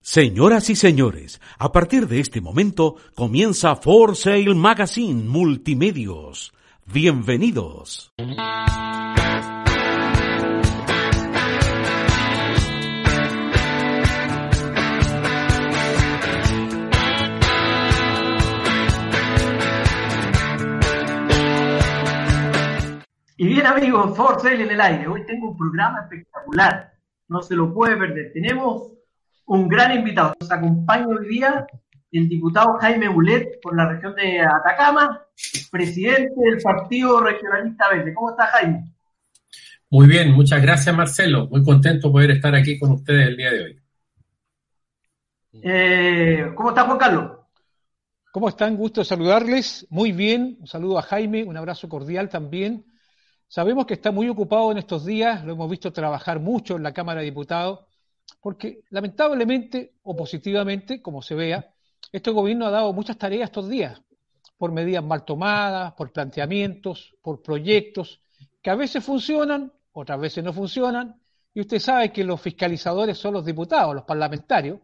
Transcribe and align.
Señoras 0.00 0.70
y 0.70 0.76
señores, 0.76 1.40
a 1.58 1.72
partir 1.72 2.06
de 2.06 2.20
este 2.20 2.40
momento 2.40 2.94
comienza 3.14 3.74
For 3.74 4.16
Sale 4.16 4.54
Magazine 4.54 5.24
Multimedios. 5.24 6.54
Bienvenidos. 6.86 8.12
Y 23.36 23.46
bien 23.46 23.66
amigos, 23.66 24.16
For 24.16 24.40
Sale 24.40 24.62
en 24.62 24.70
el 24.70 24.80
aire. 24.80 25.08
Hoy 25.08 25.26
tengo 25.26 25.50
un 25.50 25.56
programa 25.56 26.02
espectacular. 26.02 26.92
No 27.28 27.42
se 27.42 27.56
lo 27.56 27.74
puede 27.74 27.96
perder. 27.96 28.32
Tenemos 28.32 28.97
un 29.48 29.68
gran 29.68 29.96
invitado. 29.96 30.34
Nos 30.40 30.50
acompaña 30.50 31.06
hoy 31.06 31.28
día 31.28 31.66
el 32.12 32.28
diputado 32.28 32.74
Jaime 32.80 33.08
Bulet 33.08 33.60
por 33.60 33.76
la 33.76 33.88
región 33.88 34.14
de 34.14 34.40
Atacama, 34.40 35.22
presidente 35.70 36.34
del 36.36 36.60
Partido 36.62 37.20
Regionalista 37.20 37.88
Verde. 37.90 38.14
¿Cómo 38.14 38.30
está 38.30 38.46
Jaime? 38.46 38.92
Muy 39.90 40.06
bien, 40.06 40.32
muchas 40.32 40.60
gracias 40.60 40.94
Marcelo. 40.94 41.48
Muy 41.48 41.62
contento 41.62 42.08
de 42.08 42.12
poder 42.12 42.30
estar 42.32 42.54
aquí 42.54 42.78
con 42.78 42.92
ustedes 42.92 43.28
el 43.28 43.36
día 43.36 43.50
de 43.52 43.62
hoy. 43.64 43.80
Eh, 45.62 46.52
¿Cómo 46.54 46.68
está 46.70 46.84
Juan 46.84 46.98
Carlos? 46.98 47.32
¿Cómo 48.30 48.48
están? 48.50 48.76
Gusto 48.76 49.02
saludarles. 49.02 49.86
Muy 49.88 50.12
bien. 50.12 50.58
Un 50.60 50.66
saludo 50.66 50.98
a 50.98 51.02
Jaime, 51.02 51.44
un 51.44 51.56
abrazo 51.56 51.88
cordial 51.88 52.28
también. 52.28 52.84
Sabemos 53.48 53.86
que 53.86 53.94
está 53.94 54.12
muy 54.12 54.28
ocupado 54.28 54.70
en 54.72 54.76
estos 54.76 55.06
días, 55.06 55.42
lo 55.42 55.54
hemos 55.54 55.70
visto 55.70 55.90
trabajar 55.90 56.38
mucho 56.38 56.76
en 56.76 56.82
la 56.82 56.92
Cámara 56.92 57.20
de 57.20 57.26
Diputados, 57.26 57.80
porque 58.40 58.82
lamentablemente 58.90 59.94
o 60.02 60.16
positivamente, 60.16 61.02
como 61.02 61.22
se 61.22 61.34
vea, 61.34 61.72
este 62.12 62.30
gobierno 62.30 62.66
ha 62.66 62.70
dado 62.70 62.92
muchas 62.92 63.18
tareas 63.18 63.48
estos 63.48 63.68
días, 63.68 64.00
por 64.56 64.72
medidas 64.72 65.04
mal 65.04 65.24
tomadas, 65.24 65.92
por 65.94 66.12
planteamientos, 66.12 67.14
por 67.22 67.42
proyectos, 67.42 68.20
que 68.62 68.70
a 68.70 68.74
veces 68.74 69.04
funcionan, 69.04 69.72
otras 69.92 70.20
veces 70.20 70.42
no 70.44 70.52
funcionan, 70.52 71.20
y 71.54 71.60
usted 71.60 71.78
sabe 71.78 72.12
que 72.12 72.24
los 72.24 72.40
fiscalizadores 72.40 73.18
son 73.18 73.34
los 73.34 73.44
diputados, 73.44 73.94
los 73.94 74.04
parlamentarios, 74.04 74.80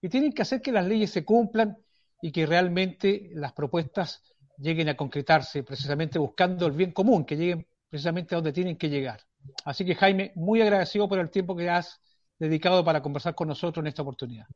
y 0.00 0.08
tienen 0.08 0.32
que 0.32 0.42
hacer 0.42 0.60
que 0.60 0.72
las 0.72 0.86
leyes 0.86 1.10
se 1.10 1.24
cumplan 1.24 1.76
y 2.20 2.30
que 2.30 2.46
realmente 2.46 3.30
las 3.34 3.52
propuestas 3.52 4.22
lleguen 4.58 4.88
a 4.88 4.96
concretarse, 4.96 5.62
precisamente 5.62 6.18
buscando 6.18 6.66
el 6.66 6.72
bien 6.72 6.92
común, 6.92 7.24
que 7.24 7.36
lleguen 7.36 7.66
precisamente 7.88 8.34
a 8.34 8.38
donde 8.38 8.52
tienen 8.52 8.76
que 8.76 8.88
llegar. 8.88 9.20
Así 9.64 9.84
que 9.84 9.94
Jaime, 9.94 10.32
muy 10.34 10.60
agradecido 10.60 11.08
por 11.08 11.18
el 11.18 11.30
tiempo 11.30 11.56
que 11.56 11.68
has 11.68 12.00
dedicado 12.44 12.84
para 12.84 13.02
conversar 13.02 13.34
con 13.34 13.48
nosotros 13.48 13.82
en 13.82 13.88
esta 13.88 14.02
oportunidad. 14.02 14.46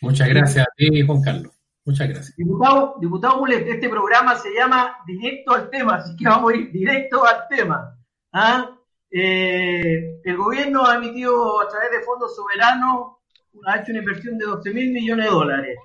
Muchas 0.00 0.28
gracias 0.28 0.66
a 0.66 0.70
ti, 0.76 1.02
Juan 1.02 1.22
Carlos. 1.22 1.52
Muchas 1.84 2.08
gracias. 2.08 2.36
Diputado, 2.36 2.96
diputado 3.00 3.46
este 3.46 3.88
programa 3.88 4.36
se 4.36 4.54
llama 4.54 4.96
Directo 5.06 5.54
al 5.54 5.68
tema, 5.68 5.96
así 5.96 6.16
que 6.16 6.24
vamos 6.26 6.52
a 6.52 6.56
ir 6.56 6.72
directo 6.72 7.26
al 7.26 7.46
tema. 7.48 7.94
¿Ah? 8.32 8.70
Eh, 9.10 10.20
el 10.24 10.36
gobierno 10.36 10.86
ha 10.86 10.96
emitido 10.96 11.60
a 11.60 11.68
través 11.68 11.90
de 11.90 12.02
fondos 12.02 12.34
soberanos, 12.34 13.18
ha 13.66 13.76
hecho 13.76 13.92
una 13.92 14.00
inversión 14.00 14.38
de 14.38 14.46
12 14.46 14.70
mil 14.72 14.92
millones 14.92 15.26
de 15.26 15.30
dólares. 15.30 15.78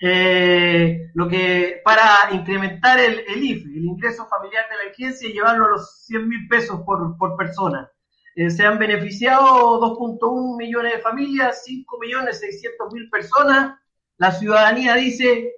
Eh, 0.00 1.10
lo 1.14 1.28
que 1.28 1.80
para 1.84 2.30
incrementar 2.32 2.98
el, 2.98 3.20
el 3.26 3.42
IFE, 3.42 3.68
el 3.68 3.84
ingreso 3.84 4.26
familiar 4.26 4.64
de 4.68 4.82
emergencia, 4.82 5.28
y 5.28 5.32
llevarlo 5.32 5.66
a 5.66 5.70
los 5.70 6.04
100 6.06 6.28
mil 6.28 6.48
pesos 6.48 6.80
por, 6.82 7.16
por 7.16 7.36
persona. 7.36 7.90
Eh, 8.36 8.50
se 8.50 8.66
han 8.66 8.78
beneficiado 8.78 9.80
2.1 9.80 10.58
millones 10.58 10.92
de 10.92 10.98
familias, 10.98 11.62
5 11.64 11.98
millones 11.98 12.38
600 12.38 12.92
mil 12.92 13.08
personas. 13.08 13.78
La 14.18 14.30
ciudadanía 14.30 14.94
dice 14.94 15.54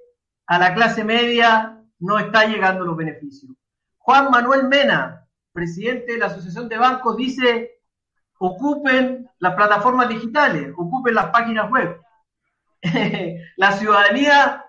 a 0.46 0.60
la 0.60 0.72
clase 0.74 1.02
media 1.02 1.82
no 1.98 2.18
está 2.20 2.44
llegando 2.44 2.84
los 2.84 2.96
beneficios. 2.96 3.50
Juan 3.98 4.30
Manuel 4.30 4.68
Mena, 4.68 5.26
presidente 5.52 6.12
de 6.12 6.18
la 6.18 6.26
Asociación 6.26 6.68
de 6.68 6.78
Bancos, 6.78 7.16
dice 7.16 7.72
ocupen 8.38 9.28
las 9.40 9.54
plataformas 9.54 10.08
digitales, 10.08 10.72
ocupen 10.76 11.14
las 11.14 11.30
páginas 11.30 11.68
web. 11.72 12.00
la 13.56 13.72
ciudadanía 13.72 14.64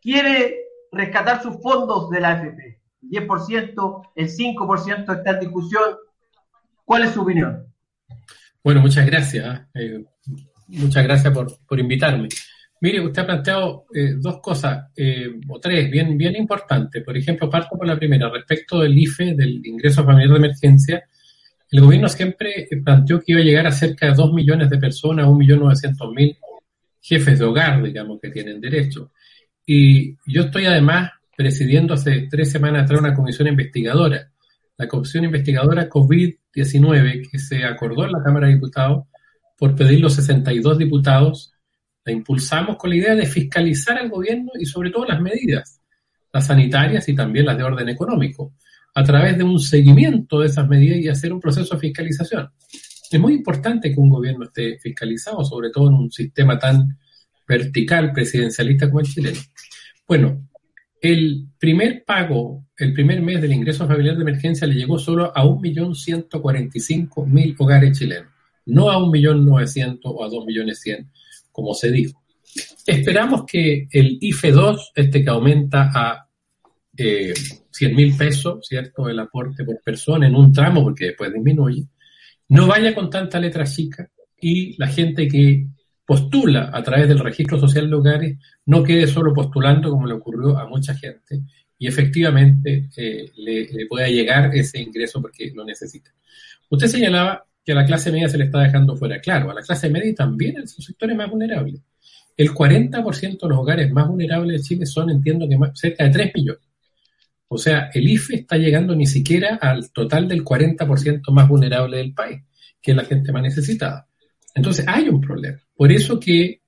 quiere 0.00 0.60
rescatar 0.92 1.42
sus 1.42 1.60
fondos 1.60 2.10
de 2.10 2.20
la 2.20 2.28
AFP. 2.28 2.80
El 3.02 3.26
10%, 3.26 4.10
el 4.14 4.28
5% 4.28 5.18
está 5.18 5.30
en 5.32 5.40
discusión. 5.40 5.96
¿Cuál 6.84 7.04
es 7.04 7.12
su 7.12 7.22
opinión? 7.22 7.66
Bueno, 8.62 8.80
muchas 8.80 9.06
gracias. 9.06 9.62
Eh, 9.74 10.04
muchas 10.68 11.04
gracias 11.04 11.32
por, 11.32 11.58
por, 11.66 11.78
invitarme. 11.78 12.28
Mire, 12.80 13.00
usted 13.00 13.22
ha 13.22 13.26
planteado 13.26 13.86
eh, 13.94 14.14
dos 14.18 14.40
cosas, 14.40 14.90
eh, 14.96 15.28
o 15.48 15.58
tres, 15.58 15.90
bien, 15.90 16.16
bien 16.18 16.36
importantes. 16.36 17.02
Por 17.02 17.16
ejemplo, 17.16 17.48
parto 17.48 17.76
por 17.76 17.86
la 17.86 17.96
primera, 17.96 18.28
respecto 18.28 18.80
del 18.80 18.96
IFE, 18.98 19.34
del 19.34 19.64
ingreso 19.64 20.04
familiar 20.04 20.30
de 20.30 20.36
emergencia. 20.36 21.04
El 21.70 21.80
gobierno 21.80 22.08
siempre 22.08 22.68
planteó 22.84 23.20
que 23.20 23.32
iba 23.32 23.40
a 23.40 23.44
llegar 23.44 23.66
a 23.66 23.72
cerca 23.72 24.06
de 24.06 24.14
2 24.14 24.32
millones 24.32 24.70
de 24.70 24.78
personas, 24.78 25.26
1.900.000 25.26 26.38
jefes 27.00 27.38
de 27.38 27.44
hogar, 27.44 27.82
digamos, 27.82 28.20
que 28.20 28.30
tienen 28.30 28.60
derecho. 28.60 29.12
Y 29.66 30.14
yo 30.26 30.42
estoy 30.42 30.66
además 30.66 31.12
presidiendo 31.36 31.94
hace 31.94 32.28
tres 32.30 32.50
semanas 32.50 32.84
atrás 32.84 33.00
una 33.00 33.14
comisión 33.14 33.48
investigadora, 33.48 34.30
la 34.76 34.88
comisión 34.88 35.24
investigadora 35.24 35.88
COVID-19, 35.88 37.30
que 37.30 37.38
se 37.38 37.64
acordó 37.64 38.04
en 38.04 38.12
la 38.12 38.22
Cámara 38.22 38.46
de 38.46 38.54
Diputados 38.54 39.04
por 39.56 39.74
pedir 39.74 40.00
los 40.00 40.14
62 40.14 40.78
diputados. 40.78 41.52
La 42.04 42.12
impulsamos 42.12 42.76
con 42.76 42.90
la 42.90 42.96
idea 42.96 43.14
de 43.14 43.26
fiscalizar 43.26 43.96
al 43.98 44.10
gobierno 44.10 44.50
y 44.58 44.66
sobre 44.66 44.90
todo 44.90 45.06
las 45.06 45.20
medidas, 45.20 45.80
las 46.32 46.46
sanitarias 46.46 47.08
y 47.08 47.14
también 47.14 47.46
las 47.46 47.56
de 47.56 47.64
orden 47.64 47.88
económico, 47.88 48.54
a 48.94 49.02
través 49.02 49.38
de 49.38 49.44
un 49.44 49.58
seguimiento 49.58 50.40
de 50.40 50.46
esas 50.46 50.68
medidas 50.68 50.98
y 50.98 51.08
hacer 51.08 51.32
un 51.32 51.40
proceso 51.40 51.74
de 51.74 51.80
fiscalización. 51.80 52.50
Es 53.10 53.20
muy 53.20 53.34
importante 53.34 53.92
que 53.92 54.00
un 54.00 54.10
gobierno 54.10 54.44
esté 54.44 54.78
fiscalizado, 54.78 55.44
sobre 55.44 55.70
todo 55.70 55.88
en 55.88 55.94
un 55.94 56.10
sistema 56.10 56.58
tan 56.58 56.98
vertical, 57.46 58.12
presidencialista 58.12 58.88
como 58.88 59.00
el 59.00 59.06
chileno. 59.06 59.40
Bueno, 60.06 60.48
el 61.04 61.46
primer 61.58 62.02
pago, 62.02 62.64
el 62.78 62.94
primer 62.94 63.20
mes 63.20 63.42
del 63.42 63.52
ingreso 63.52 63.86
familiar 63.86 64.16
de 64.16 64.22
emergencia 64.22 64.66
le 64.66 64.74
llegó 64.74 64.98
solo 64.98 65.30
a 65.36 65.44
1.145.000 65.44 67.56
hogares 67.58 67.98
chilenos, 67.98 68.32
no 68.64 68.90
a 68.90 68.96
1.900.000 68.96 70.00
o 70.04 70.24
a 70.24 70.30
2.100.000, 70.30 71.10
como 71.52 71.74
se 71.74 71.90
dijo. 71.90 72.22
Esperamos 72.86 73.44
que 73.44 73.86
el 73.90 74.16
IFE 74.18 74.52
2, 74.52 74.92
este 74.94 75.22
que 75.22 75.28
aumenta 75.28 75.90
a 75.94 76.26
eh, 76.96 77.34
100.000 77.34 78.16
pesos, 78.16 78.66
¿cierto?, 78.66 79.06
el 79.06 79.18
aporte 79.18 79.62
por 79.62 79.82
persona 79.82 80.26
en 80.26 80.34
un 80.34 80.54
tramo, 80.54 80.84
porque 80.84 81.08
después 81.08 81.34
disminuye, 81.34 81.84
no 82.48 82.66
vaya 82.66 82.94
con 82.94 83.10
tanta 83.10 83.38
letra 83.38 83.66
chica 83.66 84.10
y 84.40 84.74
la 84.78 84.86
gente 84.86 85.28
que 85.28 85.66
postula 86.06 86.70
a 86.72 86.82
través 86.82 87.08
del 87.08 87.18
registro 87.18 87.58
social 87.58 87.88
de 87.88 87.96
hogares 87.96 88.38
no 88.66 88.82
quede 88.82 89.06
solo 89.06 89.32
postulando 89.32 89.90
como 89.90 90.06
le 90.06 90.14
ocurrió 90.14 90.58
a 90.58 90.66
mucha 90.66 90.94
gente 90.94 91.42
y 91.78 91.86
efectivamente 91.86 92.88
eh, 92.96 93.30
le, 93.36 93.86
pueda 93.88 94.08
llegar 94.08 94.54
ese 94.54 94.80
ingreso 94.80 95.20
porque 95.20 95.52
lo 95.54 95.64
necesita. 95.64 96.10
Usted 96.70 96.86
señalaba 96.86 97.44
que 97.64 97.72
a 97.72 97.74
la 97.74 97.84
clase 97.84 98.12
media 98.12 98.28
se 98.28 98.38
le 98.38 98.44
está 98.44 98.60
dejando 98.60 98.96
fuera. 98.96 99.20
Claro, 99.20 99.50
a 99.50 99.54
la 99.54 99.62
clase 99.62 99.88
media 99.88 100.10
y 100.10 100.14
también 100.14 100.56
en 100.58 100.68
sus 100.68 100.84
sectores 100.84 101.16
más 101.16 101.30
vulnerables. 101.30 101.80
El 102.36 102.50
40% 102.50 103.40
de 103.40 103.48
los 103.48 103.58
hogares 103.58 103.90
más 103.92 104.08
vulnerables 104.08 104.62
de 104.62 104.68
Chile 104.68 104.86
son, 104.86 105.10
entiendo 105.10 105.48
que 105.48 105.56
más, 105.56 105.78
cerca 105.78 106.04
de 106.04 106.10
3 106.10 106.32
millones. 106.34 106.62
O 107.48 107.58
sea, 107.58 107.90
el 107.94 108.08
IFE 108.08 108.36
está 108.36 108.56
llegando 108.56 108.96
ni 108.96 109.06
siquiera 109.06 109.56
al 109.60 109.92
total 109.92 110.26
del 110.26 110.44
40% 110.44 111.30
más 111.32 111.48
vulnerable 111.48 111.98
del 111.98 112.12
país, 112.12 112.42
que 112.82 112.90
es 112.90 112.96
la 112.96 113.04
gente 113.04 113.30
más 113.30 113.42
necesitada. 113.42 114.08
Entonces, 114.54 114.84
hay 114.88 115.08
un 115.08 115.20
problema. 115.20 115.58
Por 115.76 115.90
eso 115.90 116.18
que 116.20 116.60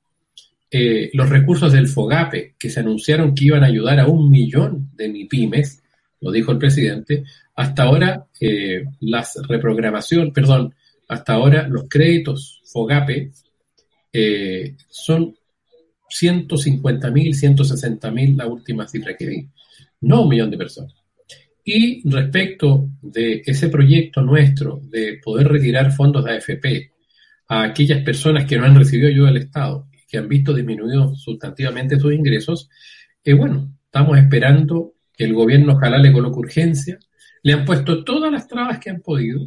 eh, 0.70 1.10
los 1.12 1.28
recursos 1.28 1.72
del 1.72 1.86
FOGAPE, 1.86 2.56
que 2.58 2.70
se 2.70 2.80
anunciaron 2.80 3.34
que 3.34 3.44
iban 3.46 3.62
a 3.62 3.68
ayudar 3.68 4.00
a 4.00 4.08
un 4.08 4.28
millón 4.30 4.90
de 4.94 5.08
MIPIMES, 5.08 5.82
lo 6.20 6.32
dijo 6.32 6.50
el 6.50 6.58
presidente, 6.58 7.24
hasta 7.54 7.84
ahora 7.84 8.26
eh, 8.40 8.84
las 9.00 9.38
reprogramación, 9.48 10.32
perdón, 10.32 10.74
hasta 11.08 11.34
ahora 11.34 11.68
los 11.68 11.84
créditos 11.88 12.62
FOGAPE 12.64 13.30
eh, 14.12 14.74
son 14.88 15.36
150 16.08 17.10
mil, 17.10 17.34
160 17.34 18.10
mil 18.10 18.36
la 18.36 18.46
última 18.46 18.88
cifra 18.88 19.16
que 19.16 19.26
vi, 19.26 19.48
no 20.00 20.22
un 20.22 20.28
millón 20.28 20.50
de 20.50 20.58
personas. 20.58 20.94
Y 21.64 22.08
respecto 22.08 22.88
de 23.02 23.42
ese 23.44 23.68
proyecto 23.68 24.20
nuestro 24.22 24.80
de 24.82 25.20
poder 25.22 25.48
retirar 25.48 25.92
fondos 25.92 26.24
de 26.24 26.32
AFP 26.32 26.95
a 27.48 27.62
aquellas 27.62 28.02
personas 28.02 28.44
que 28.44 28.58
no 28.58 28.64
han 28.64 28.76
recibido 28.76 29.08
ayuda 29.08 29.28
del 29.28 29.42
Estado 29.42 29.88
y 29.92 30.06
que 30.06 30.18
han 30.18 30.28
visto 30.28 30.52
disminuido 30.52 31.14
sustantivamente 31.14 31.98
sus 31.98 32.12
ingresos, 32.12 32.68
eh, 33.24 33.34
bueno, 33.34 33.72
estamos 33.84 34.18
esperando 34.18 34.94
que 35.16 35.24
el 35.24 35.34
gobierno 35.34 35.74
ojalá 35.74 35.98
le 35.98 36.12
coloque 36.12 36.38
urgencia. 36.38 36.98
Le 37.42 37.52
han 37.52 37.64
puesto 37.64 38.04
todas 38.04 38.30
las 38.30 38.46
trabas 38.46 38.78
que 38.78 38.90
han 38.90 39.00
podido. 39.00 39.40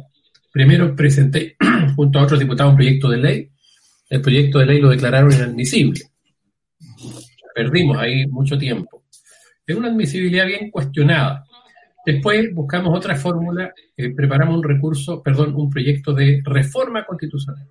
Primero 0.52 0.94
presenté 0.96 1.56
junto 1.96 2.18
a 2.18 2.22
otros 2.22 2.40
diputados 2.40 2.72
un 2.72 2.76
proyecto 2.76 3.08
de 3.08 3.18
ley. 3.18 3.50
El 4.08 4.20
proyecto 4.20 4.58
de 4.58 4.66
ley 4.66 4.80
lo 4.80 4.90
declararon 4.90 5.32
inadmisible. 5.32 6.00
Perdimos 7.54 7.98
ahí 7.98 8.26
mucho 8.26 8.58
tiempo. 8.58 9.04
Es 9.66 9.76
una 9.76 9.88
admisibilidad 9.88 10.46
bien 10.46 10.70
cuestionada. 10.70 11.44
Después 12.04 12.54
buscamos 12.54 12.96
otra 12.96 13.14
fórmula, 13.14 13.72
eh, 13.96 14.14
preparamos 14.14 14.56
un 14.56 14.64
recurso, 14.64 15.22
perdón, 15.22 15.54
un 15.54 15.68
proyecto 15.68 16.14
de 16.14 16.40
reforma 16.44 17.04
constitucional. 17.04 17.66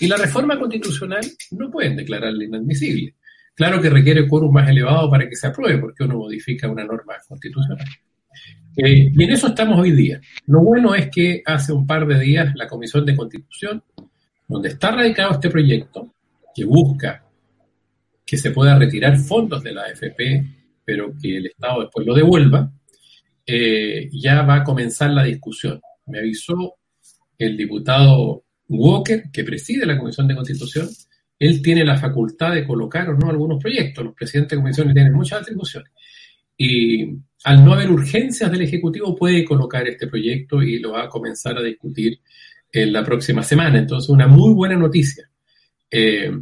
Y 0.00 0.06
la 0.06 0.16
reforma 0.16 0.58
constitucional 0.58 1.24
no 1.52 1.70
pueden 1.70 1.96
declararla 1.96 2.44
inadmisible. 2.44 3.14
Claro 3.54 3.80
que 3.80 3.90
requiere 3.90 4.26
quórum 4.26 4.52
más 4.52 4.68
elevado 4.68 5.10
para 5.10 5.28
que 5.28 5.36
se 5.36 5.48
apruebe, 5.48 5.78
porque 5.78 6.04
uno 6.04 6.18
modifica 6.18 6.68
una 6.68 6.84
norma 6.84 7.14
constitucional. 7.28 7.86
Eh, 8.76 9.10
y 9.12 9.24
en 9.24 9.30
eso 9.30 9.48
estamos 9.48 9.78
hoy 9.78 9.90
día. 9.90 10.20
Lo 10.46 10.60
bueno 10.60 10.94
es 10.94 11.10
que 11.10 11.42
hace 11.44 11.72
un 11.72 11.86
par 11.86 12.06
de 12.06 12.18
días 12.18 12.54
la 12.54 12.66
Comisión 12.66 13.04
de 13.04 13.16
Constitución, 13.16 13.82
donde 14.48 14.70
está 14.70 14.92
radicado 14.92 15.32
este 15.32 15.50
proyecto, 15.50 16.14
que 16.54 16.64
busca 16.64 17.24
que 18.24 18.38
se 18.38 18.50
pueda 18.50 18.78
retirar 18.78 19.18
fondos 19.18 19.62
de 19.62 19.72
la 19.72 19.82
AFP, 19.82 20.44
pero 20.84 21.12
que 21.20 21.36
el 21.36 21.46
Estado 21.46 21.82
después 21.82 22.06
lo 22.06 22.14
devuelva, 22.14 22.72
eh, 23.54 24.08
ya 24.10 24.40
va 24.44 24.56
a 24.56 24.64
comenzar 24.64 25.10
la 25.10 25.24
discusión. 25.24 25.78
Me 26.06 26.20
avisó 26.20 26.76
el 27.36 27.54
diputado 27.54 28.44
Walker, 28.66 29.24
que 29.30 29.44
preside 29.44 29.84
la 29.84 29.98
Comisión 29.98 30.26
de 30.26 30.34
Constitución, 30.34 30.88
él 31.38 31.60
tiene 31.60 31.84
la 31.84 31.98
facultad 31.98 32.54
de 32.54 32.66
colocar 32.66 33.10
o 33.10 33.18
no 33.18 33.28
algunos 33.28 33.62
proyectos. 33.62 34.06
Los 34.06 34.14
presidentes 34.14 34.56
de 34.56 34.62
comisiones 34.62 34.94
tienen 34.94 35.12
muchas 35.12 35.42
atribuciones. 35.42 35.90
Y 36.56 37.14
al 37.44 37.62
no 37.62 37.74
haber 37.74 37.90
urgencias 37.90 38.50
del 38.50 38.62
Ejecutivo, 38.62 39.14
puede 39.14 39.44
colocar 39.44 39.86
este 39.86 40.06
proyecto 40.06 40.62
y 40.62 40.78
lo 40.78 40.92
va 40.92 41.04
a 41.04 41.08
comenzar 41.10 41.58
a 41.58 41.62
discutir 41.62 42.20
en 42.72 42.90
la 42.90 43.04
próxima 43.04 43.42
semana. 43.42 43.78
Entonces, 43.78 44.08
una 44.08 44.28
muy 44.28 44.54
buena 44.54 44.76
noticia. 44.76 45.28
Eh, 45.90 46.32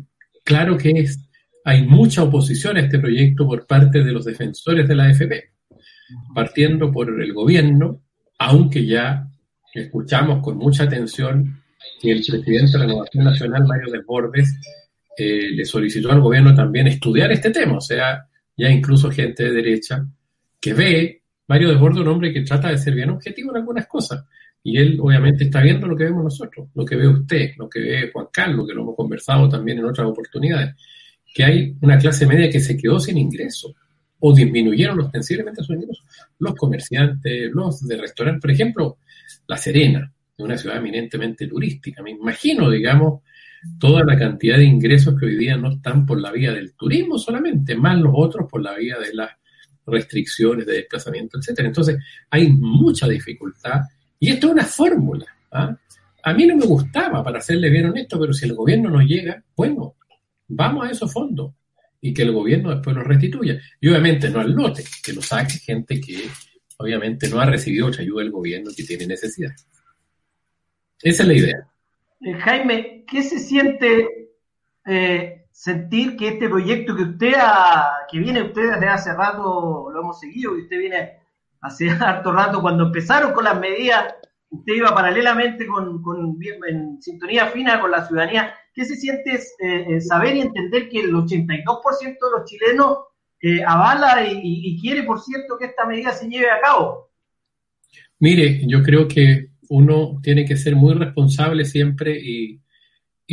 claro 0.45 0.79
que 0.79 0.91
es, 0.91 1.19
hay 1.65 1.85
mucha 1.85 2.23
oposición 2.23 2.77
a 2.77 2.83
este 2.83 3.01
proyecto 3.01 3.49
por 3.49 3.67
parte 3.67 4.05
de 4.05 4.13
los 4.13 4.25
defensores 4.25 4.87
de 4.87 4.95
la 4.95 5.07
AFP 5.07 5.51
partiendo 6.35 6.91
por 6.91 7.09
el 7.21 7.33
gobierno, 7.33 8.01
aunque 8.39 8.87
ya 8.87 9.27
escuchamos 9.73 10.43
con 10.43 10.57
mucha 10.57 10.85
atención 10.85 11.63
que 12.01 12.13
el 12.13 12.19
presidente 12.19 12.73
de 12.73 12.79
la 12.79 12.85
Renovación 12.87 13.25
Nacional, 13.25 13.67
Mario 13.67 13.93
Desbordes, 13.93 14.59
eh, 15.17 15.51
le 15.51 15.65
solicitó 15.65 16.11
al 16.11 16.21
gobierno 16.21 16.55
también 16.55 16.87
estudiar 16.87 17.31
este 17.33 17.51
tema, 17.51 17.77
o 17.77 17.81
sea, 17.81 18.27
ya 18.57 18.71
incluso 18.71 19.11
gente 19.11 19.45
de 19.45 19.53
derecha 19.53 20.07
que 20.61 20.75
ve, 20.75 21.23
Mario 21.49 21.71
Desbordes 21.71 22.01
un 22.01 22.09
hombre 22.09 22.33
que 22.33 22.43
trata 22.43 22.69
de 22.69 22.79
ser 22.79 22.95
bien 22.95 23.11
objetivo 23.11 23.51
en 23.51 23.59
algunas 23.59 23.87
cosas, 23.87 24.25
y 24.63 24.79
él 24.79 24.99
obviamente 25.01 25.45
está 25.45 25.61
viendo 25.61 25.87
lo 25.87 25.97
que 25.97 26.05
vemos 26.05 26.25
nosotros, 26.25 26.69
lo 26.75 26.85
que 26.85 26.97
ve 26.97 27.09
usted, 27.09 27.51
lo 27.57 27.69
que 27.69 27.81
ve 27.81 28.11
Juan 28.13 28.27
Carlos, 28.33 28.67
que 28.67 28.75
lo 28.75 28.83
hemos 28.83 28.97
conversado 28.97 29.49
también 29.49 29.79
en 29.79 29.87
otras 29.87 30.07
oportunidades, 30.07 30.75
que 31.33 31.45
hay 31.45 31.77
una 31.81 31.99
clase 31.99 32.27
media 32.27 32.51
que 32.51 32.61
se 32.61 32.77
quedó 32.77 32.99
sin 32.99 33.17
ingresos 33.17 33.75
o 34.21 34.35
disminuyeron 34.35 35.01
ostensiblemente 35.01 35.63
sus 35.63 35.77
ingresos. 35.77 36.05
Los 36.39 36.55
comerciantes, 36.55 37.51
los 37.53 37.87
de 37.87 37.97
restaurantes, 37.97 38.41
por 38.41 38.51
ejemplo, 38.51 38.99
La 39.47 39.57
Serena, 39.57 40.13
una 40.39 40.57
ciudad 40.57 40.79
eminentemente 40.79 41.47
turística. 41.47 42.03
Me 42.03 42.13
imagino, 42.13 42.71
digamos, 42.71 43.23
toda 43.79 44.05
la 44.05 44.17
cantidad 44.19 44.57
de 44.57 44.65
ingresos 44.65 45.19
que 45.19 45.27
hoy 45.27 45.37
día 45.37 45.57
no 45.57 45.73
están 45.73 46.07
por 46.07 46.21
la 46.21 46.33
vía 46.33 46.53
del 46.53 46.75
turismo 46.75 47.19
solamente, 47.19 47.75
más 47.75 47.99
los 47.99 48.13
otros 48.15 48.49
por 48.51 48.63
la 48.63 48.75
vía 48.75 48.99
de 48.99 49.15
las 49.15 49.31
restricciones 49.87 50.67
de 50.67 50.75
desplazamiento, 50.75 51.39
etcétera. 51.39 51.69
Entonces, 51.69 51.99
hay 52.31 52.51
mucha 52.51 53.09
dificultad 53.09 53.81
y 54.19 54.31
esto 54.31 54.49
es 54.49 54.53
una 54.53 54.65
fórmula. 54.65 55.27
¿ah? 55.53 55.77
A 56.23 56.35
mí 56.35 56.47
no 56.47 56.57
me 56.57 56.67
gustaba, 56.67 57.23
para 57.25 57.41
serle 57.41 57.71
bien 57.71 57.87
honesto, 57.87 58.19
pero 58.21 58.33
si 58.33 58.47
el 58.47 58.55
gobierno 58.55 58.91
no 58.91 59.01
llega, 59.01 59.43
bueno, 59.57 59.95
vamos 60.49 60.87
a 60.87 60.91
esos 60.91 61.13
fondos 61.13 61.53
y 62.01 62.15
que 62.15 62.23
el 62.23 62.33
gobierno 62.33 62.71
después 62.71 62.97
lo 62.97 63.03
restituya. 63.03 63.61
Y 63.81 63.89
obviamente 63.89 64.31
no 64.31 64.41
al 64.41 64.53
lote, 64.53 64.85
que 65.03 65.13
lo 65.13 65.23
saque 65.23 65.59
gente 65.59 66.01
que 66.01 66.29
obviamente 66.79 67.29
no 67.29 67.41
ha 67.41 67.47
recibido 67.47 67.89
otra 67.89 68.03
ayuda 68.03 68.23
del 68.23 68.33
gobierno 68.33 68.71
que 68.75 68.85
tiene 68.85 69.07
necesidad. 69.07 69.51
Esa 71.03 71.23
es 71.23 71.29
la 71.29 71.35
idea. 71.35 71.67
Eh, 72.21 72.35
Jaime, 72.35 73.05
¿qué 73.07 73.23
se 73.23 73.39
siente 73.39 74.31
eh, 74.87 75.47
sentir 75.51 76.17
que 76.17 76.29
este 76.29 76.49
proyecto 76.49 76.97
que 76.97 77.03
usted 77.03 77.35
ha, 77.37 78.07
que 78.11 78.19
viene 78.19 78.43
usted 78.43 78.73
desde 78.73 78.89
hace 78.89 79.13
rato, 79.13 79.91
lo 79.93 80.01
hemos 80.01 80.19
seguido, 80.19 80.57
y 80.57 80.63
usted 80.63 80.79
viene 80.79 81.19
hace 81.61 81.91
harto 82.01 82.33
rato, 82.33 82.61
cuando 82.63 82.87
empezaron 82.87 83.33
con 83.33 83.45
las 83.45 83.59
medidas, 83.59 84.15
usted 84.49 84.75
iba 84.75 84.95
paralelamente 84.95 85.67
con, 85.67 86.03
con 86.03 86.39
en 86.67 87.01
sintonía 87.01 87.47
fina 87.47 87.81
con 87.81 87.91
la 87.91 88.07
ciudadanía, 88.07 88.55
¿Qué 88.73 88.85
se 88.85 88.97
siente 88.97 89.35
eh, 89.35 89.87
eh, 89.89 90.01
saber 90.01 90.37
y 90.37 90.41
entender 90.41 90.89
que 90.89 91.01
el 91.01 91.13
82% 91.13 92.01
de 92.01 92.39
los 92.39 92.49
chilenos 92.49 92.99
eh, 93.43 93.63
avala 93.67 94.25
y, 94.31 94.79
quiere, 94.81 95.03
por 95.03 95.21
cierto, 95.21 95.59
que 95.59 95.67
esta 95.67 95.87
medida 95.87 96.13
se 96.13 96.29
lleve 96.29 96.51
a 96.51 96.61
cabo? 96.61 97.11
Mire, 98.21 98.61
yo 98.67 98.83
creo 98.83 99.09
que 99.09 99.49
uno 99.71 100.21
tiene 100.23 100.45
que 100.45 100.57
ser 100.57 100.77
muy 100.77 100.95
responsable 100.95 101.65
siempre 101.65 102.19
y, 102.21 102.61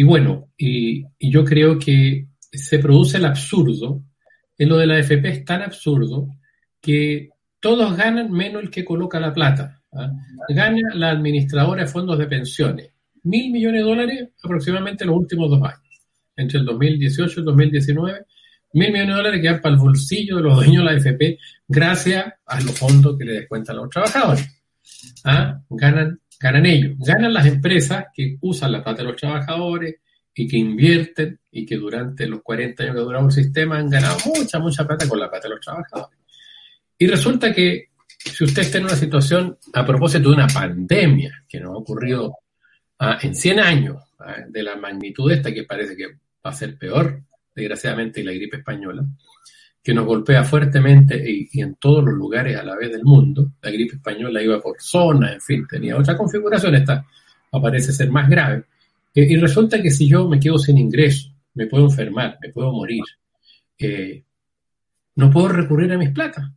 bueno, 0.04 0.50
y, 0.57 1.06
yo 1.19 1.44
creo 1.44 1.78
que 1.78 2.28
se 2.51 2.80
produce 2.80 3.18
el 3.18 3.25
absurdo. 3.25 4.04
En 4.57 4.69
lo 4.69 4.78
de 4.78 4.88
la 4.88 4.98
FP 4.98 5.30
es 5.30 5.45
tan 5.45 5.62
absurdo 5.62 6.30
que 6.81 7.30
todos 7.60 7.95
ganan 7.95 8.31
menos 8.31 8.63
el 8.63 8.72
que 8.72 8.84
coloca 8.84 9.19
la 9.19 9.34
plata. 9.34 9.84
¿ah? 9.94 10.12
Gana 10.50 10.95
la 10.95 11.12
administradora 11.12 11.84
de 11.84 11.89
fondos 11.89 12.18
de 12.18 12.25
pensiones 12.25 12.97
mil 13.24 13.52
millones 13.52 13.81
de 13.81 13.90
dólares 13.90 14.30
aproximadamente 14.44 15.04
en 15.04 15.10
los 15.10 15.19
últimos 15.19 15.50
dos 15.50 15.62
años. 15.64 16.02
Entre 16.36 16.60
el 16.60 16.66
2018 16.66 17.34
y 17.36 17.40
el 17.40 17.46
2019, 17.46 18.25
mil 18.74 18.92
millones 18.92 19.08
de 19.08 19.14
dólares 19.14 19.42
que 19.42 19.52
van 19.52 19.62
para 19.62 19.75
el 19.75 19.81
bolsillo 19.81 20.38
de 20.38 20.44
los 20.44 20.56
dueños 20.56 20.84
de 20.84 20.84
la 20.84 20.98
AFP 20.98 21.39
gracias 21.68 22.34
a 22.46 22.62
los 22.62 22.77
fondos 22.77 23.18
que 23.18 23.25
le 23.25 23.34
descuentan 23.34 23.75
a 23.77 23.82
los 23.82 23.89
trabajadores. 23.89 24.48
¿Ah? 25.24 25.60
Ganan, 25.70 26.20
ganan 26.39 26.65
ellos. 26.65 26.96
Ganan 27.00 27.34
las 27.34 27.46
empresas 27.46 28.06
que 28.13 28.38
usan 28.41 28.72
la 28.72 28.84
plata 28.84 29.01
de 29.01 29.10
los 29.10 29.18
trabajadores 29.18 29.96
y 30.34 30.48
que 30.48 30.58
invierten 30.58 31.39
y 31.51 31.65
que 31.65 31.77
durante 31.77 32.27
los 32.27 32.41
40 32.44 32.84
años 32.84 32.96
que 32.96 33.01
ha 33.01 33.03
durado 33.03 33.25
el 33.25 33.32
sistema 33.32 33.77
han 33.77 33.89
ganado 33.89 34.18
mucha, 34.25 34.60
mucha 34.60 34.86
plata 34.86 35.08
con 35.10 35.20
la 35.20 35.30
plata 35.30 35.48
de 35.48 35.56
los 35.56 35.65
trabajadores. 35.65 36.20
Y 37.00 37.08
resulta 37.08 37.53
que 37.53 37.89
si 38.18 38.44
usted 38.44 38.63
está 38.63 38.77
en 38.77 38.86
una 38.86 38.96
situación 38.96 39.58
a 39.74 39.86
propósito 39.86 40.30
de 40.30 40.36
una 40.36 40.48
pandemia 40.48 41.44
que 41.48 41.60
nos 41.60 41.72
ha 41.72 41.77
ocurrido 41.77 42.36
Ah, 43.00 43.20
en 43.22 43.36
100 43.36 43.60
años 43.60 43.98
ah, 44.20 44.38
de 44.48 44.63
la 44.63 44.75
magnitud 44.75 45.32
esta, 45.32 45.54
que 45.54 45.63
parece 45.63 45.96
que 45.96 46.08
va 46.08 46.51
a 46.51 46.54
ser 46.54 46.77
peor, 46.77 47.22
desgraciadamente, 47.56 48.24
la 48.24 48.32
gripe 48.32 48.58
española, 48.58 49.06
que 49.84 49.94
nos 49.94 50.06
golpea 50.06 50.44
fuertemente 50.44 51.24
y, 51.25 51.62
en 51.62 51.75
todos 51.75 52.04
los 52.04 52.13
lugares 52.13 52.58
a 52.58 52.63
la 52.63 52.75
vez 52.75 52.92
del 52.92 53.04
mundo. 53.04 53.54
La 53.62 53.72
gripe 53.72 53.96
española 53.96 54.42
iba 54.42 54.60
por 54.60 54.82
zona, 54.82 55.34
en 55.34 55.42
fin, 55.42 55.66
tenía 55.68 55.98
otra 55.98 56.18
configuración, 56.18 56.75
esta 56.75 57.06
parece 57.62 57.92
ser 57.92 58.12
más 58.12 58.30
grave. 58.30 58.66
Y 59.13 59.36
resulta 59.38 59.82
que 59.82 59.89
si 59.89 60.08
yo 60.08 60.27
me 60.27 60.39
quedo 60.39 60.58
sin 60.60 60.77
ingreso, 60.77 61.30
me 61.56 61.66
puedo 61.66 61.86
enfermar, 61.86 62.38
me 62.42 62.50
puedo 62.50 62.72
morir, 62.72 63.04
eh, 63.80 64.24
no 65.16 65.32
puedo 65.32 65.48
recurrir 65.48 65.92
a 65.92 65.98
mis 65.98 66.12
platas, 66.12 66.51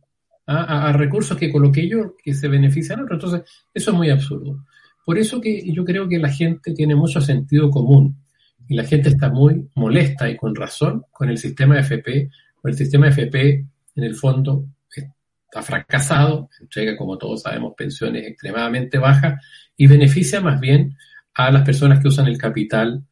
a, 0.45 0.89
a, 0.89 0.93
recursos 0.93 1.37
que 1.37 1.51
coloqué 1.51 1.87
yo 1.87 2.15
que 2.23 2.33
se 2.33 2.47
benefician 2.47 2.99
a 2.99 3.03
otros. 3.03 3.23
Entonces, 3.23 3.51
eso 3.73 3.91
es 3.91 3.97
muy 3.97 4.09
absurdo. 4.09 4.63
Por 5.05 5.17
eso 5.17 5.41
que 5.41 5.71
yo 5.71 5.83
creo 5.83 6.07
que 6.07 6.19
la 6.19 6.29
gente 6.29 6.73
tiene 6.73 6.95
mucho 6.95 7.21
sentido 7.21 7.69
común 7.69 8.17
y 8.67 8.75
la 8.75 8.83
gente 8.83 9.09
está 9.09 9.29
muy 9.29 9.69
molesta 9.75 10.29
y 10.29 10.37
con 10.37 10.55
razón 10.55 11.03
con 11.11 11.29
el 11.29 11.37
sistema 11.37 11.79
FP, 11.79 12.29
el 12.63 12.73
sistema 12.75 13.07
FP 13.07 13.65
en 13.95 14.03
el 14.03 14.15
fondo 14.15 14.65
está 15.51 15.61
fracasado, 15.61 16.49
entrega 16.61 16.95
como 16.95 17.17
todos 17.17 17.41
sabemos 17.41 17.73
pensiones 17.75 18.25
extremadamente 18.25 18.97
bajas 18.97 19.45
y 19.75 19.85
beneficia 19.85 20.39
más 20.39 20.61
bien 20.61 20.95
a 21.33 21.51
las 21.51 21.63
personas 21.63 21.99
que 21.99 22.07
usan 22.07 22.27
el 22.27 22.37
capital 22.37 23.03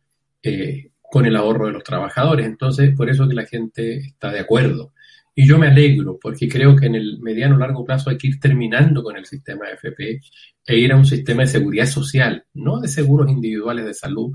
eh, 0.42 0.92
con 1.02 1.26
el 1.26 1.36
ahorro 1.36 1.66
de 1.66 1.74
los 1.74 1.84
trabajadores. 1.84 2.46
Entonces, 2.46 2.96
por 2.96 3.10
eso 3.10 3.28
que 3.28 3.36
la 3.36 3.46
gente 3.46 3.98
está 3.98 4.32
de 4.32 4.40
acuerdo. 4.40 4.94
Y 5.40 5.48
yo 5.48 5.58
me 5.58 5.68
alegro 5.68 6.20
porque 6.22 6.50
creo 6.50 6.76
que 6.76 6.88
en 6.88 6.96
el 6.96 7.22
mediano 7.22 7.58
largo 7.58 7.86
plazo 7.86 8.10
hay 8.10 8.18
que 8.18 8.28
ir 8.28 8.42
terminando 8.42 9.02
con 9.02 9.16
el 9.16 9.26
sistema 9.26 9.70
FP 9.70 10.20
e 10.66 10.78
ir 10.78 10.92
a 10.92 10.98
un 10.98 11.06
sistema 11.06 11.44
de 11.44 11.48
seguridad 11.48 11.86
social, 11.86 12.44
no 12.56 12.82
de 12.82 12.90
seguros 12.90 13.32
individuales 13.32 13.86
de 13.86 13.94
salud, 13.94 14.34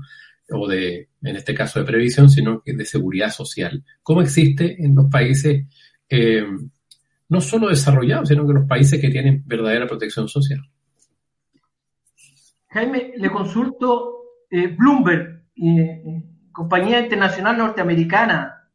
o 0.49 0.67
de, 0.67 1.09
en 1.21 1.35
este 1.35 1.53
caso, 1.53 1.77
de 1.77 1.85
previsión, 1.85 2.27
sino 2.27 2.59
que 2.59 2.73
de 2.73 2.85
seguridad 2.85 3.29
social, 3.29 3.83
como 4.01 4.23
existe 4.23 4.83
en 4.83 4.95
los 4.95 5.05
países 5.11 5.67
eh, 6.09 6.43
no 7.29 7.39
solo 7.39 7.69
desarrollados, 7.69 8.29
sino 8.29 8.47
que 8.47 8.53
los 8.53 8.67
países 8.67 8.99
que 8.99 9.11
tienen 9.11 9.43
verdadera 9.45 9.85
protección 9.85 10.27
social. 10.27 10.61
Jaime, 12.69 13.13
le 13.15 13.29
consulto, 13.29 14.23
eh, 14.49 14.75
Bloomberg, 14.75 15.43
eh, 15.55 16.23
compañía 16.51 16.99
internacional 16.99 17.59
norteamericana, 17.59 18.71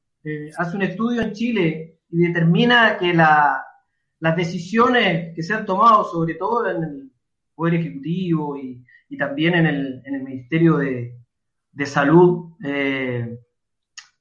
hace 0.57 0.77
un 0.77 0.83
estudio 0.83 1.23
en 1.23 1.33
Chile 1.33 1.89
y 2.11 2.19
determina 2.26 2.97
que 2.99 3.14
las 3.14 4.37
decisiones 4.37 5.35
que 5.35 5.43
se 5.43 5.55
han 5.55 5.67
tomado, 5.67 6.05
sobre 6.05 6.35
todo 6.35 6.69
en 6.71 6.83
el 6.83 7.11
Poder 7.55 7.75
Ejecutivo 7.75 8.57
y, 8.57 8.85
también 9.19 9.55
en 9.55 9.67
el, 9.67 10.23
Ministerio 10.23 10.79
de, 10.79 11.87
Salud, 11.87 12.52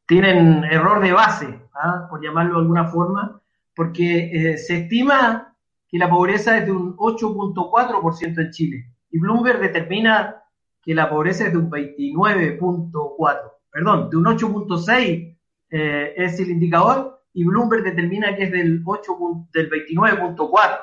tienen 0.05 0.63
error 0.63 1.01
de 1.01 1.11
base, 1.11 1.61
¿ah? 1.75 2.07
por 2.09 2.23
llamarlo 2.23 2.55
de 2.55 2.61
alguna 2.61 2.85
forma, 2.85 3.41
porque 3.75 4.31
eh, 4.33 4.57
se 4.57 4.81
estima 4.81 5.55
que 5.87 5.97
la 5.97 6.09
pobreza 6.09 6.57
es 6.57 6.65
de 6.65 6.71
un 6.71 6.95
8.4% 6.97 8.41
en 8.41 8.51
Chile 8.51 8.85
y 9.11 9.19
Bloomberg 9.19 9.59
determina 9.59 10.43
que 10.81 10.93
la 10.93 11.09
pobreza 11.09 11.47
es 11.47 11.51
de 11.51 11.57
un 11.57 11.69
29.4%, 11.69 13.51
perdón, 13.71 14.09
de 14.09 14.17
un 14.17 14.25
8.6% 14.25 15.37
eh, 15.71 16.13
es 16.17 16.39
el 16.39 16.49
indicador 16.49 17.18
y 17.33 17.43
Bloomberg 17.43 17.83
determina 17.83 18.33
que 18.35 18.43
es 18.43 18.51
del, 18.51 18.83
8, 18.85 19.17
del 19.53 19.69
29.4%. 19.69 20.79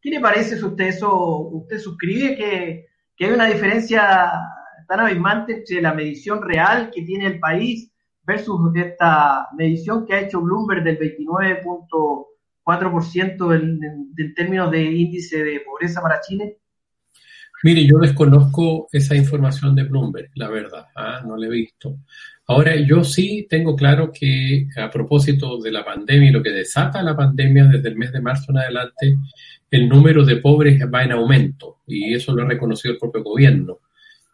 ¿Qué 0.00 0.10
le 0.10 0.20
parece 0.20 0.58
si 0.58 0.64
usted 0.64 0.84
eso, 0.84 1.48
usted 1.48 1.78
suscribe 1.78 2.36
que, 2.36 2.86
que 3.16 3.24
hay 3.24 3.32
una 3.32 3.46
diferencia 3.46 4.30
tan 4.86 5.00
abismante 5.00 5.54
entre 5.54 5.80
la 5.80 5.94
medición 5.94 6.42
real 6.42 6.90
que 6.94 7.02
tiene 7.02 7.26
el 7.26 7.40
país 7.40 7.90
versus 8.22 8.60
esta 8.76 9.48
medición 9.56 10.06
que 10.06 10.14
ha 10.14 10.20
hecho 10.20 10.40
Bloomberg 10.40 10.84
del 10.84 10.96
29.4% 10.98 13.54
en, 13.54 13.80
en, 14.16 14.34
términos 14.34 14.70
de 14.70 14.82
índice 14.82 15.42
de 15.42 15.58
pobreza 15.60 16.00
para 16.02 16.20
Chile? 16.20 16.58
Mire, 17.62 17.86
yo 17.86 17.98
desconozco 17.98 18.88
esa 18.92 19.16
información 19.16 19.74
de 19.74 19.84
Bloomberg, 19.84 20.28
la 20.34 20.50
verdad, 20.50 20.88
¿ah? 20.96 21.22
no 21.26 21.34
la 21.36 21.46
he 21.46 21.50
visto. 21.50 21.96
Ahora, 22.46 22.76
yo 22.76 23.04
sí 23.04 23.46
tengo 23.48 23.74
claro 23.74 24.12
que 24.12 24.68
a 24.76 24.90
propósito 24.90 25.58
de 25.58 25.72
la 25.72 25.84
pandemia 25.84 26.28
y 26.28 26.32
lo 26.32 26.42
que 26.42 26.50
desata 26.50 27.02
la 27.02 27.16
pandemia 27.16 27.64
desde 27.64 27.88
el 27.88 27.96
mes 27.96 28.12
de 28.12 28.20
marzo 28.20 28.52
en 28.52 28.58
adelante, 28.58 29.16
el 29.70 29.88
número 29.88 30.24
de 30.24 30.36
pobres 30.36 30.78
va 30.92 31.04
en 31.04 31.12
aumento 31.12 31.78
y 31.86 32.12
eso 32.12 32.34
lo 32.34 32.42
ha 32.42 32.48
reconocido 32.48 32.92
el 32.92 33.00
propio 33.00 33.22
gobierno 33.22 33.80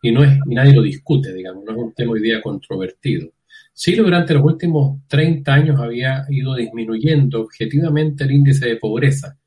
y 0.03 0.11
no 0.11 0.25
es 0.25 0.39
y 0.45 0.55
nadie 0.55 0.75
lo 0.75 0.83
discute, 0.83 1.33
digamos, 1.33 1.65
no 1.65 1.73
es 1.73 1.79
un 1.79 1.95
tema 1.95 2.13
hoy 2.13 2.21
día 2.21 2.43
controvertido. 2.43 3.31
Chile 3.73 4.03
durante 4.03 4.35
los 4.35 4.43
últimos 4.43 5.07
30 5.07 5.55
años 5.55 5.81
había 5.81 6.27
ido 6.29 6.55
disminuyendo 6.57 7.43
objetivamente 7.43 8.25
el 8.25 8.33
índice 8.33 8.67
de 8.67 8.77
pobreza 8.77 9.39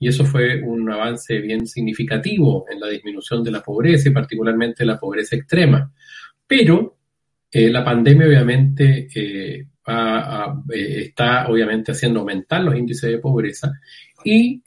y 0.00 0.08
eso 0.08 0.24
fue 0.24 0.62
un 0.62 0.90
avance 0.90 1.38
bien 1.38 1.66
significativo 1.66 2.64
en 2.70 2.80
la 2.80 2.88
disminución 2.88 3.44
de 3.44 3.52
la 3.52 3.62
pobreza 3.62 4.08
y 4.08 4.12
particularmente 4.12 4.84
la 4.84 4.98
pobreza 4.98 5.36
extrema. 5.36 5.92
Pero 6.46 6.99
eh, 7.50 7.70
la 7.70 7.84
pandemia 7.84 8.26
obviamente 8.26 9.08
eh, 9.14 9.66
eh, 9.86 11.00
está 11.00 11.48
obviamente 11.48 11.92
haciendo 11.92 12.20
aumentar 12.20 12.62
los 12.62 12.76
índices 12.76 13.10
de 13.10 13.18
pobreza 13.18 13.72
y 14.24 14.62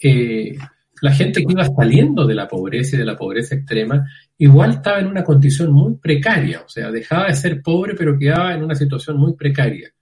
la 1.02 1.12
gente 1.12 1.46
que 1.46 1.52
iba 1.52 1.66
saliendo 1.66 2.26
de 2.26 2.36
la 2.36 2.48
pobreza 2.48 2.96
y 2.96 3.00
de 3.00 3.06
la 3.06 3.16
pobreza 3.16 3.56
extrema 3.56 4.06
igual 4.38 4.72
estaba 4.72 5.00
en 5.00 5.08
una 5.08 5.24
condición 5.24 5.72
muy 5.72 5.96
precaria, 5.96 6.62
o 6.62 6.70
sea, 6.70 6.92
dejaba 6.92 7.28
de 7.28 7.36
ser 7.36 7.62
pobre, 7.62 7.94
pero 7.96 8.18
quedaba 8.18 8.54
en 8.54 8.64
una 8.64 8.76
situación 8.76 9.18
muy 9.18 9.34
precaria, 9.34 9.94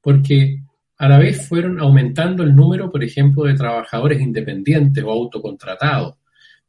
porque 0.00 0.60
a 0.98 1.08
la 1.08 1.18
vez 1.18 1.46
fueron 1.46 1.80
aumentando 1.80 2.42
el 2.42 2.54
número, 2.54 2.90
por 2.90 3.02
ejemplo, 3.02 3.44
de 3.44 3.54
trabajadores 3.54 4.20
independientes 4.20 5.02
o 5.04 5.10
autocontratados, 5.10 6.16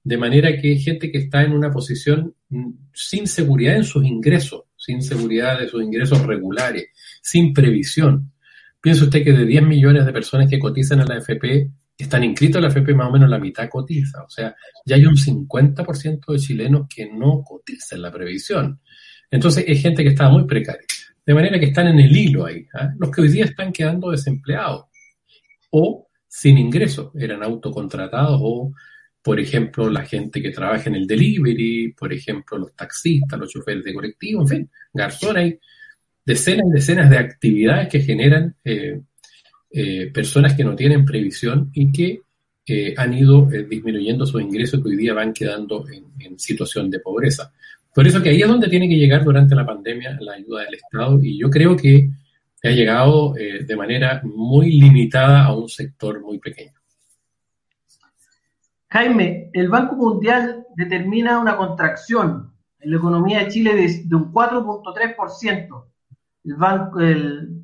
de 0.04 0.18
manera 0.18 0.56
que 0.56 0.70
hay 0.70 0.80
gente 0.80 1.12
que 1.12 1.18
está 1.20 1.44
en 1.44 1.54
una 1.54 1.72
posición 1.72 2.34
mm, 2.50 2.70
sin 2.94 3.28
seguridad 3.28 3.76
en 3.76 3.84
sus 3.84 4.06
ingresos, 4.06 4.64
sin 4.80 5.02
seguridad 5.02 5.60
de 5.60 5.68
sus 5.68 5.84
ingresos 5.84 6.26
regulares, 6.26 6.88
sin 7.22 7.54
previsión. 7.54 8.32
Piensa 8.82 9.04
usted 9.04 9.24
que 9.24 9.34
de 9.34 9.46
10 9.46 9.64
millones 9.64 10.06
de 10.06 10.14
personas 10.14 10.50
que 10.50 10.58
cotizan 10.58 11.02
a 11.02 11.06
la 11.06 11.16
AFP, 11.16 11.70
están 11.98 12.24
inscritos 12.24 12.56
en 12.58 12.64
la 12.64 12.70
FP, 12.70 12.94
más 12.94 13.10
o 13.10 13.12
menos 13.12 13.30
la 13.30 13.40
mitad 13.40 13.68
cotiza. 13.70 14.24
O 14.24 14.30
sea, 14.30 14.56
ya 14.86 14.96
hay 14.96 15.06
un 15.06 15.16
50% 15.16 16.32
de 16.32 16.40
chilenos 16.40 16.88
que 16.88 17.12
no 17.12 17.44
cotizan 17.44 18.02
la 18.02 18.12
previsión. 18.12 18.80
Entonces, 19.30 19.66
es 19.68 19.82
gente 19.82 20.02
que 20.02 20.10
está 20.10 20.30
muy 20.30 20.46
precaria. 20.46 20.88
De 21.26 21.34
manera 21.34 21.60
que 21.60 21.66
están 21.66 21.88
en 21.88 22.00
el 22.00 22.16
hilo 22.16 22.46
ahí. 22.46 22.66
¿ah? 22.74 22.90
Los 22.98 23.12
que 23.12 23.22
hoy 23.22 23.28
día 23.28 23.46
están 23.46 23.74
quedando 23.74 24.12
desempleados 24.12 24.86
o 25.72 26.08
sin 26.28 26.58
ingresos, 26.58 27.12
eran 27.16 27.44
autocontratados 27.44 28.40
o, 28.42 28.72
por 29.22 29.40
ejemplo, 29.40 29.90
la 29.90 30.06
gente 30.06 30.42
que 30.42 30.52
trabaja 30.52 30.90
en 30.90 30.96
el 30.96 31.08
delivery, 31.08 31.94
por 31.94 32.14
ejemplo, 32.14 32.58
los 32.58 32.76
taxistas, 32.76 33.40
los 33.40 33.52
choferes 33.52 33.84
de 33.84 33.94
colectivo, 33.94 34.42
en 34.42 34.48
fin, 34.48 34.70
garzones, 34.94 35.44
hay 35.44 35.60
decenas 36.26 36.68
y 36.70 36.74
decenas 36.74 37.10
de 37.10 37.18
actividades 37.18 37.90
que 37.90 38.02
generan 38.02 38.56
eh, 38.64 39.00
eh, 39.72 40.10
personas 40.12 40.56
que 40.56 40.64
no 40.64 40.76
tienen 40.76 41.06
previsión 41.06 41.70
y 41.76 41.92
que 41.92 42.22
eh, 42.66 42.96
han 42.98 43.14
ido 43.14 43.52
eh, 43.52 43.68
disminuyendo 43.70 44.26
sus 44.26 44.42
ingresos 44.42 44.82
que 44.82 44.90
hoy 44.90 44.96
día 44.96 45.14
van 45.14 45.32
quedando 45.32 45.86
en, 45.88 46.40
situación 46.40 46.90
de 46.90 47.00
pobreza. 47.00 47.52
Por 47.94 48.08
eso 48.08 48.22
que 48.22 48.30
ahí 48.30 48.42
es 48.42 48.48
donde 48.48 48.68
tiene 48.68 48.90
que 48.90 48.96
llegar 48.96 49.24
durante 49.24 49.54
la 49.54 49.66
pandemia 49.66 50.18
la 50.22 50.34
ayuda 50.34 50.64
del 50.64 50.76
Estado 50.76 51.20
y 51.22 51.38
yo 51.38 51.50
creo 51.50 51.76
que 51.76 52.10
ha 52.64 52.70
llegado 52.70 53.34
de 53.34 53.76
manera 53.76 54.22
muy 54.24 54.72
limitada 54.72 55.44
a 55.46 55.56
un 55.56 55.68
sector 55.70 56.22
muy 56.22 56.40
pequeño. 56.40 56.79
Jaime, 58.92 59.52
el 59.54 59.70
Banco 59.70 59.96
Mundial 59.96 60.66
determina 60.76 61.40
una 61.40 61.56
contracción 61.58 62.54
en 62.80 62.92
la 62.92 62.98
economía 62.98 63.40
de 63.40 63.48
Chile 63.50 63.76
de, 63.76 64.16
un 64.16 64.34
4.3%. 64.34 65.86
El 66.46 66.56
banco, 66.56 67.00
el, 67.00 67.62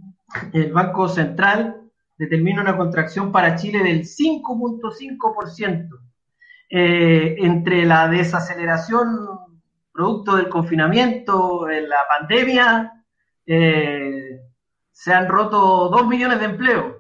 el 0.53 0.72
Banco 0.72 1.08
Central 1.08 1.82
determina 2.17 2.62
una 2.62 2.77
contracción 2.77 3.32
para 3.32 3.55
Chile 3.55 3.84
del 3.84 4.01
5.5%. 4.01 6.00
Eh, 6.70 7.36
entre 7.39 7.86
la 7.86 8.08
desaceleración 8.08 9.39
producto 9.91 10.36
del 10.36 10.50
confinamiento, 10.50 11.70
en 11.70 11.88
la 11.88 12.00
pandemia, 12.08 13.03
eh, 13.46 14.41
se 14.91 15.13
han 15.13 15.27
roto 15.27 15.89
2 15.89 16.08
millones 16.08 16.39
de 16.39 16.46
empleos, 16.46 16.96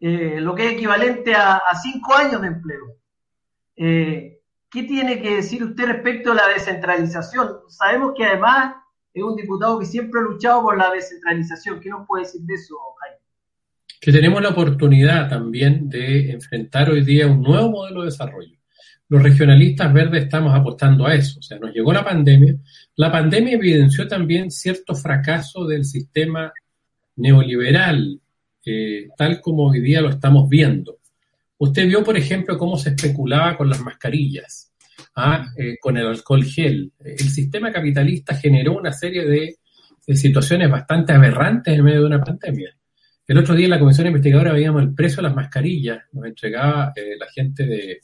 eh, 0.00 0.40
lo 0.40 0.54
que 0.54 0.66
es 0.66 0.72
equivalente 0.72 1.34
a, 1.34 1.56
a 1.56 1.74
5 1.74 2.14
años 2.14 2.40
de 2.40 2.48
empleo. 2.48 3.03
¿Qué 3.76 4.82
tiene 4.82 5.20
que 5.22 5.36
decir 5.36 5.62
usted 5.64 5.86
respecto 5.86 6.32
a 6.32 6.34
la 6.34 6.48
descentralización? 6.48 7.48
Sabemos 7.68 8.12
que 8.16 8.24
además 8.24 8.74
es 9.12 9.22
un 9.22 9.36
diputado 9.36 9.78
que 9.78 9.86
siempre 9.86 10.20
ha 10.20 10.24
luchado 10.24 10.62
por 10.62 10.76
la 10.76 10.90
descentralización. 10.90 11.80
¿Qué 11.80 11.90
nos 11.90 12.06
puede 12.06 12.24
decir 12.24 12.40
de 12.42 12.54
eso, 12.54 12.74
Jaime? 13.00 13.24
que 14.04 14.12
tenemos 14.12 14.42
la 14.42 14.50
oportunidad 14.50 15.30
también 15.30 15.88
de 15.88 16.30
enfrentar 16.30 16.90
hoy 16.90 17.02
día 17.02 17.26
un 17.26 17.40
nuevo 17.40 17.70
modelo 17.70 18.00
de 18.00 18.10
desarrollo. 18.10 18.58
Los 19.08 19.22
regionalistas 19.22 19.90
verdes 19.94 20.24
estamos 20.24 20.54
apostando 20.54 21.06
a 21.06 21.14
eso. 21.14 21.38
O 21.38 21.42
sea, 21.42 21.58
nos 21.58 21.72
llegó 21.72 21.90
la 21.90 22.04
pandemia. 22.04 22.54
La 22.96 23.10
pandemia 23.10 23.54
evidenció 23.54 24.06
también 24.06 24.50
cierto 24.50 24.94
fracaso 24.94 25.66
del 25.66 25.86
sistema 25.86 26.52
neoliberal, 27.16 28.20
eh, 28.66 29.08
tal 29.16 29.40
como 29.40 29.70
hoy 29.70 29.80
día 29.80 30.02
lo 30.02 30.10
estamos 30.10 30.50
viendo. 30.50 30.98
Usted 31.58 31.86
vio, 31.86 32.02
por 32.02 32.16
ejemplo, 32.16 32.58
cómo 32.58 32.76
se 32.76 32.90
especulaba 32.90 33.56
con 33.56 33.68
las 33.68 33.80
mascarillas, 33.80 34.72
¿ah? 35.16 35.46
eh, 35.56 35.76
con 35.80 35.96
el 35.96 36.06
alcohol 36.06 36.44
gel. 36.44 36.92
El 37.02 37.28
sistema 37.28 37.70
capitalista 37.70 38.34
generó 38.34 38.76
una 38.76 38.92
serie 38.92 39.24
de 39.24 39.56
situaciones 40.14 40.70
bastante 40.70 41.12
aberrantes 41.12 41.74
en 41.74 41.84
medio 41.84 42.00
de 42.00 42.06
una 42.06 42.22
pandemia. 42.22 42.76
El 43.26 43.38
otro 43.38 43.54
día 43.54 43.66
en 43.66 43.70
la 43.70 43.78
comisión 43.78 44.06
investigadora 44.08 44.52
veíamos 44.52 44.82
el 44.82 44.94
precio 44.94 45.16
de 45.16 45.22
las 45.22 45.34
mascarillas, 45.34 46.02
nos 46.12 46.26
entregaba 46.26 46.92
eh, 46.94 47.16
la 47.18 47.26
gente 47.32 47.64
de, 47.64 48.00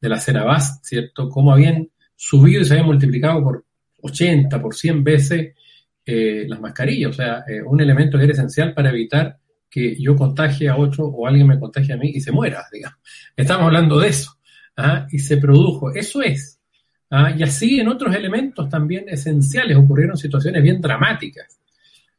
la 0.00 0.18
Cenabas, 0.18 0.80
¿cierto? 0.82 1.28
Cómo 1.28 1.52
habían 1.52 1.88
subido 2.16 2.60
y 2.60 2.64
se 2.64 2.74
habían 2.74 2.86
multiplicado 2.86 3.42
por 3.42 3.64
80, 4.02 4.60
por 4.60 4.74
100 4.74 5.04
veces 5.04 5.54
eh, 6.04 6.44
las 6.46 6.60
mascarillas. 6.60 7.10
O 7.10 7.12
sea, 7.14 7.44
un 7.64 7.80
elemento 7.80 8.18
que 8.18 8.24
era 8.24 8.32
esencial 8.34 8.74
para 8.74 8.90
evitar 8.90 9.38
que 9.74 9.96
yo 10.00 10.14
contagie 10.14 10.68
a 10.68 10.76
otro 10.76 11.04
o 11.06 11.26
alguien 11.26 11.48
me 11.48 11.58
contagie 11.58 11.94
a 11.94 11.96
mí 11.96 12.12
y 12.14 12.20
se 12.20 12.30
muera, 12.30 12.64
digamos. 12.72 13.00
Estamos 13.36 13.66
hablando 13.66 13.98
de 13.98 14.06
eso. 14.06 14.38
¿ah? 14.76 15.08
Y 15.10 15.18
se 15.18 15.38
produjo. 15.38 15.92
Eso 15.92 16.22
es. 16.22 16.60
¿ah? 17.10 17.34
Y 17.36 17.42
así 17.42 17.80
en 17.80 17.88
otros 17.88 18.14
elementos 18.14 18.68
también 18.68 19.06
esenciales 19.08 19.76
ocurrieron 19.76 20.16
situaciones 20.16 20.62
bien 20.62 20.80
dramáticas 20.80 21.58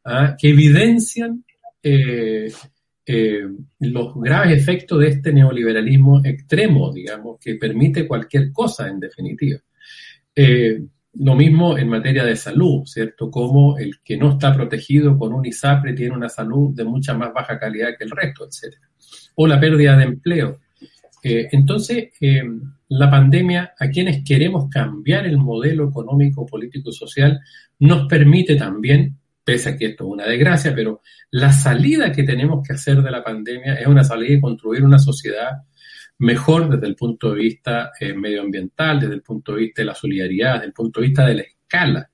¿ah? 0.03 0.35
que 0.37 0.49
evidencian 0.49 1.45
eh, 1.81 2.51
eh, 3.05 3.47
los 3.79 4.15
graves 4.15 4.57
efectos 4.59 4.99
de 4.99 5.07
este 5.07 5.31
neoliberalismo 5.31 6.25
extremo, 6.25 6.91
digamos, 6.91 7.39
que 7.39 7.55
permite 7.55 8.05
cualquier 8.05 8.51
cosa 8.51 8.89
en 8.89 8.99
definitiva. 8.99 9.61
Eh, 10.35 10.81
lo 11.17 11.35
mismo 11.35 11.77
en 11.77 11.87
materia 11.87 12.23
de 12.25 12.35
salud, 12.35 12.85
¿cierto? 12.85 13.31
Como 13.31 13.77
el 13.77 13.99
que 14.03 14.17
no 14.17 14.31
está 14.31 14.53
protegido 14.53 15.17
con 15.17 15.33
un 15.33 15.45
ISAPRE 15.45 15.93
tiene 15.93 16.15
una 16.15 16.29
salud 16.29 16.73
de 16.75 16.83
mucha 16.83 17.13
más 17.13 17.33
baja 17.33 17.57
calidad 17.57 17.95
que 17.97 18.03
el 18.03 18.11
resto, 18.11 18.45
etc. 18.45 18.75
O 19.35 19.47
la 19.47 19.59
pérdida 19.59 19.95
de 19.95 20.03
empleo. 20.03 20.59
Eh, 21.23 21.47
entonces, 21.51 22.09
eh, 22.19 22.43
la 22.89 23.09
pandemia, 23.09 23.73
a 23.79 23.87
quienes 23.89 24.23
queremos 24.23 24.69
cambiar 24.69 25.25
el 25.25 25.37
modelo 25.37 25.89
económico, 25.89 26.45
político 26.45 26.89
y 26.89 26.93
social, 26.93 27.39
nos 27.79 28.07
permite 28.07 28.55
también, 28.55 29.17
pese 29.43 29.69
a 29.69 29.77
que 29.77 29.87
esto 29.87 30.03
es 30.05 30.09
una 30.11 30.27
desgracia, 30.27 30.73
pero 30.75 31.01
la 31.31 31.51
salida 31.51 32.11
que 32.11 32.23
tenemos 32.23 32.65
que 32.65 32.73
hacer 32.73 33.01
de 33.01 33.11
la 33.11 33.23
pandemia 33.23 33.75
es 33.75 33.87
una 33.87 34.03
salida 34.03 34.35
de 34.35 34.41
construir 34.41 34.83
una 34.83 34.99
sociedad 34.99 35.63
mejor 36.19 36.69
desde 36.69 36.87
el 36.87 36.95
punto 36.95 37.33
de 37.33 37.41
vista 37.41 37.91
eh, 37.99 38.13
medioambiental, 38.13 38.99
desde 38.99 39.15
el 39.15 39.21
punto 39.21 39.53
de 39.53 39.61
vista 39.61 39.81
de 39.81 39.87
la 39.87 39.95
solidaridad, 39.95 40.53
desde 40.55 40.67
el 40.67 40.73
punto 40.73 41.01
de 41.01 41.07
vista 41.07 41.25
de 41.25 41.35
la 41.35 41.41
escala. 41.41 42.09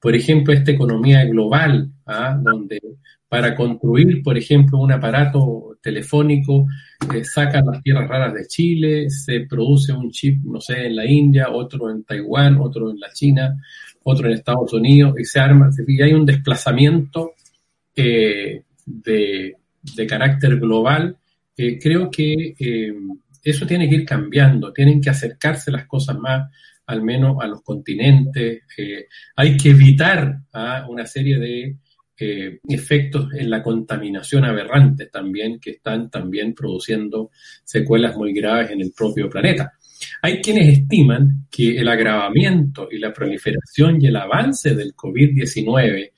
Por 0.00 0.14
ejemplo, 0.14 0.52
esta 0.52 0.70
economía 0.70 1.24
global, 1.24 1.90
¿ah? 2.06 2.38
donde 2.40 2.80
para 3.28 3.54
construir, 3.54 4.22
por 4.22 4.38
ejemplo, 4.38 4.78
un 4.78 4.92
aparato 4.92 5.76
telefónico, 5.82 6.66
eh, 7.14 7.24
sacan 7.24 7.66
las 7.66 7.82
tierras 7.82 8.08
raras 8.08 8.32
de 8.34 8.46
Chile, 8.46 9.10
se 9.10 9.40
produce 9.40 9.92
un 9.92 10.10
chip, 10.10 10.42
no 10.44 10.60
sé, 10.60 10.86
en 10.86 10.96
la 10.96 11.06
India, 11.06 11.50
otro 11.50 11.90
en 11.90 12.04
Taiwán, 12.04 12.58
otro 12.58 12.90
en 12.90 13.00
la 13.00 13.12
China, 13.12 13.56
otro 14.04 14.28
en 14.28 14.34
Estados 14.34 14.72
Unidos, 14.72 15.14
y 15.18 15.24
se 15.24 15.40
arma, 15.40 15.68
y 15.86 16.00
hay 16.00 16.12
un 16.12 16.24
desplazamiento 16.24 17.32
eh, 17.94 18.62
de, 18.86 19.56
carácter 20.08 20.58
global. 20.58 21.16
creo 21.54 22.10
que 22.10 22.54
eso 23.50 23.66
tiene 23.66 23.88
que 23.88 23.96
ir 23.96 24.04
cambiando, 24.04 24.72
tienen 24.72 25.00
que 25.00 25.10
acercarse 25.10 25.70
las 25.70 25.86
cosas 25.86 26.18
más 26.18 26.50
al 26.86 27.02
menos 27.02 27.36
a 27.40 27.46
los 27.46 27.62
continentes. 27.62 28.62
Eh, 28.76 29.06
hay 29.36 29.56
que 29.56 29.70
evitar 29.70 30.40
¿ah? 30.52 30.86
una 30.88 31.06
serie 31.06 31.38
de 31.38 31.76
eh, 32.20 32.58
efectos 32.68 33.32
en 33.34 33.48
la 33.48 33.62
contaminación 33.62 34.44
aberrante 34.44 35.06
también, 35.06 35.60
que 35.60 35.72
están 35.72 36.10
también 36.10 36.54
produciendo 36.54 37.30
secuelas 37.62 38.16
muy 38.16 38.32
graves 38.32 38.70
en 38.70 38.80
el 38.80 38.92
propio 38.92 39.28
planeta. 39.28 39.72
Hay 40.22 40.40
quienes 40.40 40.78
estiman 40.78 41.46
que 41.50 41.78
el 41.78 41.88
agravamiento 41.88 42.88
y 42.90 42.98
la 42.98 43.12
proliferación 43.12 44.00
y 44.00 44.06
el 44.06 44.16
avance 44.16 44.74
del 44.74 44.94
COVID-19 44.94 46.12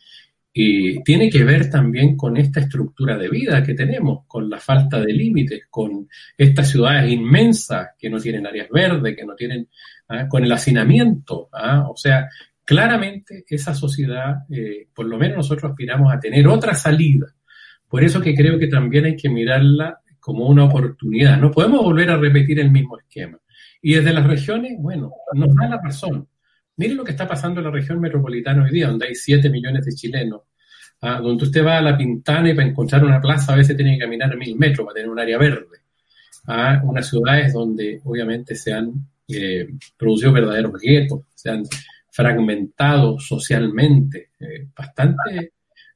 y 0.53 1.03
tiene 1.05 1.31
que 1.31 1.45
ver 1.45 1.71
también 1.71 2.17
con 2.17 2.37
esta 2.37 2.61
estructura 2.61 3.17
de 3.17 3.29
vida 3.29 3.63
que 3.63 3.75
tenemos, 3.75 4.27
con 4.27 4.51
la 4.51 4.59
falta 4.59 5.01
de 5.01 5.13
límites, 5.13 5.63
con 5.71 6.09
estas 6.37 6.71
ciudades 6.71 7.11
inmensas 7.11 7.91
que 7.97 8.11
no 8.11 8.19
tienen 8.19 8.47
áreas 8.47 8.69
verdes, 8.69 9.17
que 9.17 9.25
no 9.25 9.35
tienen, 9.37 9.69
¿ah? 10.09 10.27
con 10.29 10.45
el 10.45 10.51
hacinamiento. 10.51 11.49
¿ah? 11.53 11.87
O 11.89 11.97
sea, 11.97 12.29
claramente 12.65 13.45
esa 13.49 13.75
sociedad, 13.75 14.39
eh, 14.51 14.89
por 14.93 15.07
lo 15.07 15.19
menos 15.19 15.37
nosotros 15.39 15.71
aspiramos 15.71 16.13
a 16.13 16.19
tener 16.19 16.49
otra 16.49 16.75
salida. 16.75 17.27
Por 17.89 18.03
eso 18.03 18.21
que 18.21 18.35
creo 18.35 18.59
que 18.59 18.67
también 18.67 19.05
hay 19.05 19.17
que 19.17 19.29
mirarla 19.29 20.01
como 20.19 20.47
una 20.47 20.65
oportunidad. 20.65 21.39
No 21.39 21.51
podemos 21.53 21.83
volver 21.83 22.11
a 22.11 22.17
repetir 22.17 22.59
el 22.59 22.71
mismo 22.73 22.99
esquema. 22.99 23.39
Y 23.83 23.95
desde 23.95 24.13
las 24.13 24.27
regiones, 24.27 24.75
bueno, 24.79 25.13
nos 25.33 25.55
da 25.55 25.69
la 25.69 25.81
razón. 25.81 26.29
Miren 26.81 26.97
lo 26.97 27.05
que 27.05 27.11
está 27.11 27.29
pasando 27.29 27.61
en 27.61 27.67
la 27.67 27.71
región 27.71 28.01
metropolitana 28.01 28.65
hoy 28.65 28.71
día, 28.71 28.89
donde 28.89 29.09
hay 29.09 29.15
7 29.15 29.51
millones 29.51 29.85
de 29.85 29.93
chilenos, 29.93 30.41
¿ah? 31.03 31.21
donde 31.21 31.45
usted 31.45 31.63
va 31.63 31.77
a 31.77 31.83
La 31.83 31.95
Pintana 31.95 32.49
y 32.49 32.55
para 32.55 32.67
encontrar 32.67 33.05
una 33.05 33.21
plaza 33.21 33.53
a 33.53 33.57
veces 33.57 33.77
tiene 33.77 33.99
que 33.99 34.05
caminar 34.05 34.35
mil 34.35 34.57
metros 34.57 34.87
para 34.87 34.95
tener 34.95 35.11
un 35.11 35.21
área 35.21 35.37
verde. 35.37 35.81
¿ah? 36.47 36.81
Unas 36.83 37.07
ciudades 37.07 37.53
donde 37.53 38.01
obviamente 38.03 38.55
se 38.55 38.73
han 38.73 38.95
eh, 39.29 39.69
producido 39.95 40.33
verdaderos 40.33 40.73
guetos, 40.81 41.21
se 41.35 41.51
han 41.51 41.65
fragmentado 42.11 43.19
socialmente, 43.19 44.31
eh, 44.41 44.69
bastante 44.75 45.53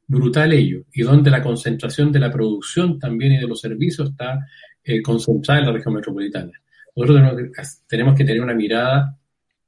brutal 0.06 0.52
ello, 0.52 0.82
y 0.92 1.00
donde 1.00 1.30
la 1.30 1.42
concentración 1.42 2.12
de 2.12 2.18
la 2.18 2.30
producción 2.30 2.98
también 2.98 3.32
y 3.32 3.38
de 3.38 3.48
los 3.48 3.58
servicios 3.58 4.10
está 4.10 4.38
eh, 4.84 5.00
concentrada 5.00 5.60
en 5.60 5.66
la 5.66 5.72
región 5.72 5.94
metropolitana. 5.94 6.52
Nosotros 6.94 7.72
tenemos 7.88 8.14
que 8.14 8.24
tener 8.24 8.42
una 8.42 8.52
mirada 8.52 9.16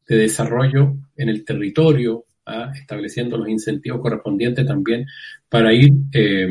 de 0.09 0.17
desarrollo 0.17 0.97
en 1.17 1.29
el 1.29 1.45
territorio, 1.45 2.25
¿ah? 2.47 2.73
estableciendo 2.75 3.37
los 3.37 3.49
incentivos 3.49 4.01
correspondientes 4.01 4.67
también 4.67 5.07
para 5.49 5.73
ir 5.73 5.93
eh, 6.13 6.49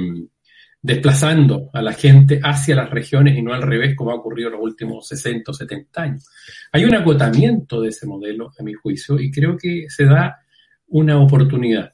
desplazando 0.85 1.71
a 1.73 1.81
la 1.81 1.93
gente 1.93 2.39
hacia 2.43 2.75
las 2.75 2.91
regiones 2.91 3.35
y 3.35 3.41
no 3.41 3.53
al 3.53 3.63
revés 3.63 3.95
como 3.95 4.11
ha 4.11 4.15
ocurrido 4.15 4.49
en 4.49 4.53
los 4.53 4.63
últimos 4.63 5.07
60 5.07 5.49
o 5.49 5.53
70 5.53 6.01
años. 6.01 6.29
Hay 6.71 6.85
un 6.85 6.93
agotamiento 6.93 7.81
de 7.81 7.89
ese 7.89 8.05
modelo, 8.05 8.51
a 8.59 8.61
mi 8.61 8.73
juicio, 8.73 9.19
y 9.19 9.31
creo 9.31 9.57
que 9.57 9.85
se 9.89 10.05
da 10.05 10.37
una 10.89 11.19
oportunidad. 11.19 11.91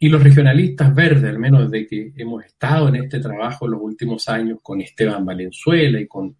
Y 0.00 0.08
los 0.08 0.20
regionalistas 0.20 0.92
verdes, 0.92 1.30
al 1.30 1.38
menos 1.38 1.70
desde 1.70 1.86
que 1.86 2.12
hemos 2.16 2.44
estado 2.44 2.88
en 2.88 2.96
este 2.96 3.20
trabajo 3.20 3.66
en 3.66 3.72
los 3.72 3.80
últimos 3.80 4.28
años 4.28 4.58
con 4.60 4.80
Esteban 4.80 5.24
Valenzuela 5.24 6.00
y 6.00 6.08
con 6.08 6.36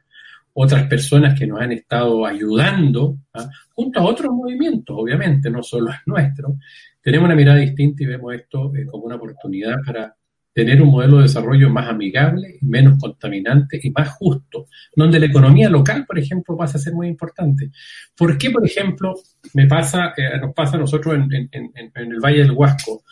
otras 0.54 0.86
personas 0.86 1.38
que 1.38 1.46
nos 1.46 1.60
han 1.60 1.72
estado 1.72 2.26
ayudando, 2.26 3.16
¿ah? 3.34 3.48
junto 3.74 4.00
a 4.00 4.04
otros 4.04 4.32
movimientos, 4.32 4.96
obviamente, 4.98 5.50
no 5.50 5.62
solo 5.62 5.90
es 5.90 5.98
nuestro, 6.06 6.56
tenemos 7.00 7.26
una 7.26 7.34
mirada 7.34 7.58
distinta 7.58 8.02
y 8.02 8.06
vemos 8.06 8.34
esto 8.34 8.72
eh, 8.76 8.86
como 8.86 9.04
una 9.04 9.16
oportunidad 9.16 9.76
para 9.84 10.14
tener 10.54 10.82
un 10.82 10.90
modelo 10.90 11.16
de 11.16 11.22
desarrollo 11.22 11.70
más 11.70 11.88
amigable, 11.88 12.58
menos 12.60 12.98
contaminante 12.98 13.80
y 13.82 13.90
más 13.90 14.10
justo, 14.10 14.66
donde 14.94 15.18
la 15.18 15.24
economía 15.24 15.70
local, 15.70 16.04
por 16.06 16.18
ejemplo, 16.18 16.56
pasa 16.56 16.76
a 16.76 16.80
ser 16.80 16.92
muy 16.92 17.08
importante. 17.08 17.70
¿Por 18.14 18.36
qué, 18.36 18.50
por 18.50 18.64
ejemplo, 18.66 19.14
me 19.54 19.66
pasa, 19.66 20.12
eh, 20.14 20.38
nos 20.38 20.52
pasa 20.52 20.76
a 20.76 20.80
nosotros 20.80 21.14
en, 21.14 21.50
el 21.94 22.20
Valle 22.20 22.40
del 22.40 22.50
Huasco? 22.50 23.02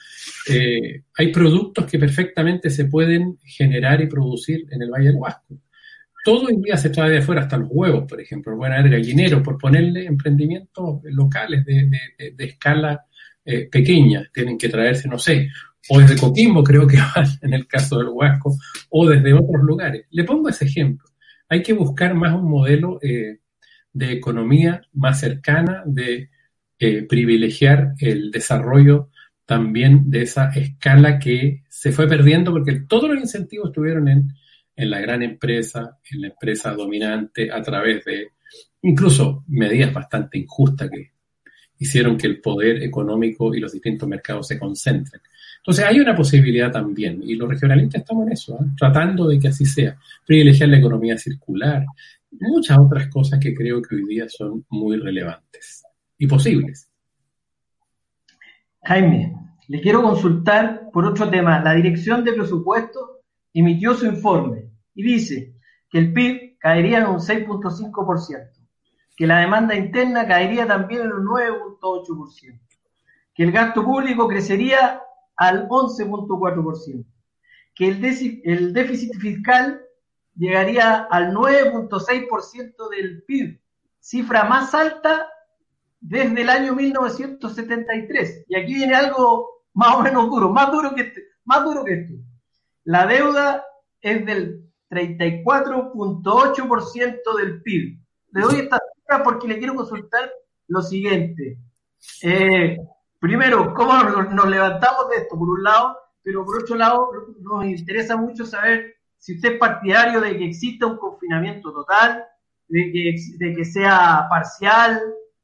Eh, 0.51 1.03
hay 1.17 1.33
productos 1.33 1.87
que 1.87 1.99
perfectamente 1.99 2.69
se 2.69 2.85
pueden 2.85 3.39
generar 3.43 4.03
y 4.03 4.07
producir 4.07 4.67
en 4.71 4.83
el 4.83 4.91
Valle 4.91 5.07
del 5.07 5.17
Huasco 5.17 5.57
todo 6.25 6.49
el 6.49 6.61
día 6.63 6.77
se 6.77 6.91
trae 6.91 7.11
de 7.11 7.19
afuera, 7.19 7.43
hasta 7.43 7.57
los 7.57 7.69
huevos, 7.71 8.05
por 8.09 8.21
ejemplo, 8.21 8.57
van 8.57 8.73
a 8.73 8.79
haber 8.79 9.43
por 9.43 9.59
ponerle 9.59 10.07
emprendimientos 10.07 11.01
locales 11.05 11.65
de, 11.65 11.91
escala 12.39 13.07
eh, 13.45 13.69
pequeña, 13.71 14.29
tienen 14.33 14.59
que 14.59 14.69
traerse, 14.69 15.09
no 15.09 15.19
sé, 15.19 15.49
o 15.89 15.99
desde 15.99 16.19
Coquimbo 16.19 16.63
creo 16.63 16.87
que 16.87 16.99
van 17.17 17.27
en 17.43 17.55
el 17.55 17.67
caso 17.67 17.99
del 17.99 18.09
Huasco, 18.09 18.57
o 18.91 19.09
desde 19.09 19.33
otros 19.33 19.63
lugares. 19.63 20.07
Le 20.11 20.25
pongo 20.25 20.49
ese 20.49 20.67
ejemplo. 20.67 21.07
Hay 21.49 21.63
que 21.63 21.73
buscar 21.73 22.15
más 22.15 22.35
un 22.35 22.49
modelo 22.49 22.99
eh, 23.03 23.39
de 23.93 24.13
economía 24.13 24.83
más 24.93 25.21
cercana, 25.21 25.83
de 25.87 26.31
eh, 26.79 27.03
privilegiar 27.03 27.95
el 27.99 28.31
desarrollo 28.31 29.11
también 29.45 30.11
de 30.11 30.23
esa 30.23 30.51
escala 30.51 31.19
que 31.19 31.65
se 31.69 31.91
fue 31.91 32.07
perdiendo 32.07 32.53
porque 32.53 32.83
todos 32.89 33.11
los 33.11 33.19
incentivos 33.19 33.71
estuvieron 33.71 34.07
en 34.09 34.33
en 34.81 34.91
la 34.91 35.01
gran 35.01 35.23
empresa, 35.23 35.99
en 36.11 36.23
la 36.23 36.29
empresa 36.29 36.73
dominante, 36.73 37.53
a 37.53 37.61
través 37.63 38.05
de 38.05 38.29
incluso 38.83 39.45
medidas 39.49 39.93
bastante 39.93 40.39
injustas 40.39 40.91
que 40.91 41.11
hicieron 41.79 42.17
que 42.17 42.27
el 42.27 42.41
poder 42.41 42.83
económico 42.83 43.55
y 43.55 43.61
los 43.61 43.73
distintos 43.73 44.09
mercados 44.09 44.49
se 44.49 44.59
concentren. 44.59 45.21
Entonces 45.59 45.85
hay 45.85 46.01
una 46.01 46.17
posibilidad 46.17 46.71
también, 46.73 47.23
y 47.23 47.35
los 47.35 47.49
regionalistas 47.49 48.01
estamos 48.01 48.27
en 48.27 48.33
eso, 48.33 48.55
¿eh? 48.55 48.67
tratando 48.79 49.29
de 49.29 49.39
que 49.39 49.49
así 49.49 49.67
sea, 49.67 49.99
privilegiar 50.27 50.71
la 50.71 50.79
economía 50.79 51.19
circular, 51.19 51.85
muchas 52.33 52.79
otras 52.79 53.09
cosas 53.09 53.39
que 53.39 53.55
creo 53.55 53.83
que 53.83 53.97
hoy 53.97 54.07
día 54.07 54.29
son 54.29 54.65
muy 54.71 54.97
relevantes 54.97 55.85
y 56.17 56.27
posibles. 56.27 56.89
Jaime, 58.83 59.35
le 59.69 59.81
quiero 59.81 60.03
consultar 60.03 60.91
por 60.93 61.05
otro 61.05 61.29
tema. 61.29 61.61
La 61.63 61.75
Dirección 61.75 62.25
de 62.25 62.33
Presupuesto 62.33 63.21
emitió 63.53 63.95
su 63.95 64.07
informe 64.07 64.70
y 64.95 65.03
dice 65.03 65.55
que 65.91 65.99
el 65.99 66.13
PIB 66.13 66.59
caería 66.59 66.99
en 66.99 67.07
un 67.07 67.19
6.5%, 67.19 68.51
que 69.17 69.27
la 69.27 69.41
demanda 69.41 69.75
interna 69.75 70.27
caería 70.27 70.67
también 70.67 71.03
en 71.03 71.13
un 71.13 71.27
9.8%, 71.27 72.61
que 73.35 73.43
el 73.43 73.53
gasto 73.53 73.85
público 73.85 74.29
crecería 74.29 75.03
al 75.37 75.69
11.4%, 75.69 77.05
que 77.75 77.89
el, 77.89 78.73
déficit 78.73 79.15
fiscal 79.19 79.83
llegaría 80.37 81.07
al 81.11 81.33
9.6% 81.33 82.89
del 82.91 83.23
PIB, 83.23 83.61
cifra 83.99 84.45
más 84.45 84.75
alta 84.75 85.29
desde 86.01 86.43
el 86.43 86.51
año 86.51 86.75
1973. 86.75 88.45
Y 88.49 88.57
aquí 88.57 88.75
viene 88.75 88.95
algo 88.95 89.65
más 89.75 89.97
o 89.97 90.03
menos 90.03 90.29
duro, 90.31 90.51
más 90.51 90.71
duro 90.71 90.95
que, 90.95 91.03
este, 91.03 91.25
más 91.45 91.65
duro 91.65 91.85
que 91.85 91.95
esto. 91.95 92.15
La 92.85 93.07
deuda 93.07 93.65
es 94.01 94.25
del 94.27 94.70
34.8% 94.91 97.37
del 97.39 97.63
PIB. 97.63 97.99
Le 98.33 98.43
doy 98.43 98.61
esta 98.61 98.79
cifra 98.95 99.23
porque 99.23 99.49
le 99.49 99.59
quiero 99.59 99.75
consultar 99.75 100.31
lo 100.69 100.83
siguiente. 100.83 101.59
Eh, 102.23 102.79
primero, 103.19 103.75
¿cómo 103.75 104.03
nos 104.03 104.49
levantamos 104.49 105.09
de 105.11 105.17
esto? 105.17 105.39
Por 105.39 105.49
un 105.49 105.63
lado, 105.63 105.97
pero 106.23 106.45
por 106.45 106.63
otro 106.63 106.77
lado, 106.77 107.11
nos 107.41 107.65
interesa 107.65 108.17
mucho 108.17 108.45
saber 108.45 108.97
si 109.19 109.37
usted 109.37 109.53
es 109.53 109.59
partidario 109.59 110.21
de 110.21 110.37
que 110.37 110.47
exista 110.47 110.87
un 110.87 110.97
confinamiento 110.97 111.73
total, 111.73 112.25
de 112.69 113.55
que, 113.57 113.65
sea 113.65 114.27
parcial, 114.31 115.03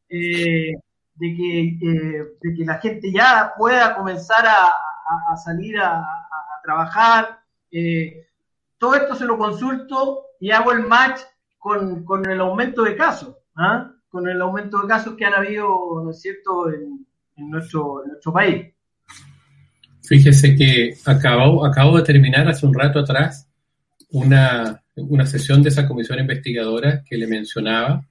eh, 0.09 0.73
de 1.15 1.35
que, 1.35 1.79
eh, 1.83 2.25
de 2.41 2.55
que 2.55 2.65
la 2.65 2.79
gente 2.79 3.13
ya 3.13 3.53
pueda 3.57 3.97
comenzar 3.97 4.47
a, 4.47 5.37
salir 5.37 5.79
a, 5.79 6.05
trabajar. 6.63 7.41
Todo 8.79 8.95
esto 8.95 9.15
se 9.15 9.25
lo 9.25 9.39
consulto 9.39 10.23
y 10.41 10.51
hago 10.51 10.73
el 10.73 10.87
match 10.87 11.21
con, 11.59 12.05
con 12.05 12.29
el 12.29 12.41
aumento 12.41 12.83
de 12.83 12.97
casos, 12.97 13.37
¿ah? 13.57 13.93
con 14.09 14.29
el 14.29 14.41
aumento 14.41 14.81
de 14.81 14.89
casos 14.89 15.15
que 15.17 15.25
han 15.25 15.35
habido, 15.35 15.67
¿no 16.03 16.11
es 16.11 16.21
cierto?, 16.21 16.71
en, 16.71 17.07
nuestro, 17.37 18.03
nuestro 18.07 18.33
país. 18.33 18.73
Fíjese 20.03 20.57
que 20.57 20.95
acabo, 21.05 21.67
acabo 21.67 21.99
de 21.99 22.05
terminar 22.05 22.49
hace 22.49 22.65
un 22.65 22.73
rato 22.73 23.01
atrás 23.01 23.47
una, 24.11 24.83
una 24.95 25.27
sesión 25.27 25.63
de 25.63 25.69
esa 25.69 25.87
comisión 25.87 26.19
investigadora 26.19 27.03
que 27.05 27.17
le 27.19 27.27
mencionaba. 27.27 28.07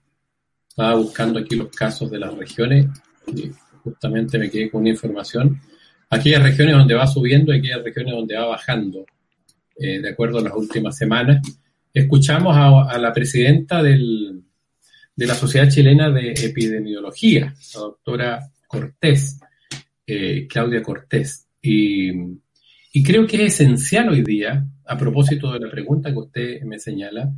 Estaba 0.67 0.95
buscando 0.95 1.39
aquí 1.39 1.56
los 1.56 1.69
casos 1.69 2.12
de 2.12 2.19
las 2.19 2.36
regiones 2.36 2.88
y 3.28 3.51
justamente 3.84 4.38
me 4.38 4.49
quedé 4.49 4.69
con 4.69 4.82
una 4.82 4.89
información. 4.89 5.60
Aquellas 6.10 6.43
regiones 6.43 6.75
donde 6.75 6.93
va 6.93 7.08
subiendo 7.08 7.54
y 7.54 7.60
aquellas 7.60 7.84
regiones 7.84 8.13
donde 8.13 8.36
va 8.36 8.45
bajando, 8.45 9.06
eh, 9.77 9.99
de 9.99 10.09
acuerdo 10.09 10.39
a 10.39 10.43
las 10.43 10.53
últimas 10.53 10.97
semanas. 10.97 11.41
Escuchamos 11.93 12.55
a, 12.57 12.97
la 12.97 13.13
presidenta 13.13 13.81
del, 13.81 14.41
de 15.15 15.27
la 15.27 15.35
Sociedad 15.35 15.69
Chilena 15.69 16.09
de 16.11 16.31
Epidemiología, 16.31 17.53
la 17.73 17.79
doctora 17.79 18.39
Cortés, 18.67 19.39
eh, 20.05 20.45
Claudia 20.47 20.81
Cortés. 20.83 21.47
Y, 21.61 22.11
creo 23.03 23.27
que 23.27 23.45
es 23.45 23.59
esencial 23.59 24.09
hoy 24.09 24.23
día 24.23 24.65
a 24.85 24.97
propósito 24.97 25.51
de 25.51 25.59
la 25.59 25.69
pregunta 25.69 26.11
que 26.11 26.19
usted 26.19 26.61
me 26.61 26.79
señala, 26.79 27.29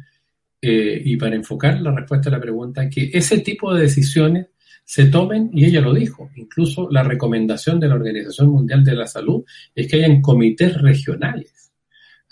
eh, 0.62 1.02
y 1.04 1.18
para 1.18 1.36
enfocar 1.36 1.82
la 1.82 1.92
respuesta 1.92 2.30
a 2.30 2.34
la 2.34 2.42
pregunta, 2.42 2.90
que 2.90 3.10
ese 3.14 3.40
tipo 3.40 3.74
de 3.74 3.82
decisiones 3.82 4.48
se 4.84 5.06
tomen, 5.06 5.50
y 5.54 5.66
ella 5.66 5.82
lo 5.82 5.94
dijo, 5.94 6.30
incluso 6.36 6.90
la 6.92 7.04
recomendación 7.04 7.80
de 7.80 7.88
la 7.88 7.96
Organización 7.96 8.50
Mundial 8.50 8.84
de 8.84 8.96
la 8.96 9.08
Salud 9.08 9.44
es 9.74 9.88
que 9.88 9.98
hayan 9.98 10.22
comités 10.22 10.80
regionales, 10.82 11.67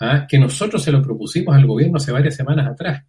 ¿ah? 0.00 0.26
que 0.28 0.38
nosotros 0.38 0.82
se 0.82 0.92
lo 0.92 1.02
propusimos 1.02 1.54
al 1.54 1.66
gobierno 1.66 1.96
hace 1.96 2.12
varias 2.12 2.36
semanas 2.36 2.66
atrás, 2.66 3.04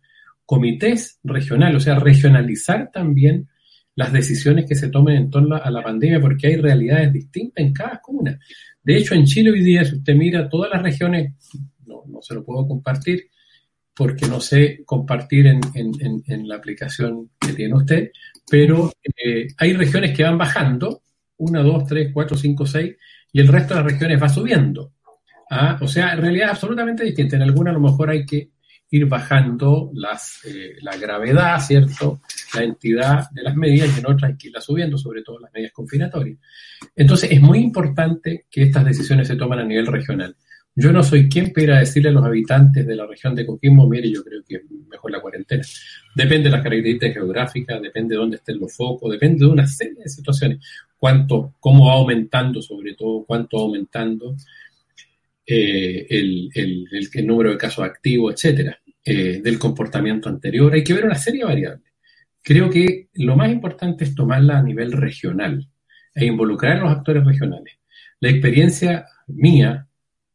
comités 0.45 1.19
regionales, 1.23 1.77
o 1.77 1.79
sea, 1.79 1.99
regionalizar 1.99 2.89
también 2.91 3.47
las 3.95 4.13
decisiones 4.13 4.65
que 4.67 4.75
se 4.75 4.89
tomen 4.89 5.15
en 5.17 5.29
torno 5.29 5.55
a 5.55 5.71
la 5.71 5.81
pandemia, 5.81 6.19
porque 6.19 6.47
hay 6.47 6.55
realidades 6.57 7.11
distintas 7.11 7.65
en 7.65 7.73
cada 7.73 7.99
comuna. 7.99 8.39
De 8.83 8.95
hecho, 8.95 9.15
en 9.15 9.25
Chile 9.25 9.51
hoy 9.51 9.63
día, 9.63 9.83
si 9.83 9.95
usted 9.95 10.15
mira 10.15 10.47
todas 10.47 10.71
las 10.71 10.83
regiones 10.83 11.33
no, 11.87 12.21
se 12.21 12.35
lo 12.35 12.43
puedo 12.43 12.67
compartir 12.67 13.29
porque 13.93 14.27
no 14.27 14.39
sé 14.39 14.83
compartir 14.85 15.47
en, 15.47 15.59
en, 15.73 16.47
la 16.47 16.57
aplicación 16.57 17.31
que 17.39 17.53
tiene 17.53 17.73
usted, 17.73 18.11
pero 18.47 18.91
eh, 19.03 19.47
hay 19.57 19.73
regiones 19.73 20.15
que 20.15 20.21
van 20.21 20.37
bajando, 20.37 21.01
1, 21.37 21.63
2, 21.63 21.85
3, 21.87 22.11
4, 22.13 22.37
5, 22.37 22.65
6, 22.67 22.95
y 23.33 23.39
el 23.39 23.47
resto 23.47 23.73
de 23.73 23.81
las 23.81 23.91
regiones 23.91 24.21
va 24.21 24.29
subiendo. 24.29 24.93
¿Ah? 25.49 25.77
O 25.81 25.87
sea, 25.87 26.13
en 26.13 26.21
realidad 26.21 26.47
es 26.47 26.53
absolutamente 26.53 27.03
distinta. 27.03 27.35
En 27.35 27.43
algunas 27.43 27.71
a 27.71 27.79
lo 27.79 27.81
mejor 27.81 28.09
hay 28.09 28.25
que 28.25 28.49
ir 28.89 29.05
bajando 29.05 29.91
las, 29.93 30.39
eh, 30.45 30.75
la 30.81 30.95
gravedad, 30.97 31.59
¿cierto? 31.59 32.21
La 32.55 32.63
entidad 32.63 33.29
de 33.31 33.43
las 33.43 33.55
medidas 33.55 33.95
y 33.95 33.99
en 33.99 34.05
otras 34.05 34.31
hay 34.31 34.37
que 34.37 34.47
irla 34.47 34.61
subiendo, 34.61 34.97
sobre 34.97 35.23
todo 35.23 35.39
las 35.39 35.51
medidas 35.53 35.73
confinatorias. 35.73 36.39
Entonces, 36.95 37.31
es 37.31 37.41
muy 37.41 37.59
importante 37.59 38.45
que 38.49 38.63
estas 38.63 38.85
decisiones 38.85 39.27
se 39.27 39.35
tomen 39.35 39.59
a 39.59 39.65
nivel 39.65 39.87
regional. 39.87 40.35
Yo 40.79 40.93
no 40.93 41.01
soy 41.01 41.27
quien 41.27 41.51
para 41.51 41.79
decirle 41.79 42.09
a 42.09 42.11
los 42.11 42.23
habitantes 42.23 42.85
de 42.85 42.95
la 42.95 43.07
región 43.07 43.33
de 43.33 43.47
Coquimbo, 43.47 43.89
mire, 43.89 44.11
yo 44.11 44.23
creo 44.23 44.43
que 44.47 44.57
es 44.57 44.61
mejor 44.87 45.09
la 45.09 45.19
cuarentena. 45.19 45.63
Depende 46.15 46.49
de 46.49 46.51
las 46.51 46.61
características 46.61 47.15
geográficas, 47.15 47.81
depende 47.81 48.13
de 48.13 48.19
dónde 48.19 48.37
estén 48.37 48.59
los 48.59 48.75
focos, 48.75 49.11
depende 49.11 49.43
de 49.43 49.51
una 49.51 49.65
serie 49.65 50.03
de 50.03 50.07
situaciones. 50.07 50.59
Cuánto, 50.95 51.55
cómo 51.59 51.87
va 51.87 51.93
aumentando, 51.93 52.61
sobre 52.61 52.93
todo, 52.93 53.25
cuánto 53.25 53.57
va 53.57 53.63
aumentando 53.63 54.35
eh, 55.49 56.05
el, 56.09 56.49
número 57.25 57.51
de 57.51 57.57
casos 57.57 57.85
activos, 57.85 58.33
etcétera, 58.33 58.77
eh, 59.03 59.39
del 59.41 59.57
comportamiento 59.57 60.27
anterior. 60.27 60.73
Hay 60.73 60.83
que 60.83 60.93
ver 60.93 61.05
una 61.05 61.15
serie 61.15 61.39
de 61.39 61.45
variables. 61.45 61.93
Creo 62.43 62.69
que 62.69 63.07
lo 63.13 63.37
más 63.37 63.49
importante 63.49 64.03
es 64.03 64.13
tomarla 64.13 64.59
a 64.59 64.63
nivel 64.63 64.91
regional 64.91 65.65
e 66.13 66.25
involucrar 66.25 66.77
a 66.77 66.81
los 66.81 66.91
actores 66.91 67.25
regionales. 67.25 67.77
La 68.19 68.29
experiencia 68.29 69.05
mía 69.27 69.87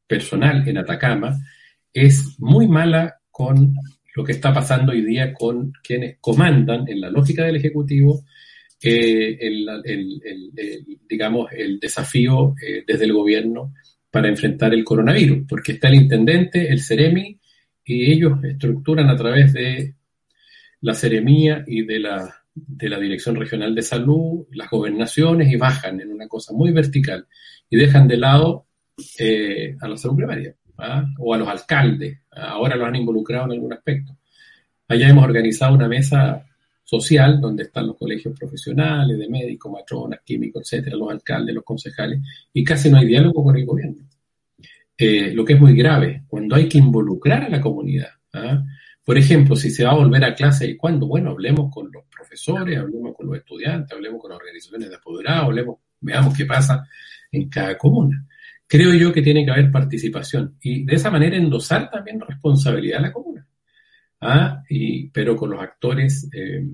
personal 0.06 0.66
en 0.66 0.78
Atacama 0.78 1.38
es 1.92 2.38
muy 2.38 2.66
mala 2.66 3.20
con 3.30 3.74
lo 4.14 4.24
que 4.24 4.32
está 4.32 4.52
pasando 4.52 4.92
hoy 4.92 5.02
día 5.02 5.34
con 5.34 5.72
quienes 5.82 6.18
comandan 6.20 6.88
en 6.88 7.00
la 7.00 7.10
lógica 7.10 7.44
del 7.44 7.56
Ejecutivo 7.56 8.24
eh, 8.82 9.38
el, 9.40 10.52
digamos, 11.08 11.52
el 11.52 11.78
desafío 11.78 12.54
eh, 12.60 12.82
desde 12.86 13.04
el 13.04 13.12
gobierno 13.12 13.74
para 14.12 14.28
enfrentar 14.28 14.74
el 14.74 14.84
coronavirus, 14.84 15.46
porque 15.48 15.72
está 15.72 15.88
el 15.88 15.94
intendente, 15.94 16.70
el 16.70 16.80
CEREMI, 16.80 17.40
y 17.84 18.12
ellos 18.12 18.44
estructuran 18.44 19.08
a 19.08 19.16
través 19.16 19.54
de 19.54 19.94
la 20.82 20.94
Ceremía 20.94 21.64
y 21.66 21.82
de 21.82 21.98
la, 21.98 22.34
de 22.54 22.88
la 22.90 23.00
Dirección 23.00 23.36
Regional 23.36 23.74
de 23.74 23.82
Salud 23.82 24.46
las 24.52 24.68
gobernaciones 24.68 25.50
y 25.50 25.56
bajan 25.56 26.00
en 26.00 26.12
una 26.12 26.28
cosa 26.28 26.52
muy 26.52 26.72
vertical 26.72 27.26
y 27.70 27.76
dejan 27.76 28.06
de 28.06 28.18
lado 28.18 28.66
eh, 29.18 29.76
a 29.80 29.88
la 29.88 29.96
salud 29.96 30.16
primaria 30.16 30.54
¿ah? 30.76 31.04
o 31.18 31.32
a 31.32 31.38
los 31.38 31.48
alcaldes. 31.48 32.20
Ahora 32.30 32.76
los 32.76 32.86
han 32.86 32.96
involucrado 32.96 33.46
en 33.46 33.52
algún 33.52 33.72
aspecto. 33.72 34.16
Allá 34.88 35.08
hemos 35.08 35.24
organizado 35.24 35.74
una 35.74 35.88
mesa 35.88 36.44
social 36.82 37.40
donde 37.40 37.64
están 37.64 37.86
los 37.86 37.96
colegios 37.96 38.38
profesionales, 38.38 39.18
de 39.18 39.28
médicos, 39.28 39.72
matronas, 39.72 40.20
químicos, 40.24 40.62
etcétera, 40.62 40.96
los 40.96 41.10
alcaldes, 41.10 41.54
los 41.54 41.64
concejales, 41.64 42.20
y 42.52 42.64
casi 42.64 42.90
no 42.90 42.98
hay 42.98 43.06
diálogo 43.06 43.44
con 43.44 43.56
el 43.56 43.64
gobierno. 43.64 44.08
Eh, 44.96 45.32
lo 45.32 45.44
que 45.44 45.54
es 45.54 45.60
muy 45.60 45.74
grave, 45.74 46.24
cuando 46.28 46.54
hay 46.54 46.68
que 46.68 46.78
involucrar 46.78 47.44
a 47.44 47.48
la 47.48 47.60
comunidad. 47.60 48.10
¿ah? 48.34 48.62
Por 49.04 49.18
ejemplo, 49.18 49.56
si 49.56 49.70
se 49.70 49.84
va 49.84 49.92
a 49.92 49.96
volver 49.96 50.24
a 50.24 50.34
clase 50.34 50.66
y 50.66 50.76
cuándo, 50.76 51.06
bueno, 51.06 51.30
hablemos 51.30 51.72
con 51.72 51.90
los 51.92 52.04
profesores, 52.04 52.78
hablemos 52.78 53.14
con 53.16 53.26
los 53.26 53.36
estudiantes, 53.36 53.92
hablemos 53.92 54.20
con 54.20 54.30
las 54.30 54.38
organizaciones 54.38 54.90
de 54.90 54.96
apoderados, 54.96 55.44
hablemos, 55.44 55.76
veamos 56.00 56.36
qué 56.36 56.44
pasa 56.44 56.86
en 57.30 57.48
cada 57.48 57.76
comuna 57.76 58.26
creo 58.72 58.94
yo 58.94 59.12
que 59.12 59.20
tiene 59.20 59.44
que 59.44 59.50
haber 59.50 59.70
participación 59.70 60.56
y 60.62 60.82
de 60.86 60.94
esa 60.94 61.10
manera 61.10 61.36
endosar 61.36 61.90
también 61.90 62.18
responsabilidad 62.18 63.00
a 63.00 63.02
la 63.02 63.12
comuna. 63.12 63.31
¿Ah? 64.22 64.62
Y, 64.68 65.08
pero 65.08 65.36
con 65.36 65.50
los 65.50 65.60
actores 65.60 66.28
eh, 66.32 66.64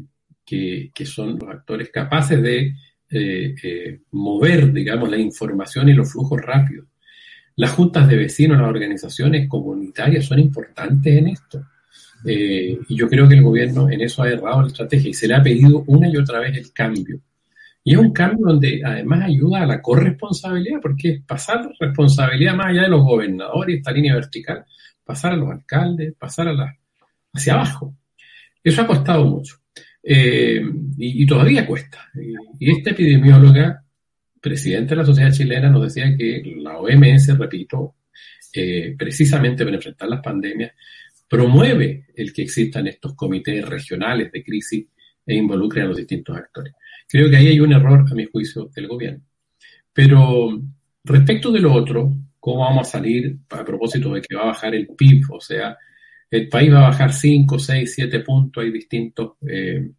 que, 0.44 0.90
que, 0.94 1.06
son 1.06 1.38
los 1.38 1.48
actores 1.48 1.90
capaces 1.90 2.40
de 2.42 2.74
eh, 3.10 3.54
eh, 3.62 4.00
mover, 4.12 4.72
digamos, 4.72 5.10
la 5.10 5.16
información 5.16 5.88
y 5.88 5.94
los 5.94 6.12
flujos 6.12 6.40
rápidos. 6.40 6.86
Las 7.56 7.72
juntas 7.72 8.06
de 8.08 8.16
vecinos, 8.16 8.58
las 8.58 8.68
organizaciones 8.68 9.48
comunitarias 9.48 10.26
son 10.26 10.38
importantes 10.38 11.16
en 11.16 11.28
esto. 11.28 11.64
y 12.24 12.94
yo 12.96 13.08
creo 13.08 13.28
que 13.28 13.34
el 13.34 13.42
gobierno 13.42 13.88
en 13.90 14.00
eso 14.00 14.22
ha 14.22 14.28
errado 14.28 14.62
la 14.62 14.68
estrategia 14.68 15.10
y 15.10 15.14
se 15.14 15.26
le 15.28 15.34
ha 15.34 15.42
pedido 15.42 15.84
una 15.86 16.08
y 16.08 16.16
otra 16.16 16.40
vez 16.40 16.56
el 16.56 16.72
cambio. 16.72 17.20
Y 17.82 17.94
es 17.94 17.98
un 17.98 18.12
cambio 18.12 18.46
donde 18.48 18.82
además 18.84 19.24
ayuda 19.24 19.62
a 19.62 19.66
la 19.66 19.80
corresponsabilidad, 19.80 20.80
porque 20.80 21.22
pasar 21.26 21.68
responsabilidad 21.80 22.54
más 22.54 22.66
allá 22.66 22.82
de 22.82 22.88
los 22.90 23.02
gobernadores, 23.02 23.78
esta 23.78 23.92
línea 23.92 24.14
vertical, 24.14 24.64
pasar 25.04 25.32
a 25.32 25.36
los 25.36 25.50
alcaldes, 25.50 26.14
pasar 26.18 26.48
a 26.48 26.52
la, 26.52 26.77
hacia 27.32 27.54
abajo. 27.54 27.94
Eso 28.62 28.82
ha 28.82 28.86
costado 28.86 29.24
mucho. 29.24 29.56
Eh, 30.02 30.60
y, 30.96 31.26
todavía 31.26 31.66
cuesta. 31.66 32.08
Y, 32.58 32.70
esta 32.70 32.90
epidemióloga, 32.90 33.84
presidente 34.40 34.90
de 34.90 34.96
la 34.96 35.04
sociedad 35.04 35.32
chilena, 35.32 35.70
nos 35.70 35.82
decía 35.82 36.16
que 36.16 36.42
la 36.56 36.78
OMS, 36.78 37.36
repito, 37.38 37.96
eh, 38.52 38.94
precisamente 38.96 39.64
para 39.64 39.76
enfrentar 39.76 40.08
las 40.08 40.22
pandemias, 40.22 40.72
promueve 41.28 42.06
el 42.14 42.32
que 42.32 42.42
existan 42.42 42.86
estos 42.86 43.14
comités 43.14 43.66
regionales 43.68 44.32
de 44.32 44.42
crisis 44.42 44.86
e 45.26 45.34
involucren 45.34 45.84
a 45.84 45.88
los 45.88 45.98
distintos 45.98 46.36
actores. 46.36 46.72
Creo 47.06 47.28
que 47.28 47.36
ahí 47.36 47.48
hay 47.48 47.60
un 47.60 47.72
error, 47.72 48.04
a 48.10 48.14
mi 48.14 48.24
juicio, 48.24 48.70
del 48.74 48.88
gobierno. 48.88 49.22
Pero 49.92 50.58
respecto 51.04 51.50
de 51.50 51.60
lo 51.60 51.72
otro, 51.74 52.14
¿cómo 52.38 52.60
vamos 52.60 52.88
a 52.88 52.90
salir 52.92 53.36
a 53.50 53.64
propósito 53.64 54.14
de 54.14 54.22
que 54.22 54.34
va 54.34 54.42
a 54.42 54.46
bajar 54.46 54.74
el 54.74 54.88
PIB? 54.88 55.24
O 55.32 55.40
sea, 55.40 55.76
el 56.30 56.48
país 56.48 56.72
va 56.72 56.78
a 56.78 56.90
bajar 56.90 57.12
5, 57.12 57.58
6, 57.58 57.92
7 57.94 58.20
puntos, 58.20 58.62
hay 58.62 58.70
distintos 58.70 59.32
eh, 59.46 59.90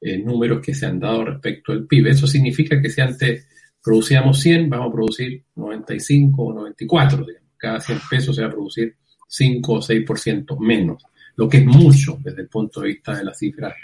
eh, 0.00 0.18
números 0.18 0.60
que 0.60 0.74
se 0.74 0.86
han 0.86 1.00
dado 1.00 1.24
respecto 1.24 1.72
al 1.72 1.86
PIB. 1.86 2.08
Eso 2.08 2.26
significa 2.26 2.80
que 2.80 2.90
si 2.90 3.00
antes 3.00 3.48
producíamos 3.82 4.40
100, 4.40 4.68
vamos 4.68 4.88
a 4.88 4.92
producir 4.92 5.44
95 5.54 6.42
o 6.42 6.52
94, 6.52 7.24
digamos. 7.24 7.50
Cada 7.56 7.80
100 7.80 7.98
pesos 8.10 8.36
se 8.36 8.42
va 8.42 8.48
a 8.48 8.52
producir 8.52 8.96
5 9.26 9.72
o 9.72 9.80
6% 9.80 10.58
menos, 10.60 11.02
lo 11.36 11.48
que 11.48 11.58
es 11.58 11.64
mucho 11.64 12.18
desde 12.22 12.42
el 12.42 12.48
punto 12.48 12.82
de 12.82 12.88
vista 12.88 13.16
de 13.16 13.24
las 13.24 13.38
cifras 13.38 13.74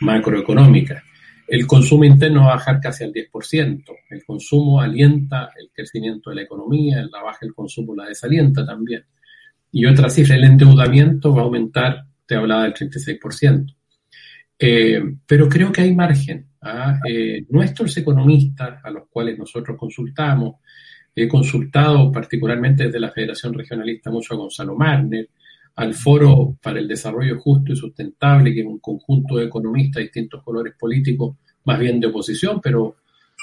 macroeconómicas. 0.00 1.02
El 1.46 1.66
consumo 1.66 2.04
interno 2.04 2.44
va 2.44 2.52
a 2.52 2.56
bajar 2.56 2.80
casi 2.80 3.04
al 3.04 3.12
10%. 3.12 3.84
El 4.10 4.24
consumo 4.24 4.80
alienta 4.80 5.50
el 5.56 5.70
crecimiento 5.72 6.30
de 6.30 6.36
la 6.36 6.42
economía, 6.42 7.06
la 7.10 7.22
baja 7.22 7.38
del 7.42 7.54
consumo 7.54 7.94
la 7.94 8.06
desalienta 8.06 8.66
también. 8.66 9.04
Y 9.72 9.86
otra 9.86 10.08
cifra, 10.08 10.36
el 10.36 10.44
endeudamiento 10.44 11.34
va 11.34 11.42
a 11.42 11.44
aumentar, 11.44 12.06
te 12.24 12.34
hablaba 12.34 12.64
del 12.64 12.74
36%. 12.74 13.74
Eh, 14.58 15.02
pero 15.26 15.48
creo 15.48 15.70
que 15.70 15.82
hay 15.82 15.94
margen. 15.94 16.46
¿ah? 16.62 16.98
Eh, 17.08 17.44
nuestros 17.50 17.96
economistas, 17.96 18.84
a 18.84 18.90
los 18.90 19.08
cuales 19.08 19.38
nosotros 19.38 19.76
consultamos, 19.78 20.56
he 21.14 21.26
consultado 21.28 22.12
particularmente 22.12 22.84
desde 22.84 23.00
la 23.00 23.10
Federación 23.10 23.54
Regionalista 23.54 24.10
mucho 24.10 24.34
a 24.34 24.36
Gonzalo 24.36 24.74
Marner, 24.74 25.28
al 25.76 25.94
Foro 25.94 26.56
para 26.62 26.78
el 26.78 26.88
Desarrollo 26.88 27.38
Justo 27.38 27.72
y 27.72 27.76
Sustentable, 27.76 28.52
que 28.52 28.60
es 28.60 28.66
un 28.66 28.78
conjunto 28.78 29.36
de 29.36 29.46
economistas 29.46 29.96
de 29.96 30.04
distintos 30.04 30.42
colores 30.42 30.74
políticos, 30.78 31.36
más 31.64 31.78
bien 31.78 32.00
de 32.00 32.06
oposición, 32.06 32.60
pero 32.62 32.96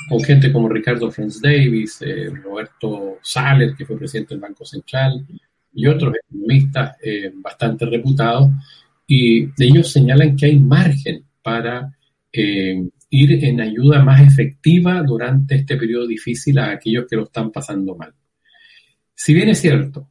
con 0.10 0.20
gente 0.22 0.52
como 0.52 0.70
Ricardo 0.70 1.12
Franz 1.12 1.40
Davis, 1.42 2.02
eh, 2.02 2.30
Roberto 2.30 3.20
Saller, 3.22 3.76
que 3.76 3.86
fue 3.86 3.98
presidente 3.98 4.34
del 4.34 4.42
Banco 4.42 4.66
Central, 4.66 5.26
y 5.74 5.88
otros 5.88 6.14
economistas 6.16 6.98
eh, 7.04 7.32
bastante 7.36 7.86
reputados, 7.86 8.50
y 9.08 9.50
ellos 9.62 9.92
señalan 9.92 10.36
que 10.36 10.46
hay 10.48 10.60
margen 10.60 11.26
para 11.42 11.96
eh, 12.32 12.88
ir 13.10 13.44
en 13.44 13.62
ayuda 13.62 14.04
más 14.04 14.22
efectiva 14.22 15.04
durante 15.04 15.56
este 15.56 15.76
periodo 15.78 16.08
difícil 16.08 16.58
a 16.60 16.72
aquellos 16.72 17.06
que 17.10 17.16
lo 17.16 17.24
están 17.24 17.52
pasando 17.52 17.96
mal. 17.96 18.14
Si 19.14 19.34
bien 19.34 19.50
es 19.50 19.60
cierto, 19.60 20.10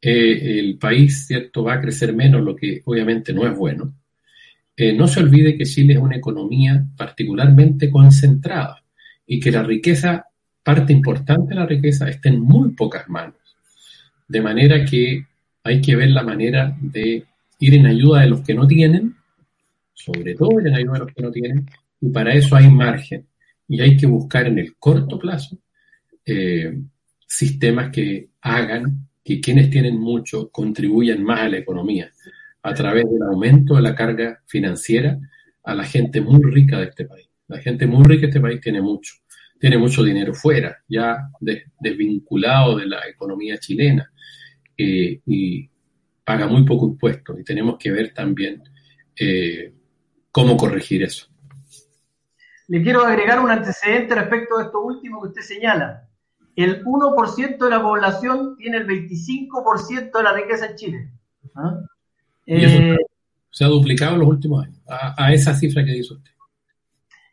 el 0.00 0.76
país 0.78 1.26
cierto 1.26 1.64
va 1.64 1.74
a 1.74 1.80
crecer 1.80 2.14
menos, 2.14 2.42
lo 2.42 2.54
que 2.54 2.82
obviamente 2.84 3.32
no 3.32 3.46
es 3.46 3.56
bueno, 3.56 3.94
no 4.76 5.08
se 5.08 5.20
olvide 5.20 5.56
que 5.56 5.64
Chile 5.64 5.94
es 5.94 6.00
una 6.00 6.16
economía 6.16 6.84
particularmente 6.94 7.88
concentrada 7.90 8.84
y 9.26 9.40
que 9.40 9.50
la 9.50 9.62
riqueza, 9.62 10.26
parte 10.62 10.92
importante 10.92 11.54
de 11.54 11.60
la 11.60 11.66
riqueza, 11.66 12.08
está 12.08 12.28
en 12.28 12.40
muy 12.40 12.72
pocas 12.72 13.08
manos. 13.08 13.43
De 14.26 14.40
manera 14.40 14.84
que 14.84 15.26
hay 15.62 15.80
que 15.80 15.96
ver 15.96 16.10
la 16.10 16.22
manera 16.22 16.76
de 16.80 17.24
ir 17.58 17.74
en 17.74 17.86
ayuda 17.86 18.22
de 18.22 18.28
los 18.28 18.40
que 18.42 18.54
no 18.54 18.66
tienen, 18.66 19.14
sobre 19.92 20.34
todo 20.34 20.60
ir 20.60 20.66
en 20.66 20.74
ayuda 20.74 20.92
de 20.94 20.98
los 21.00 21.12
que 21.12 21.22
no 21.22 21.30
tienen, 21.30 21.66
y 22.00 22.08
para 22.10 22.34
eso 22.34 22.56
hay 22.56 22.68
margen. 22.68 23.26
Y 23.66 23.80
hay 23.80 23.96
que 23.96 24.06
buscar 24.06 24.46
en 24.46 24.58
el 24.58 24.76
corto 24.76 25.18
plazo 25.18 25.56
eh, 26.26 26.78
sistemas 27.26 27.90
que 27.90 28.28
hagan 28.42 29.08
que 29.24 29.40
quienes 29.40 29.70
tienen 29.70 29.98
mucho 29.98 30.50
contribuyan 30.50 31.22
más 31.22 31.40
a 31.40 31.48
la 31.48 31.58
economía 31.58 32.10
a 32.62 32.74
través 32.74 33.04
del 33.10 33.22
aumento 33.22 33.76
de 33.76 33.82
la 33.82 33.94
carga 33.94 34.42
financiera 34.46 35.18
a 35.62 35.74
la 35.74 35.84
gente 35.84 36.20
muy 36.20 36.40
rica 36.50 36.78
de 36.78 36.86
este 36.86 37.06
país. 37.06 37.28
La 37.48 37.58
gente 37.58 37.86
muy 37.86 38.04
rica 38.04 38.22
de 38.22 38.26
este 38.28 38.40
país 38.40 38.60
tiene 38.60 38.80
mucho, 38.80 39.14
tiene 39.58 39.78
mucho 39.78 40.02
dinero 40.02 40.34
fuera, 40.34 40.78
ya 40.88 41.30
desvinculado 41.80 42.76
de 42.76 42.86
la 42.86 43.06
economía 43.08 43.58
chilena 43.58 44.10
eh, 44.76 45.20
y 45.26 45.68
paga 46.24 46.46
muy 46.46 46.64
poco 46.64 46.86
impuesto 46.86 47.38
y 47.38 47.44
tenemos 47.44 47.76
que 47.78 47.90
ver 47.90 48.12
también 48.12 48.62
eh, 49.18 49.72
cómo 50.30 50.56
corregir 50.56 51.02
eso. 51.02 51.28
Le 52.68 52.82
quiero 52.82 53.04
agregar 53.04 53.40
un 53.40 53.50
antecedente 53.50 54.14
respecto 54.14 54.58
a 54.58 54.64
esto 54.64 54.80
último 54.80 55.22
que 55.22 55.28
usted 55.28 55.42
señala. 55.42 56.08
El 56.56 56.84
1% 56.84 57.58
de 57.58 57.70
la 57.70 57.82
población 57.82 58.56
tiene 58.56 58.78
el 58.78 58.86
25% 58.86 60.12
de 60.16 60.22
la 60.22 60.32
riqueza 60.32 60.66
en 60.66 60.76
Chile. 60.76 61.10
¿Ah? 61.54 61.80
Eh, 62.46 62.96
se 63.50 63.64
ha 63.64 63.68
duplicado 63.68 64.14
en 64.14 64.20
los 64.20 64.28
últimos 64.28 64.64
años, 64.64 64.78
a 64.86 65.32
esa 65.32 65.54
cifra 65.54 65.84
que 65.84 65.92
dice 65.92 66.14
usted 66.14 66.33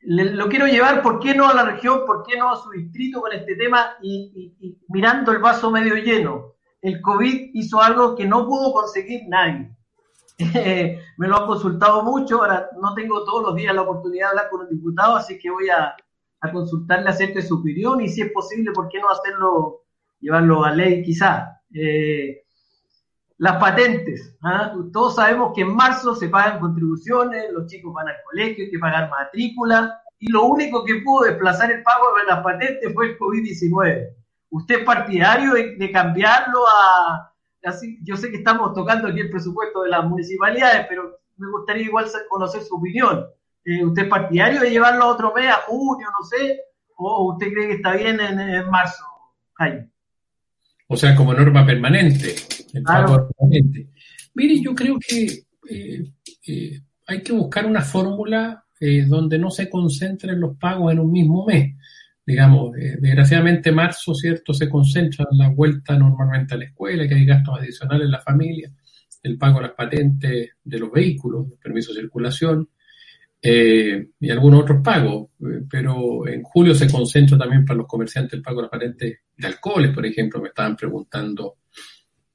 lo 0.03 0.49
quiero 0.49 0.67
llevar, 0.67 1.01
¿por 1.01 1.19
qué 1.19 1.35
no 1.35 1.47
a 1.47 1.53
la 1.53 1.63
región? 1.63 2.05
¿Por 2.05 2.23
qué 2.23 2.37
no 2.37 2.51
a 2.51 2.57
su 2.57 2.71
distrito 2.71 3.21
con 3.21 3.33
este 3.33 3.55
tema? 3.55 3.97
Y, 4.01 4.77
mirando 4.89 5.31
el 5.31 5.39
vaso 5.39 5.69
medio 5.69 5.95
lleno. 5.95 6.53
El 6.81 7.01
COVID 7.01 7.51
hizo 7.53 7.81
algo 7.81 8.15
que 8.15 8.25
no 8.25 8.45
pudo 8.47 8.73
conseguir 8.73 9.21
nadie. 9.27 9.75
me 11.17 11.27
lo 11.27 11.37
han 11.37 11.45
consultado 11.45 12.03
mucho, 12.03 12.41
ahora 12.41 12.69
no 12.81 12.95
tengo 12.95 13.23
todos 13.23 13.43
los 13.43 13.55
días 13.55 13.75
la 13.75 13.83
oportunidad 13.83 14.27
de 14.27 14.29
hablar 14.29 14.49
con 14.49 14.61
un 14.61 14.69
diputado, 14.69 15.15
así 15.15 15.37
que 15.37 15.51
voy 15.51 15.69
a, 15.69 15.95
consultarle 16.51 17.07
acerca 17.07 17.35
de 17.35 17.43
su 17.43 17.59
opinión 17.59 18.01
y 18.01 18.09
si 18.09 18.21
es 18.21 18.31
posible, 18.31 18.71
¿por 18.71 18.89
qué 18.89 18.99
no 18.99 19.11
hacerlo, 19.11 19.83
llevarlo 20.19 20.63
a 20.63 20.71
ley 20.71 21.03
quizá? 21.03 21.61
Eh, 21.71 22.40
las 23.41 23.57
patentes. 23.57 24.37
¿ah? 24.43 24.71
Todos 24.93 25.15
sabemos 25.15 25.51
que 25.55 25.61
en 25.61 25.75
marzo 25.75 26.13
se 26.13 26.29
pagan 26.29 26.59
contribuciones, 26.59 27.51
los 27.51 27.65
chicos 27.65 27.91
van 27.91 28.07
al 28.07 28.17
colegio, 28.23 28.65
hay 28.65 28.69
que 28.69 28.77
pagar 28.77 29.09
matrícula, 29.09 29.99
y 30.19 30.31
lo 30.31 30.43
único 30.43 30.85
que 30.85 31.01
pudo 31.03 31.25
desplazar 31.25 31.71
el 31.71 31.81
pago 31.81 32.05
de 32.17 32.31
las 32.31 32.43
patentes 32.43 32.93
fue 32.93 33.07
el 33.07 33.17
COVID-19. 33.17 34.09
¿Usted 34.51 34.79
es 34.79 34.85
partidario 34.85 35.53
de, 35.53 35.91
cambiarlo 35.91 36.59
a... 36.67 37.33
Así, 37.63 37.97
yo 38.03 38.15
sé 38.15 38.29
que 38.29 38.37
estamos 38.37 38.75
tocando 38.75 39.07
aquí 39.07 39.21
el 39.21 39.31
presupuesto 39.31 39.81
de 39.81 39.89
las 39.89 40.05
municipalidades, 40.05 40.85
pero 40.87 41.17
me 41.37 41.49
gustaría 41.49 41.85
igual 41.85 42.05
conocer 42.29 42.61
su 42.61 42.75
opinión. 42.75 43.25
Eh, 43.65 43.83
¿Usted 43.83 44.03
es 44.03 44.07
partidario 44.07 44.61
de 44.61 44.69
llevarlo 44.69 45.05
a 45.05 45.13
otro 45.13 45.33
mes, 45.33 45.49
a 45.49 45.63
junio, 45.65 46.07
no 46.19 46.25
sé? 46.27 46.59
¿O 46.95 47.33
usted 47.33 47.51
cree 47.51 47.69
que 47.69 47.73
está 47.73 47.93
bien 47.93 48.19
en, 48.19 48.39
en 48.39 48.69
marzo, 48.69 49.03
Jaime? 49.53 49.89
O 50.85 50.95
sea, 50.95 51.15
como 51.15 51.33
norma 51.33 51.65
permanente. 51.65 52.35
Mire, 54.33 54.61
yo 54.61 54.73
creo 54.73 54.97
que 54.99 55.43
eh, 55.69 56.11
eh, 56.47 56.79
hay 57.07 57.21
que 57.21 57.33
buscar 57.33 57.65
una 57.65 57.81
fórmula 57.81 58.63
eh, 58.79 59.05
donde 59.05 59.37
no 59.37 59.49
se 59.51 59.69
concentren 59.69 60.39
los 60.39 60.57
pagos 60.57 60.91
en 60.91 60.99
un 60.99 61.11
mismo 61.11 61.45
mes. 61.45 61.75
Digamos, 62.23 62.73
desgraciadamente 62.73 63.71
marzo, 63.71 64.13
¿cierto? 64.13 64.53
Se 64.53 64.69
concentra 64.69 65.25
en 65.29 65.37
la 65.39 65.49
vuelta 65.49 65.97
normalmente 65.97 66.53
a 66.53 66.57
la 66.57 66.65
escuela, 66.65 67.07
que 67.07 67.15
hay 67.15 67.25
gastos 67.25 67.59
adicionales 67.59 68.05
en 68.05 68.11
la 68.11 68.21
familia, 68.21 68.71
el 69.23 69.37
pago 69.37 69.57
de 69.57 69.63
las 69.63 69.75
patentes 69.75 70.49
de 70.63 70.79
los 70.79 70.91
vehículos, 70.91 71.47
el 71.51 71.57
permiso 71.57 71.91
de 71.91 72.01
circulación, 72.01 72.69
y 73.43 74.29
algunos 74.29 74.61
otros 74.61 74.81
pagos, 74.83 75.29
pero 75.67 76.27
en 76.27 76.43
julio 76.43 76.75
se 76.75 76.89
concentra 76.89 77.39
también 77.39 77.65
para 77.65 77.79
los 77.79 77.87
comerciantes 77.87 78.33
el 78.33 78.43
pago 78.43 78.57
de 78.57 78.63
las 78.63 78.71
patentes 78.71 79.19
de 79.35 79.47
alcoholes, 79.47 79.91
por 79.91 80.05
ejemplo, 80.05 80.39
me 80.39 80.49
estaban 80.49 80.75
preguntando 80.75 81.57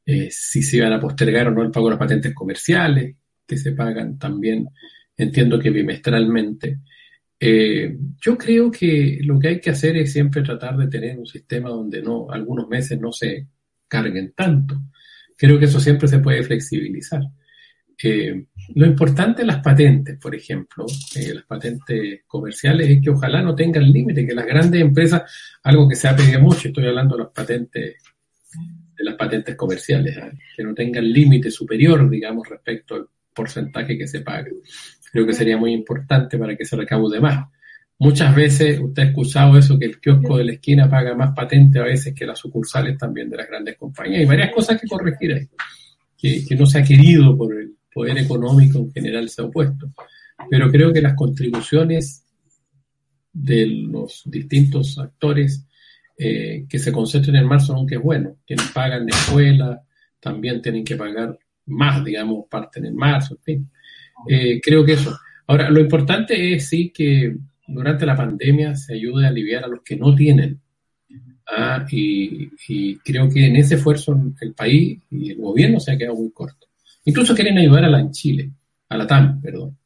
eh, 0.07 0.29
si 0.31 0.62
se 0.62 0.77
iban 0.77 0.92
a 0.92 1.01
postergar 1.01 1.49
o 1.49 1.51
no 1.51 1.62
el 1.62 1.73
pago 1.73 1.87
de 1.87 1.90
las 1.90 1.99
patentes 1.99 2.33
comerciales, 2.33 3.16
que 3.45 3.57
se 3.57 3.73
pagan 3.73 4.16
también, 4.19 4.69
entiendo 5.16 5.59
que 5.59 5.71
bimestralmente. 5.71 6.79
Eh, 7.38 7.97
yo 8.21 8.38
creo 8.38 8.71
que 8.71 9.19
lo 9.25 9.38
que 9.38 9.49
hay 9.49 9.61
que 9.61 9.71
hacer 9.71 9.97
es 9.97 10.12
siempre 10.12 10.42
tratar 10.42 10.77
de 10.77 10.87
tener 10.87 11.19
un 11.19 11.27
sistema 11.27 11.71
donde 11.71 12.01
no, 12.03 12.31
algunos 12.31 12.69
meses 12.69 13.01
no 13.01 13.11
se 13.11 13.49
carguen 13.88 14.33
tanto. 14.33 14.81
Creo 15.37 15.59
que 15.59 15.66
eso 15.66 15.81
siempre 15.81 16.07
se 16.07 16.21
puede 16.21 16.45
flexibilizar. 16.45 17.23
Eh, 18.03 18.47
lo 18.75 18.87
importante 18.87 19.42
de 19.42 19.47
las 19.47 19.62
patentes, 19.62 20.19
por 20.19 20.35
ejemplo, 20.35 20.87
las 20.87 21.45
patentes 21.45 22.21
comerciales, 22.27 22.88
es 22.90 23.03
que 23.03 23.11
ojalá 23.11 23.42
no 23.42 23.55
tengan 23.57 23.90
límite, 23.90 24.27
que 24.27 24.35
las 24.35 24.47
grandes 24.47 24.81
empresas, 24.81 25.23
algo 25.64 25.88
que 25.88 25.97
se 25.97 26.07
ha 26.09 26.14
pedido 26.14 26.40
mucho, 26.40 26.69
estoy 26.69 26.87
hablando 26.87 27.16
de 27.16 27.25
las 27.25 27.33
patentes 27.33 27.97
de 28.97 29.05
las 29.05 29.15
patentes 29.15 29.55
comerciales, 29.55 30.17
¿eh? 30.17 30.33
que 30.57 30.65
no 30.65 30.75
tengan 30.75 31.11
límite 31.11 31.51
superior, 31.51 32.09
digamos, 32.09 32.49
respecto 32.49 32.95
al 32.95 33.07
porcentaje 33.35 33.99
que 33.99 34.07
se 34.07 34.21
paga. 34.21 34.51
Creo 35.13 35.27
que 35.27 35.33
sería 35.33 35.57
muy 35.57 35.73
importante 35.73 36.39
para 36.39 36.57
que 36.57 36.65
se 36.65 36.77
recaude 36.77 37.21
más. 37.21 37.47
Muchas 37.99 38.35
veces 38.35 38.79
usted 38.81 39.03
ha 39.03 39.07
escuchado 39.07 39.57
eso, 39.57 39.79
que 39.79 39.87
el 39.87 40.01
kiosco 40.01 40.39
de 40.39 40.45
la 40.45 40.53
esquina 40.53 40.89
paga 40.89 41.15
más 41.15 41.35
patente 41.35 41.79
a 41.79 41.85
veces 41.85 42.15
que 42.15 42.27
las 42.27 42.39
sucursales 42.39 42.99
también 42.99 43.31
de 43.31 43.39
las 43.39 43.49
grandes 43.49 43.77
compañías. 43.77 44.21
Hay 44.21 44.27
varias 44.27 44.53
cosas 44.53 44.81
que 44.81 44.87
corregir 44.87 45.33
ahí, 45.33 45.49
que, 46.17 46.45
que 46.45 46.57
no 46.57 46.67
se 46.67 46.79
ha 46.79 46.83
querido 46.83 47.37
por 47.37 47.55
el 47.55 47.75
poder 47.93 48.19
económico 48.19 48.79
en 48.79 48.93
general 48.93 49.29
se 49.29 49.41
ha 49.41 49.47
opuesto. 49.47 49.91
Pero 50.51 50.71
creo 50.71 50.93
que 50.93 51.01
las 51.01 51.15
contribuciones 51.15 52.25
de 53.33 53.67
los 53.67 54.23
distintos 54.27 54.99
actores 54.99 55.67
eh, 56.18 56.64
que 56.68 56.79
se 56.79 56.92
concentren 56.92 57.37
en 57.37 57.46
marzo, 57.46 57.74
aunque 57.74 57.96
es 57.96 58.02
bueno. 58.02 58.37
Quienes 58.46 58.68
pagan 58.68 59.09
escuela 59.09 59.83
también 60.20 60.62
tienen 60.62 60.85
que 60.85 60.96
pagar 60.96 61.38
más, 61.66 62.05
digamos, 62.05 62.46
parten 62.48 62.87
en 62.87 62.96
marzo, 62.96 63.35
en 63.35 63.42
fin. 63.42 63.70
Eh, 64.29 64.61
creo 64.61 64.85
que 64.85 64.94
eso. 64.94 65.16
Ahora, 65.46 65.70
lo 65.70 65.81
importante 65.81 66.55
es 66.55 66.68
sí 66.68 66.90
que 66.90 67.37
durante 67.66 68.07
la 68.07 68.16
pandemia 68.16 68.74
se 68.74 68.94
ayude 68.94 69.26
a 69.26 69.29
aliviar 69.29 69.64
a 69.64 69.68
los 69.68 69.83
que 69.83 69.96
no 69.96 70.14
tienen. 70.14 70.61
¿ah? 71.48 71.85
y, 71.90 72.96
creo 73.05 73.29
que 73.29 73.46
en 73.46 73.57
ese 73.57 73.76
esfuerzo 73.76 74.20
el 74.40 74.52
país 74.52 74.98
y 75.11 75.31
el 75.31 75.38
gobierno 75.38 75.79
se 75.81 75.92
ha 75.92 75.98
quedado 75.98 76.16
muy 76.16 76.31
corto. 76.31 76.66
Incluso 77.05 77.35
quieren 77.35 77.59
ayudar 77.59 77.85
a 77.85 77.90
la 77.90 78.00
en 78.00 78.11
Chile, 78.11 78.50
a 78.88 78.96
la 78.96 79.07
TAM, 79.07 79.40
perdón. 79.40 79.76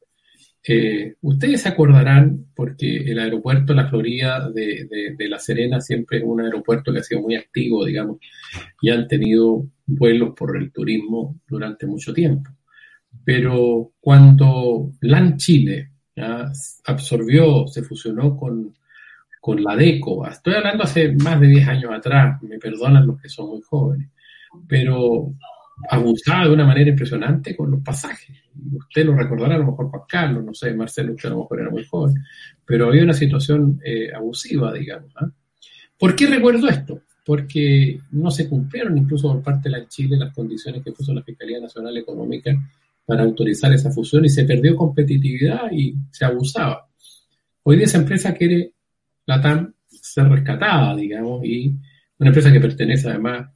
Eh, 0.62 1.14
ustedes 1.22 1.62
se 1.62 1.70
acordarán, 1.70 2.46
porque 2.54 2.98
el 3.10 3.18
aeropuerto 3.18 3.72
de 3.72 3.82
la 3.82 3.88
Florida 3.88 4.50
de, 4.50 5.16
La 5.28 5.38
Serena 5.38 5.80
siempre 5.80 6.18
es 6.18 6.24
un 6.24 6.40
aeropuerto 6.40 6.92
que 6.92 6.98
ha 6.98 7.02
sido 7.02 7.22
muy 7.22 7.34
activo, 7.36 7.84
digamos, 7.84 8.18
y 8.80 8.90
han 8.90 9.08
tenido 9.08 9.66
vuelos 9.86 10.34
por 10.36 10.56
el 10.56 10.70
turismo 10.70 11.40
durante 11.48 11.86
mucho 11.86 12.12
tiempo. 12.12 12.50
Pero 13.24 13.92
cuando 14.00 14.92
LAN 15.00 15.36
Chile 15.36 15.90
absorbió, 16.84 17.66
se 17.66 17.82
fusionó 17.82 18.36
con, 18.36 18.74
con 19.40 19.62
la 19.62 19.74
DECO, 19.76 20.26
estoy 20.26 20.54
hablando 20.54 20.84
hace 20.84 21.12
más 21.12 21.40
de 21.40 21.48
10 21.48 21.68
años 21.68 21.92
atrás, 21.92 22.42
me 22.42 22.58
perdonan 22.58 23.06
los 23.06 23.20
que 23.20 23.30
son 23.30 23.48
muy 23.48 23.62
jóvenes, 23.62 24.10
pero 24.68 25.32
abusaba 25.88 26.44
de 26.44 26.54
una 26.54 26.66
manera 26.66 26.90
impresionante 26.90 27.56
con 27.56 27.70
los 27.70 27.80
pasajes 27.82 28.40
usted 28.72 29.04
lo 29.04 29.14
recordará 29.14 29.54
a 29.54 29.58
lo 29.58 29.66
mejor 29.66 29.88
Juan 29.88 30.02
Carlos, 30.08 30.44
no 30.44 30.54
sé, 30.54 30.74
Marcelo, 30.74 31.12
usted 31.12 31.28
a 31.28 31.32
lo 31.32 31.38
mejor 31.40 31.60
era 31.60 31.70
muy 31.70 31.84
joven, 31.84 32.22
pero 32.64 32.88
había 32.88 33.04
una 33.04 33.12
situación 33.12 33.80
eh, 33.84 34.12
abusiva, 34.14 34.72
digamos. 34.72 35.12
¿ah? 35.16 35.30
¿Por 35.98 36.14
qué 36.14 36.26
recuerdo 36.26 36.68
esto? 36.68 37.02
Porque 37.24 38.00
no 38.12 38.30
se 38.30 38.48
cumplieron 38.48 38.96
incluso 38.96 39.32
por 39.32 39.42
parte 39.42 39.68
de 39.68 39.78
la 39.78 39.88
Chile 39.88 40.16
las 40.16 40.34
condiciones 40.34 40.82
que 40.82 40.92
puso 40.92 41.12
la 41.12 41.22
Fiscalía 41.22 41.60
Nacional 41.60 41.96
Económica 41.96 42.50
para 43.04 43.22
autorizar 43.22 43.72
esa 43.72 43.90
fusión 43.90 44.24
y 44.24 44.28
se 44.28 44.44
perdió 44.44 44.76
competitividad 44.76 45.70
y 45.72 45.94
se 46.10 46.24
abusaba. 46.24 46.88
Hoy 47.62 47.76
día 47.76 47.86
esa 47.86 47.98
empresa 47.98 48.34
quiere, 48.34 48.72
la 49.26 49.40
TAM, 49.40 49.74
ser 49.88 50.28
rescatada, 50.28 50.96
digamos, 50.96 51.44
y 51.44 51.74
una 52.18 52.30
empresa 52.30 52.52
que 52.52 52.60
pertenece 52.60 53.08
además 53.08 53.48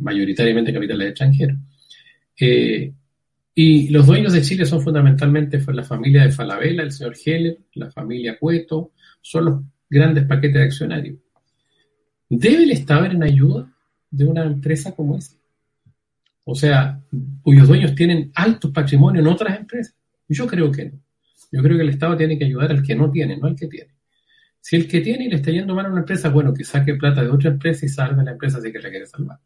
mayoritariamente 0.00 0.72
capitales 0.72 1.08
extranjeros. 1.08 1.58
Eh, 2.40 2.92
y 3.54 3.88
los 3.88 4.06
dueños 4.06 4.32
de 4.32 4.42
Chile 4.42 4.66
son 4.66 4.82
fundamentalmente 4.82 5.62
la 5.72 5.84
familia 5.84 6.24
de 6.24 6.32
Falabella, 6.32 6.82
el 6.82 6.90
señor 6.90 7.14
Heller, 7.24 7.58
la 7.74 7.90
familia 7.90 8.36
Cueto, 8.38 8.92
son 9.20 9.44
los 9.44 9.62
grandes 9.88 10.24
paquetes 10.24 10.54
de 10.54 10.64
accionarios. 10.64 11.18
¿Debe 12.28 12.64
el 12.64 12.72
Estado 12.72 13.04
en 13.06 13.22
ayuda 13.22 13.72
de 14.10 14.24
una 14.24 14.44
empresa 14.44 14.92
como 14.92 15.16
esa? 15.16 15.36
O 16.44 16.54
sea, 16.54 17.00
cuyos 17.42 17.68
dueños 17.68 17.94
tienen 17.94 18.32
altos 18.34 18.70
patrimonios 18.72 19.24
en 19.24 19.32
otras 19.32 19.58
empresas. 19.58 19.94
Yo 20.28 20.46
creo 20.46 20.70
que 20.72 20.86
no. 20.86 21.00
Yo 21.52 21.62
creo 21.62 21.76
que 21.76 21.84
el 21.84 21.90
Estado 21.90 22.16
tiene 22.16 22.36
que 22.36 22.46
ayudar 22.46 22.72
al 22.72 22.82
que 22.82 22.96
no 22.96 23.10
tiene, 23.10 23.36
no 23.36 23.46
al 23.46 23.54
que 23.54 23.68
tiene. 23.68 23.93
Si 24.66 24.76
el 24.76 24.88
que 24.88 25.02
tiene 25.02 25.26
y 25.26 25.28
le 25.28 25.36
está 25.36 25.50
yendo 25.50 25.74
mal 25.74 25.84
a 25.84 25.90
una 25.90 26.00
empresa, 26.00 26.30
bueno, 26.30 26.54
que 26.54 26.64
saque 26.64 26.94
plata 26.94 27.22
de 27.22 27.28
otra 27.28 27.50
empresa 27.50 27.84
y 27.84 27.88
salve 27.90 28.22
a 28.22 28.24
la 28.24 28.30
empresa 28.30 28.62
si 28.62 28.72
que 28.72 28.78
la 28.78 28.88
quiere 28.88 29.04
salvar. 29.04 29.38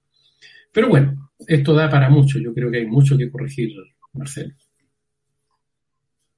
Pero 0.73 0.89
bueno, 0.89 1.33
esto 1.45 1.75
da 1.75 1.91
para 1.91 2.09
mucho. 2.09 2.39
Yo 2.39 2.55
creo 2.55 2.71
que 2.71 2.77
hay 2.77 2.87
mucho 2.87 3.19
que 3.19 3.29
corregir, 3.29 3.71
Marcelo. 4.13 4.55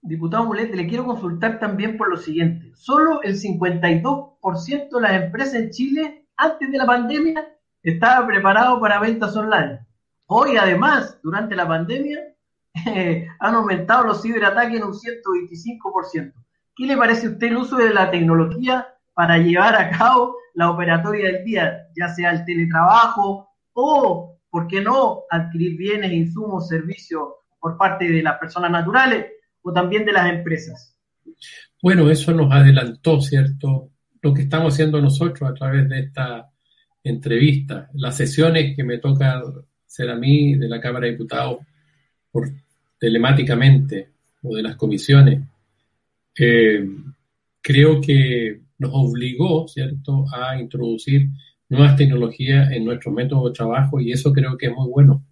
Diputado 0.01 0.47
Mulet, 0.47 0.75
le 0.75 0.87
quiero 0.87 1.05
consultar 1.05 1.61
también 1.61 1.99
por 1.99 2.09
lo 2.09 2.17
siguiente. 2.17 2.73
Solo 2.75 3.21
el 3.23 3.39
52% 3.39 4.89
de 4.91 5.01
las 5.03 5.25
empresas 5.25 5.57
en 5.57 5.71
Chile, 5.71 6.29
antes 6.39 6.73
de 6.73 6.79
la 6.79 6.87
pandemia, 6.87 7.49
estaba 7.83 8.27
preparado 8.27 8.81
para 8.81 8.99
ventas 8.99 9.37
online. 9.37 9.81
Hoy, 10.27 10.57
además, 10.57 11.21
durante 11.23 11.55
la 11.55 11.69
pandemia, 11.69 12.19
eh, 12.87 13.27
han 13.41 13.55
aumentado 13.57 14.07
los 14.07 14.23
ciberataques 14.23 14.79
en 14.79 14.85
un 14.85 14.95
125%. 14.95 16.33
¿Qué 16.81 16.87
le 16.87 16.97
parece 16.97 17.27
a 17.27 17.31
usted 17.33 17.49
el 17.49 17.59
uso 17.59 17.77
de 17.77 17.93
la 17.93 18.11
tecnología 18.11 18.87
para 19.13 19.37
llevar 19.37 19.77
a 19.77 19.91
cabo 19.91 20.35
la 20.55 20.71
operatoria 20.71 21.27
del 21.27 21.45
día, 21.45 21.89
ya 21.95 22.09
sea 22.09 22.31
el 22.31 22.43
teletrabajo 22.47 23.51
o, 23.75 24.39
¿por 24.49 24.67
qué 24.67 24.81
no?, 24.81 25.25
adquirir 25.29 25.77
bienes, 25.77 26.11
insumos, 26.11 26.69
servicios 26.69 27.23
por 27.61 27.77
parte 27.77 28.09
de 28.09 28.23
las 28.23 28.39
personas 28.39 28.71
naturales 28.71 29.27
o 29.61 29.75
también 29.75 30.07
de 30.07 30.13
las 30.13 30.31
empresas. 30.31 30.97
Bueno, 31.83 32.09
eso 32.09 32.33
nos 32.33 32.51
adelantó, 32.51 33.21
¿cierto? 33.21 33.91
Lo 34.23 34.33
que 34.33 34.41
estamos 34.41 34.73
haciendo 34.73 35.03
nosotros 35.03 35.51
a 35.51 35.53
través 35.53 35.87
de 35.87 36.01
esta 36.01 36.51
entrevista, 37.05 37.91
las 37.93 38.17
sesiones 38.17 38.75
que 38.75 38.85
me 38.85 38.97
toca 38.97 39.43
ser 39.85 40.09
a 40.09 40.17
mí 40.17 40.55
de 40.55 40.67
la 40.67 40.81
Cámara 40.81 41.05
de 41.05 41.13
Diputados 41.13 41.59
por, 42.33 42.49
telemáticamente 42.99 44.09
o 44.43 44.57
de 44.57 44.63
las 44.63 44.77
comisiones, 44.77 45.43
eh, 46.39 46.87
creo 47.61 48.01
que 48.01 48.61
nos 48.79 48.91
obligó, 48.95 49.69
¿cierto?, 49.69 50.25
a 50.33 50.61
introducir 50.61 51.29
nuevas 51.69 51.97
tecnologías 51.97 52.73
en 52.73 52.85
nuestro 52.85 53.13
método 53.13 53.49
de 53.49 53.55
trabajo 53.55 54.01
y 54.01 54.13
eso 54.13 54.33
creo 54.33 54.57
que 54.57 54.67
es 54.67 54.73
muy 54.73 54.89
bueno, 54.89 55.25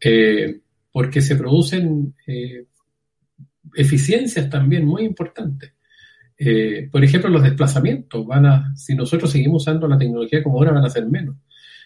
eh, 0.00 0.60
porque 0.92 1.20
se 1.20 1.36
producen 1.36 2.14
eh, 2.26 2.64
eficiencias 3.74 4.48
también 4.48 4.84
muy 4.84 5.04
importantes. 5.04 5.72
Por 6.90 7.04
ejemplo, 7.04 7.28
los 7.28 7.42
desplazamientos 7.42 8.26
van 8.26 8.46
a, 8.46 8.74
si 8.74 8.94
nosotros 8.94 9.30
seguimos 9.30 9.62
usando 9.62 9.86
la 9.86 9.98
tecnología 9.98 10.42
como 10.42 10.56
ahora, 10.56 10.72
van 10.72 10.86
a 10.86 10.88
ser 10.88 11.04
menos. 11.06 11.36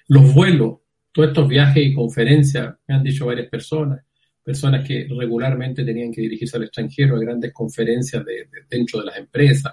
Los 0.07 0.33
vuelos, 0.33 0.79
todos 1.11 1.29
estos 1.31 1.49
viajes 1.49 1.85
y 1.85 1.93
conferencias, 1.93 2.77
me 2.87 2.95
han 2.95 3.03
dicho 3.03 3.27
varias 3.27 3.49
personas, 3.49 4.05
personas 4.45 4.87
que 4.87 5.09
regularmente 5.09 5.85
tenían 5.85 6.13
que 6.13 6.21
dirigirse 6.21 6.57
al 6.57 6.65
extranjero 6.65 7.17
a 7.17 7.21
grandes 7.21 7.53
conferencias 7.53 8.25
de, 8.25 8.49
dentro 8.69 9.01
de 9.01 9.07
las 9.07 9.17
empresas, 9.17 9.73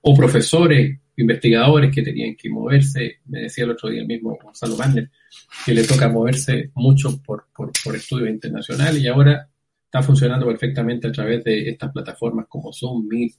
o 0.00 0.14
profesores 0.14 0.98
investigadores 1.16 1.92
que 1.92 2.02
tenían 2.02 2.36
que 2.36 2.48
moverse, 2.48 3.18
me 3.26 3.42
decía 3.42 3.64
el 3.64 3.70
otro 3.70 3.88
día 3.88 4.02
el 4.02 4.06
mismo 4.06 4.38
Gonzalo 4.40 4.76
Manner, 4.76 5.10
que 5.64 5.74
le 5.74 5.84
toca 5.84 6.08
moverse 6.08 6.70
mucho 6.74 7.20
por, 7.22 7.46
por, 7.54 7.72
por 7.82 7.96
estudios 7.96 8.28
internacionales 8.28 9.02
y 9.02 9.08
ahora 9.08 9.48
está 9.84 10.02
funcionando 10.02 10.46
perfectamente 10.46 11.08
a 11.08 11.12
través 11.12 11.42
de 11.44 11.70
estas 11.70 11.90
plataformas 11.90 12.46
como 12.48 12.72
Zoom, 12.72 13.08
Meet 13.08 13.32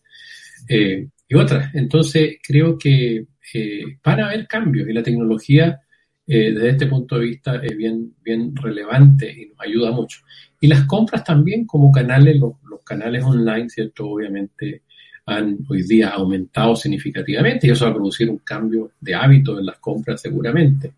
eh, 0.67 1.07
y 1.27 1.35
otras. 1.35 1.73
Entonces 1.75 2.37
creo 2.43 2.77
que 2.77 3.25
eh, 3.53 3.83
van 4.03 4.19
a 4.19 4.27
haber 4.27 4.47
cambios 4.47 4.89
y 4.89 4.93
la 4.93 5.03
tecnología 5.03 5.79
eh, 6.27 6.51
desde 6.51 6.69
este 6.69 6.87
punto 6.87 7.17
de 7.17 7.25
vista 7.25 7.55
es 7.63 7.75
bien, 7.77 8.13
bien 8.21 8.55
relevante 8.55 9.31
y 9.31 9.47
nos 9.47 9.61
ayuda 9.61 9.91
mucho. 9.91 10.19
Y 10.59 10.67
las 10.67 10.85
compras 10.85 11.23
también 11.23 11.65
como 11.65 11.91
canales, 11.91 12.39
los, 12.39 12.53
canales 12.83 13.23
online, 13.23 13.69
¿cierto? 13.69 14.09
Obviamente 14.09 14.81
han 15.25 15.59
hoy 15.69 15.83
día 15.83 16.09
aumentado 16.09 16.75
significativamente 16.75 17.67
y 17.67 17.69
eso 17.69 17.85
va 17.85 17.91
a 17.91 17.93
producir 17.93 18.29
un 18.29 18.39
cambio 18.39 18.93
de 18.99 19.13
hábito 19.13 19.59
en 19.59 19.67
las 19.67 19.77
compras 19.77 20.21
seguramente. 20.21 20.93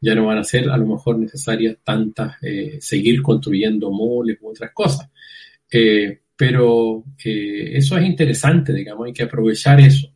Ya 0.00 0.14
no 0.14 0.26
van 0.26 0.38
a 0.38 0.44
ser 0.44 0.70
a 0.70 0.76
lo 0.76 0.86
mejor 0.86 1.18
necesarias 1.18 1.76
tantas, 1.82 2.36
eh, 2.40 2.78
seguir 2.80 3.20
construyendo 3.20 3.90
moles 3.90 4.38
u 4.40 4.50
otras 4.50 4.70
cosas. 4.72 5.10
Eh, 5.70 6.20
pero 6.36 7.02
eh, 7.24 7.70
eso 7.76 7.98
es 7.98 8.06
interesante, 8.06 8.72
digamos, 8.72 9.06
hay 9.06 9.12
que 9.12 9.24
aprovechar 9.24 9.80
eso. 9.80 10.08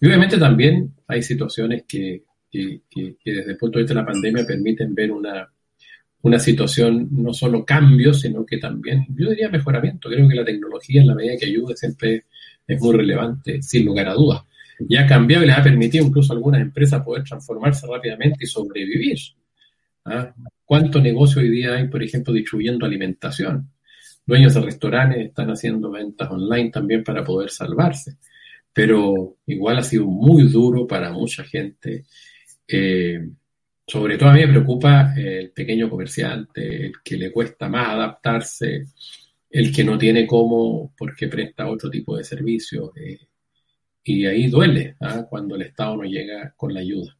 Y 0.00 0.06
obviamente 0.06 0.38
también 0.38 0.94
hay 1.08 1.20
situaciones 1.20 1.82
que, 1.88 2.22
que 2.48 2.80
desde 3.24 3.50
el 3.50 3.56
punto 3.56 3.78
de 3.78 3.82
vista 3.82 3.94
de 3.94 4.00
la 4.00 4.06
pandemia 4.06 4.46
permiten 4.46 4.94
ver 4.94 5.10
una, 5.10 5.48
una 6.24 6.38
situación, 6.38 7.08
no 7.10 7.34
solo 7.34 7.66
cambio, 7.66 8.14
sino 8.14 8.46
que 8.46 8.56
también, 8.56 9.06
yo 9.14 9.28
diría 9.28 9.50
mejoramiento. 9.50 10.08
Creo 10.08 10.26
que 10.26 10.34
la 10.34 10.44
tecnología 10.44 11.02
en 11.02 11.08
la 11.08 11.14
medida 11.14 11.36
que 11.38 11.46
ayude 11.46 11.76
siempre 11.76 12.24
es 12.66 12.80
muy 12.80 12.96
relevante, 12.96 13.60
sin 13.60 13.84
lugar 13.84 14.08
a 14.08 14.14
dudas. 14.14 14.42
Y 14.88 14.96
ha 14.96 15.06
cambiado 15.06 15.44
y 15.44 15.48
les 15.48 15.58
ha 15.58 15.62
permitido 15.62 16.06
incluso 16.06 16.32
a 16.32 16.36
algunas 16.36 16.62
empresas 16.62 17.02
poder 17.02 17.24
transformarse 17.24 17.86
rápidamente 17.86 18.38
y 18.40 18.46
sobrevivir. 18.46 19.18
¿Ah? 20.06 20.34
¿Cuánto 20.64 20.98
negocio 20.98 21.42
hoy 21.42 21.50
día 21.50 21.74
hay, 21.74 21.88
por 21.88 22.02
ejemplo, 22.02 22.32
distribuyendo 22.32 22.86
alimentación? 22.86 23.70
Dueños 24.24 24.54
de 24.54 24.62
restaurantes 24.62 25.26
están 25.26 25.50
haciendo 25.50 25.90
ventas 25.90 26.30
online 26.30 26.70
también 26.70 27.04
para 27.04 27.22
poder 27.22 27.50
salvarse. 27.50 28.16
Pero 28.72 29.36
igual 29.46 29.76
ha 29.76 29.82
sido 29.82 30.06
muy 30.06 30.44
duro 30.44 30.86
para 30.86 31.12
mucha 31.12 31.44
gente. 31.44 32.06
Eh, 32.66 33.28
sobre 33.86 34.16
todo 34.16 34.30
a 34.30 34.32
mí 34.32 34.40
me 34.40 34.48
preocupa 34.48 35.12
el 35.16 35.50
pequeño 35.50 35.90
comerciante, 35.90 36.86
el 36.86 36.92
que 37.02 37.16
le 37.16 37.30
cuesta 37.32 37.68
más 37.68 37.88
adaptarse, 37.90 38.86
el 39.50 39.74
que 39.74 39.84
no 39.84 39.98
tiene 39.98 40.26
cómo 40.26 40.92
porque 40.96 41.28
presta 41.28 41.68
otro 41.68 41.90
tipo 41.90 42.16
de 42.16 42.24
servicio. 42.24 42.92
Eh, 42.96 43.18
y 44.02 44.26
ahí 44.26 44.48
duele 44.48 44.96
¿ah? 45.00 45.26
cuando 45.28 45.54
el 45.54 45.62
Estado 45.62 45.96
no 45.96 46.04
llega 46.04 46.52
con 46.56 46.72
la 46.72 46.80
ayuda. 46.80 47.16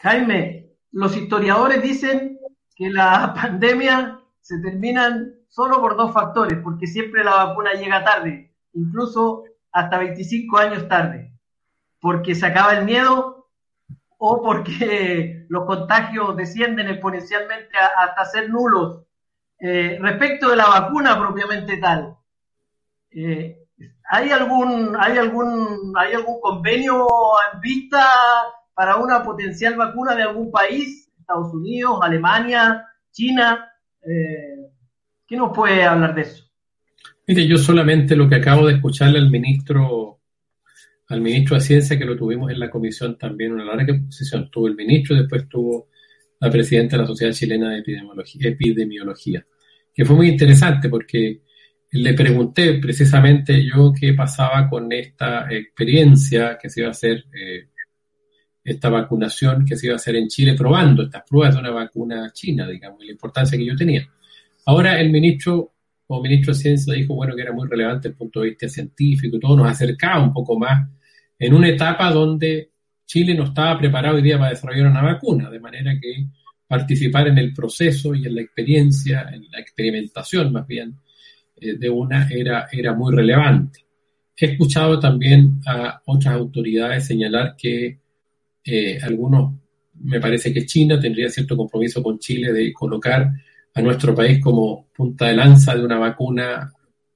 Jaime, 0.00 0.70
los 0.92 1.16
historiadores 1.16 1.82
dicen 1.82 2.38
que 2.74 2.90
la 2.90 3.34
pandemia 3.40 4.18
se 4.40 4.58
terminan 4.60 5.34
solo 5.48 5.80
por 5.80 5.96
dos 5.96 6.12
factores, 6.12 6.58
porque 6.64 6.86
siempre 6.86 7.22
la 7.22 7.44
vacuna 7.44 7.74
llega 7.74 8.02
tarde, 8.02 8.50
incluso 8.72 9.44
hasta 9.70 9.98
25 9.98 10.58
años 10.58 10.88
tarde, 10.88 11.32
porque 12.00 12.34
se 12.34 12.46
acaba 12.46 12.74
el 12.74 12.84
miedo 12.84 13.31
o 14.24 14.40
porque 14.40 15.44
los 15.48 15.64
contagios 15.64 16.36
descienden 16.36 16.88
exponencialmente 16.88 17.76
hasta 17.76 18.24
ser 18.24 18.48
nulos 18.50 19.02
eh, 19.58 19.98
respecto 20.00 20.48
de 20.48 20.56
la 20.56 20.66
vacuna 20.66 21.18
propiamente 21.18 21.76
tal, 21.78 22.16
eh, 23.10 23.58
¿hay, 24.10 24.30
algún, 24.30 24.96
hay, 24.98 25.18
algún, 25.18 25.92
¿hay 25.96 26.14
algún 26.14 26.40
convenio 26.40 27.06
en 27.52 27.60
vista 27.60 28.04
para 28.74 28.96
una 28.96 29.22
potencial 29.22 29.76
vacuna 29.76 30.14
de 30.14 30.22
algún 30.22 30.50
país? 30.50 31.08
Estados 31.18 31.52
Unidos, 31.54 31.98
Alemania, 32.02 32.86
China. 33.10 33.68
Eh, 34.04 34.68
¿Qué 35.26 35.36
nos 35.36 35.52
puede 35.52 35.84
hablar 35.84 36.14
de 36.14 36.22
eso? 36.22 36.44
Mire, 37.26 37.46
yo 37.46 37.56
solamente 37.56 38.16
lo 38.16 38.28
que 38.28 38.36
acabo 38.36 38.66
de 38.66 38.74
escucharle 38.74 39.18
al 39.18 39.30
ministro 39.30 40.21
al 41.12 41.20
ministro 41.20 41.56
de 41.56 41.62
Ciencia, 41.62 41.98
que 41.98 42.04
lo 42.04 42.16
tuvimos 42.16 42.50
en 42.50 42.58
la 42.58 42.70
comisión 42.70 43.16
también, 43.18 43.52
una 43.52 43.64
larga 43.64 43.94
exposición. 43.94 44.50
Tuvo 44.50 44.68
el 44.68 44.74
ministro 44.74 45.16
después 45.16 45.48
tuvo 45.48 45.88
la 46.40 46.50
presidenta 46.50 46.96
de 46.96 47.02
la 47.02 47.08
Sociedad 47.08 47.32
Chilena 47.32 47.70
de 47.70 47.78
Epidemiología, 47.78 48.48
Epidemiología 48.48 49.46
que 49.94 50.04
fue 50.04 50.16
muy 50.16 50.28
interesante 50.28 50.88
porque 50.88 51.42
le 51.90 52.14
pregunté 52.14 52.74
precisamente 52.74 53.62
yo 53.64 53.92
qué 53.98 54.14
pasaba 54.14 54.68
con 54.68 54.90
esta 54.92 55.46
experiencia 55.52 56.58
que 56.60 56.70
se 56.70 56.80
iba 56.80 56.88
a 56.88 56.92
hacer, 56.92 57.26
eh, 57.38 57.68
esta 58.64 58.88
vacunación 58.88 59.64
que 59.66 59.76
se 59.76 59.86
iba 59.86 59.94
a 59.94 59.96
hacer 59.96 60.16
en 60.16 60.28
Chile, 60.28 60.54
probando 60.54 61.02
estas 61.02 61.24
pruebas 61.28 61.54
de 61.54 61.60
una 61.60 61.70
vacuna 61.70 62.30
china, 62.32 62.66
digamos, 62.66 63.02
y 63.02 63.06
la 63.06 63.12
importancia 63.12 63.58
que 63.58 63.66
yo 63.66 63.76
tenía. 63.76 64.08
Ahora 64.66 65.00
el 65.00 65.10
ministro 65.10 65.72
o 66.06 66.22
ministro 66.22 66.54
de 66.54 66.60
Ciencia 66.60 66.94
dijo, 66.94 67.14
bueno, 67.14 67.34
que 67.34 67.42
era 67.42 67.52
muy 67.52 67.68
relevante 67.68 68.08
el 68.08 68.14
punto 68.14 68.40
de 68.40 68.50
vista 68.50 68.68
científico 68.68 69.36
y 69.36 69.40
todo, 69.40 69.56
nos 69.56 69.68
acercaba 69.68 70.22
un 70.22 70.32
poco 70.32 70.58
más 70.58 70.88
en 71.42 71.54
una 71.54 71.68
etapa 71.68 72.08
donde 72.12 72.70
Chile 73.04 73.34
no 73.34 73.44
estaba 73.44 73.76
preparado 73.76 74.14
hoy 74.14 74.22
día 74.22 74.38
para 74.38 74.50
desarrollar 74.50 74.86
una 74.86 75.02
vacuna, 75.02 75.50
de 75.50 75.58
manera 75.58 75.98
que 76.00 76.26
participar 76.68 77.26
en 77.26 77.38
el 77.38 77.52
proceso 77.52 78.14
y 78.14 78.24
en 78.24 78.36
la 78.36 78.42
experiencia, 78.42 79.28
en 79.32 79.50
la 79.50 79.58
experimentación 79.58 80.52
más 80.52 80.64
bien, 80.68 80.94
eh, 81.56 81.76
de 81.76 81.90
una 81.90 82.28
era, 82.30 82.68
era 82.70 82.94
muy 82.94 83.12
relevante. 83.12 83.80
He 84.36 84.52
escuchado 84.52 85.00
también 85.00 85.60
a 85.66 86.00
otras 86.06 86.34
autoridades 86.34 87.06
señalar 87.06 87.56
que 87.58 87.98
eh, 88.64 88.98
algunos, 89.02 89.52
me 89.94 90.20
parece 90.20 90.54
que 90.54 90.64
China 90.64 91.00
tendría 91.00 91.28
cierto 91.28 91.56
compromiso 91.56 92.04
con 92.04 92.20
Chile 92.20 92.52
de 92.52 92.72
colocar 92.72 93.32
a 93.74 93.82
nuestro 93.82 94.14
país 94.14 94.40
como 94.40 94.86
punta 94.94 95.26
de 95.26 95.34
lanza 95.34 95.74
de 95.74 95.84
una 95.84 95.98
vacuna 95.98 96.72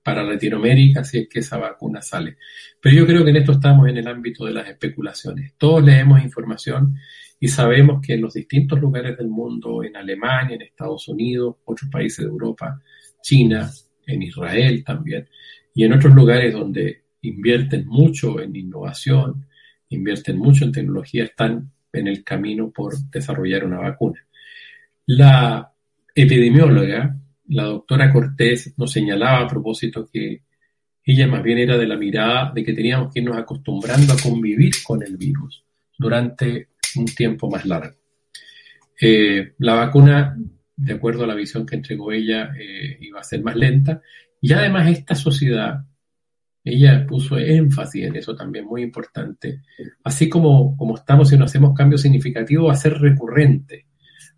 para 0.07 0.23
Latinoamérica 0.23 1.03
si 1.03 1.19
es 1.19 1.29
que 1.29 1.41
esa 1.41 1.59
vacuna 1.59 2.01
sale. 2.01 2.37
Pero 2.81 2.95
yo 2.95 3.07
creo 3.09 3.25
que 3.25 3.31
en 3.31 3.39
esto 3.39 3.51
estamos 3.51 3.89
en 3.89 3.97
el 3.97 4.07
ámbito 4.07 4.45
de 4.45 4.53
las 4.53 4.69
especulaciones. 4.69 5.55
Todos 5.59 5.83
leemos 5.83 6.23
información 6.23 6.95
y 7.41 7.49
sabemos 7.49 8.01
que 8.01 8.15
en 8.15 8.21
los 8.21 8.35
distintos 8.35 8.81
lugares 8.81 9.19
del 9.19 9.27
mundo, 9.27 9.83
en 9.83 9.97
Alemania, 9.97 10.55
en 10.55 10.63
Estados 10.63 11.09
Unidos, 11.09 11.57
otros 11.65 11.91
países 11.91 12.25
de 12.25 12.31
Europa, 12.31 12.81
China, 13.21 13.69
en 14.07 14.23
Israel 14.23 14.85
también, 14.85 15.29
y 15.75 15.83
en 15.83 15.93
otros 15.95 16.15
lugares 16.15 16.53
donde 16.53 17.03
invierten 17.23 17.85
mucho 17.89 18.41
en 18.41 18.55
innovación, 18.55 19.45
invierten 19.89 20.39
mucho 20.39 20.65
en 20.65 20.71
tecnología, 20.71 21.25
están 21.25 21.73
en 21.93 22.07
el 22.07 22.23
camino 22.23 22.71
por 22.71 22.97
desarrollar 23.11 23.65
una 23.65 23.81
vacuna. 23.81 24.25
La 25.07 25.69
epidemióloga 26.15 27.17
la 27.49 27.65
doctora 27.65 28.13
Cortés 28.13 28.75
nos 28.77 28.93
señalaba 28.93 29.41
a 29.41 29.49
propósito 29.49 30.09
que 30.13 30.43
ella 31.05 31.27
más 31.29 31.43
bien 31.43 31.59
era 31.59 31.79
de 31.79 31.87
la 31.87 31.97
mirada 31.97 32.53
de 32.53 32.65
que 32.65 32.73
teníamos 32.73 33.13
que 33.13 33.21
irnos 33.21 33.37
acostumbrando 33.37 34.13
a 34.13 34.17
convivir 34.17 34.73
con 34.85 35.03
el 35.03 35.17
virus 35.17 35.65
durante 35.97 36.71
un 36.97 37.07
tiempo 37.07 37.49
más 37.49 37.65
largo. 37.65 37.97
Eh, 39.01 39.55
la 39.59 39.75
vacuna, 39.75 40.37
de 40.77 40.93
acuerdo 40.93 41.25
a 41.25 41.27
la 41.27 41.35
visión 41.35 41.65
que 41.65 41.77
entregó 41.77 42.11
ella, 42.11 42.51
eh, 42.59 42.99
iba 43.01 43.21
a 43.21 43.25
ser 43.25 43.43
más 43.43 43.55
lenta 43.55 44.01
y 44.41 44.53
además 44.53 44.91
esta 44.91 45.15
sociedad, 45.15 45.85
ella 46.65 47.07
puso 47.07 47.39
énfasis 47.39 48.07
en 48.07 48.17
eso 48.17 48.35
también, 48.35 48.65
muy 48.65 48.83
importante, 48.83 49.63
así 50.03 50.29
como, 50.29 50.77
como 50.77 50.97
estamos 50.97 51.33
y 51.33 51.39
no 51.39 51.45
hacemos 51.45 51.73
cambios 51.75 52.03
significativos, 52.03 52.69
va 52.69 52.73
a 52.73 52.77
ser 52.77 52.95
recurrente. 52.95 53.86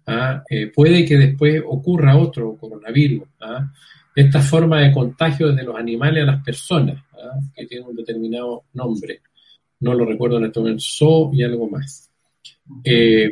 ¿Ah? 0.09 0.42
Eh, 0.48 0.72
puede 0.74 1.04
que 1.04 1.16
después 1.16 1.62
ocurra 1.66 2.16
otro 2.16 2.56
coronavirus. 2.56 3.22
¿ah? 3.40 3.70
Esta 4.14 4.40
forma 4.40 4.80
de 4.80 4.92
contagio 4.92 5.48
desde 5.48 5.64
los 5.64 5.76
animales 5.76 6.22
a 6.22 6.32
las 6.32 6.44
personas, 6.44 7.02
¿ah? 7.12 7.38
que 7.54 7.66
tiene 7.66 7.86
un 7.86 7.96
determinado 7.96 8.64
nombre, 8.72 9.20
no 9.80 9.94
lo 9.94 10.04
recuerdo 10.04 10.38
en 10.38 10.46
este 10.46 10.61
momento, 10.61 10.82
SO 10.82 11.30
y 11.32 11.42
algo 11.42 11.68
más. 11.68 12.11
Eh, 12.82 13.30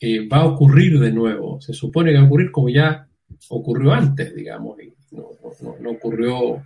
eh, 0.00 0.28
va 0.28 0.38
a 0.38 0.46
ocurrir 0.46 0.98
de 0.98 1.12
nuevo, 1.12 1.60
se 1.60 1.74
supone 1.74 2.12
que 2.12 2.18
va 2.18 2.24
a 2.24 2.26
ocurrir 2.26 2.50
como 2.52 2.68
ya 2.68 3.06
ocurrió 3.48 3.92
antes, 3.92 4.34
digamos, 4.34 4.78
no, 5.10 5.90
ocurrió, 5.90 6.62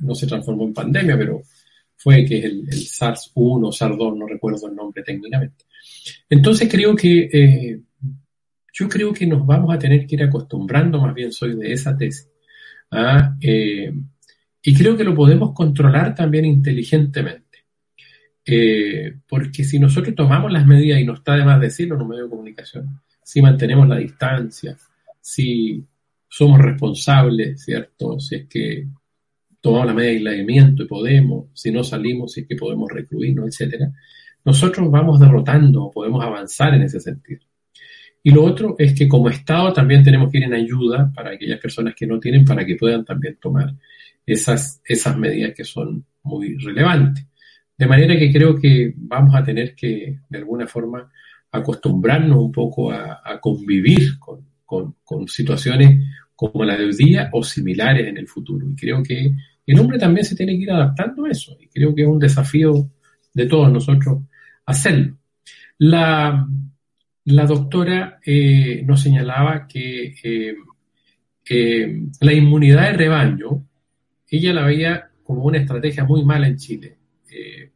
no 0.00 0.14
se 0.14 0.26
transformó 0.26 0.64
en 0.64 0.74
pandemia, 0.74 1.18
pero 1.18 1.42
fue 1.96 2.24
que 2.24 2.38
es 2.38 2.44
el, 2.44 2.60
el 2.68 2.78
SARS-1 2.78 3.72
SARS-2, 3.72 4.16
no 4.16 4.26
recuerdo 4.26 4.68
el 4.68 4.76
nombre 4.76 5.02
técnicamente. 5.02 5.64
Entonces 6.30 6.68
creo 6.70 6.94
que 6.94 7.80
yo 8.78 8.88
creo 8.88 9.12
que 9.12 9.26
nos 9.26 9.44
vamos 9.44 9.74
a 9.74 9.78
tener 9.78 10.06
que 10.06 10.14
ir 10.14 10.22
acostumbrando, 10.22 11.00
más 11.00 11.12
bien 11.12 11.32
soy 11.32 11.56
de 11.56 11.72
esa 11.72 11.96
tesis. 11.96 12.30
¿ah? 12.92 13.36
Eh, 13.40 13.92
y 14.62 14.74
creo 14.74 14.96
que 14.96 15.02
lo 15.02 15.16
podemos 15.16 15.52
controlar 15.52 16.14
también 16.14 16.44
inteligentemente. 16.44 17.64
Eh, 18.44 19.16
porque 19.28 19.64
si 19.64 19.80
nosotros 19.80 20.14
tomamos 20.14 20.52
las 20.52 20.64
medidas, 20.64 21.00
y 21.00 21.04
no 21.04 21.14
está 21.14 21.34
de 21.34 21.44
más 21.44 21.60
decirlo 21.60 21.96
en 21.96 22.02
un 22.02 22.08
medio 22.08 22.24
de 22.24 22.30
comunicación, 22.30 23.00
si 23.22 23.42
mantenemos 23.42 23.88
la 23.88 23.96
distancia, 23.96 24.76
si 25.20 25.84
somos 26.28 26.60
responsables, 26.60 27.64
¿cierto? 27.64 28.20
Si 28.20 28.36
es 28.36 28.46
que 28.46 28.86
tomamos 29.60 29.88
la 29.88 29.94
medida 29.94 30.10
de 30.12 30.16
aislamiento 30.18 30.84
y 30.84 30.86
podemos, 30.86 31.46
si 31.52 31.72
no 31.72 31.82
salimos, 31.82 32.32
si 32.32 32.42
es 32.42 32.46
que 32.46 32.56
podemos 32.56 32.88
recluirnos, 32.92 33.48
etcétera, 33.48 33.92
nosotros 34.44 34.88
vamos 34.88 35.18
derrotando, 35.18 35.90
podemos 35.90 36.24
avanzar 36.24 36.74
en 36.74 36.82
ese 36.82 37.00
sentido. 37.00 37.47
Y 38.28 38.30
lo 38.30 38.44
otro 38.44 38.76
es 38.78 38.92
que 38.92 39.08
como 39.08 39.30
Estado 39.30 39.72
también 39.72 40.02
tenemos 40.02 40.30
que 40.30 40.36
ir 40.36 40.44
en 40.44 40.52
ayuda 40.52 41.10
para 41.14 41.30
aquellas 41.30 41.58
personas 41.58 41.94
que 41.94 42.06
no 42.06 42.20
tienen, 42.20 42.44
para 42.44 42.62
que 42.62 42.76
puedan 42.76 43.02
también 43.02 43.38
tomar 43.40 43.74
esas, 44.26 44.82
esas 44.84 45.16
medidas 45.16 45.54
que 45.56 45.64
son 45.64 46.04
muy 46.24 46.58
relevantes. 46.58 47.24
De 47.78 47.86
manera 47.86 48.18
que 48.18 48.30
creo 48.30 48.54
que 48.54 48.92
vamos 48.94 49.34
a 49.34 49.42
tener 49.42 49.74
que, 49.74 50.18
de 50.28 50.38
alguna 50.38 50.66
forma, 50.66 51.10
acostumbrarnos 51.50 52.38
un 52.38 52.52
poco 52.52 52.92
a, 52.92 53.40
convivir 53.40 54.18
con, 54.18 54.44
con, 54.66 55.26
situaciones 55.26 55.98
como 56.36 56.64
la 56.64 56.76
de 56.76 56.84
hoy 56.84 56.96
día 56.96 57.30
o 57.32 57.42
similares 57.42 58.08
en 58.08 58.18
el 58.18 58.28
futuro. 58.28 58.68
Y 58.70 58.76
creo 58.76 59.02
que 59.02 59.32
el 59.66 59.80
hombre 59.80 59.98
también 59.98 60.26
se 60.26 60.36
tiene 60.36 60.52
que 60.52 60.64
ir 60.64 60.70
adaptando 60.70 61.24
a 61.24 61.30
eso. 61.30 61.56
Y 61.58 61.68
creo 61.68 61.94
que 61.94 62.02
es 62.02 62.08
un 62.08 62.18
desafío 62.18 62.90
de 63.32 63.46
todos 63.46 63.72
nosotros 63.72 64.18
hacerlo. 64.66 65.16
La, 65.78 66.46
la 67.28 67.44
doctora 67.44 68.20
eh, 68.24 68.82
nos 68.86 69.02
señalaba 69.02 69.66
que 69.66 70.14
eh, 71.50 72.02
la 72.20 72.32
inmunidad 72.32 72.90
de 72.90 72.96
rebaño, 72.96 73.66
ella 74.30 74.54
la 74.54 74.64
veía 74.64 75.10
como 75.22 75.42
una 75.42 75.58
estrategia 75.58 76.04
muy 76.04 76.24
mala 76.24 76.48
en 76.48 76.56
Chile, 76.56 76.96
eh, 77.30 77.70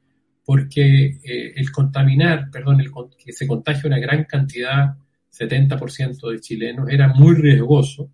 porque 0.44 1.18
el 1.54 1.70
contaminar, 1.70 2.50
perdón, 2.50 2.80
el, 2.80 2.90
que 3.22 3.32
se 3.32 3.46
contagie 3.46 3.88
una 3.88 3.98
gran 3.98 4.24
cantidad, 4.24 4.96
70% 5.30 6.30
de 6.30 6.40
chilenos, 6.40 6.88
era 6.90 7.08
muy 7.08 7.34
riesgoso, 7.34 8.10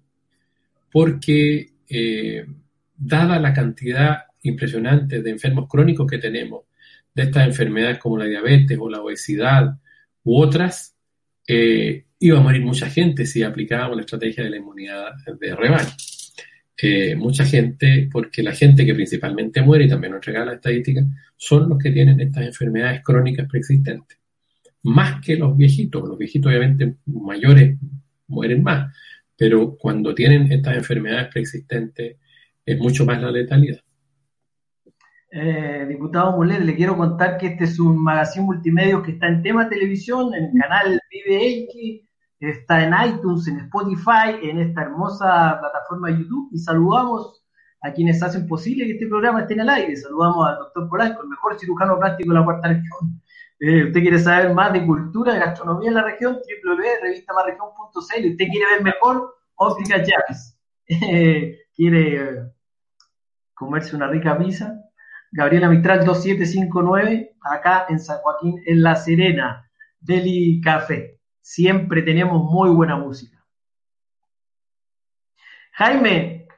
porque 0.93 1.71
dada 2.97 3.39
la 3.39 3.53
cantidad 3.53 4.25
impresionante 4.43 5.23
de 5.23 5.31
enfermos 5.31 5.69
crónicos 5.69 6.07
que 6.09 6.19
tenemos, 6.19 6.65
de 7.15 7.23
estas 7.25 7.47
enfermedades 7.47 7.99
como 7.99 8.19
la 8.19 8.27
diabetes 8.27 8.79
o 8.81 8.91
la 8.91 9.01
obesidad 9.01 9.79
u 10.25 10.41
otras, 10.41 10.98
eh, 11.49 12.05
iba 12.21 12.39
a 12.39 12.43
morir 12.43 12.63
mucha 12.63 12.91
gente 12.91 13.25
si 13.25 13.43
aplicábamos 13.43 13.97
la 13.97 14.03
estrategia 14.03 14.45
de 14.45 14.51
la 14.51 14.59
inmunidad 14.59 15.13
de 15.41 15.57
rebaño. 15.57 15.89
Eh, 16.81 17.17
mucha 17.17 17.45
gente, 17.45 18.09
porque 18.13 18.43
la 18.43 18.53
gente 18.53 18.85
que 18.85 18.95
principalmente 18.95 19.63
muere, 19.63 19.85
y 19.85 19.89
también 19.89 20.13
nos 20.13 20.25
regala 20.25 20.47
la 20.47 20.55
estadística, 20.55 21.03
son 21.37 21.71
los 21.71 21.79
que 21.79 21.91
tienen 21.91 22.21
estas 22.21 22.45
enfermedades 22.45 23.03
crónicas 23.03 23.49
preexistentes. 23.49 24.19
Más 24.83 25.21
que 25.25 25.37
los 25.37 25.57
viejitos, 25.57 26.07
los 26.07 26.19
viejitos 26.19 26.51
obviamente 26.51 26.97
mayores 27.07 27.79
mueren 28.29 28.63
más, 28.63 28.95
pero 29.37 29.77
cuando 29.77 30.15
tienen 30.15 30.53
estas 30.53 30.77
enfermedades 30.77 31.29
preexistentes 31.33 32.17
es 32.65 32.79
mucho 32.79 33.07
más 33.07 33.21
la 33.23 33.31
letalidad. 33.31 33.81
Eh, 35.31 35.85
diputado 35.89 36.33
Mulet, 36.33 36.61
le 36.61 36.75
quiero 36.75 36.97
contar 36.97 37.37
que 37.37 37.49
este 37.49 37.65
es 37.65 37.79
un 37.79 38.03
magazine 38.03 38.47
multimedia 38.47 39.03
que 39.03 39.13
está 39.13 39.29
en 39.29 39.43
tema 39.43 39.69
televisión, 39.69 40.35
en 40.35 40.45
el 40.45 40.53
canal 40.59 41.01
Vive 41.11 41.65
X, 41.65 42.09
está 42.41 42.85
en 42.85 42.95
iTunes, 43.09 43.47
en 43.49 43.59
Spotify, 43.61 44.39
en 44.43 44.61
esta 44.61 44.83
hermosa 44.83 45.59
plataforma 45.61 46.09
de 46.09 46.19
YouTube 46.19 46.49
y 46.53 46.59
saludamos 46.59 47.45
a 47.83 47.93
quienes 47.93 48.23
hacen 48.23 48.47
posible 48.47 48.87
que 48.87 48.93
este 48.93 49.07
programa 49.07 49.43
esté 49.43 49.55
en 49.55 49.61
el 49.61 49.69
aire. 49.69 49.97
Saludamos 49.97 50.49
al 50.49 50.57
doctor 50.57 50.89
Polanco, 50.89 51.23
el 51.23 51.29
mejor 51.29 51.59
cirujano 51.59 51.99
plástico 51.99 52.33
de 52.33 52.39
la 52.39 52.45
cuarta 52.45 52.69
región. 52.69 53.23
Eh, 53.61 53.85
usted 53.87 54.01
quiere 54.01 54.19
saber 54.19 54.55
más 54.55 54.73
de 54.73 54.87
cultura, 54.87 55.35
de 55.35 55.41
gastronomía 55.41 55.89
en 55.89 55.95
la 55.95 56.05
región, 56.05 56.35
www.revistamarregion.cl. 56.65 58.31
Usted 58.31 58.47
quiere 58.47 58.67
ver 58.73 58.83
mejor, 58.83 59.35
Óptica 59.57 59.97
Javis. 59.97 60.55
Eh, 60.91 61.67
quiere 61.77 62.49
comerse 63.53 63.95
una 63.95 64.07
rica 64.07 64.39
pizza, 64.39 64.88
Gabriela 65.31 65.69
Mistral 65.69 66.05
2759, 66.05 67.37
acá 67.43 67.87
en 67.89 67.99
San 67.99 68.19
Joaquín, 68.19 68.63
en 68.67 68.83
La 68.83 68.97
Serena, 68.97 69.69
Deli 70.01 70.61
Café. 70.61 71.19
Siempre 71.41 72.03
tenemos 72.03 72.43
muy 72.43 72.71
buena 72.71 72.97
música. 72.97 73.45
Jaime, 75.73 76.49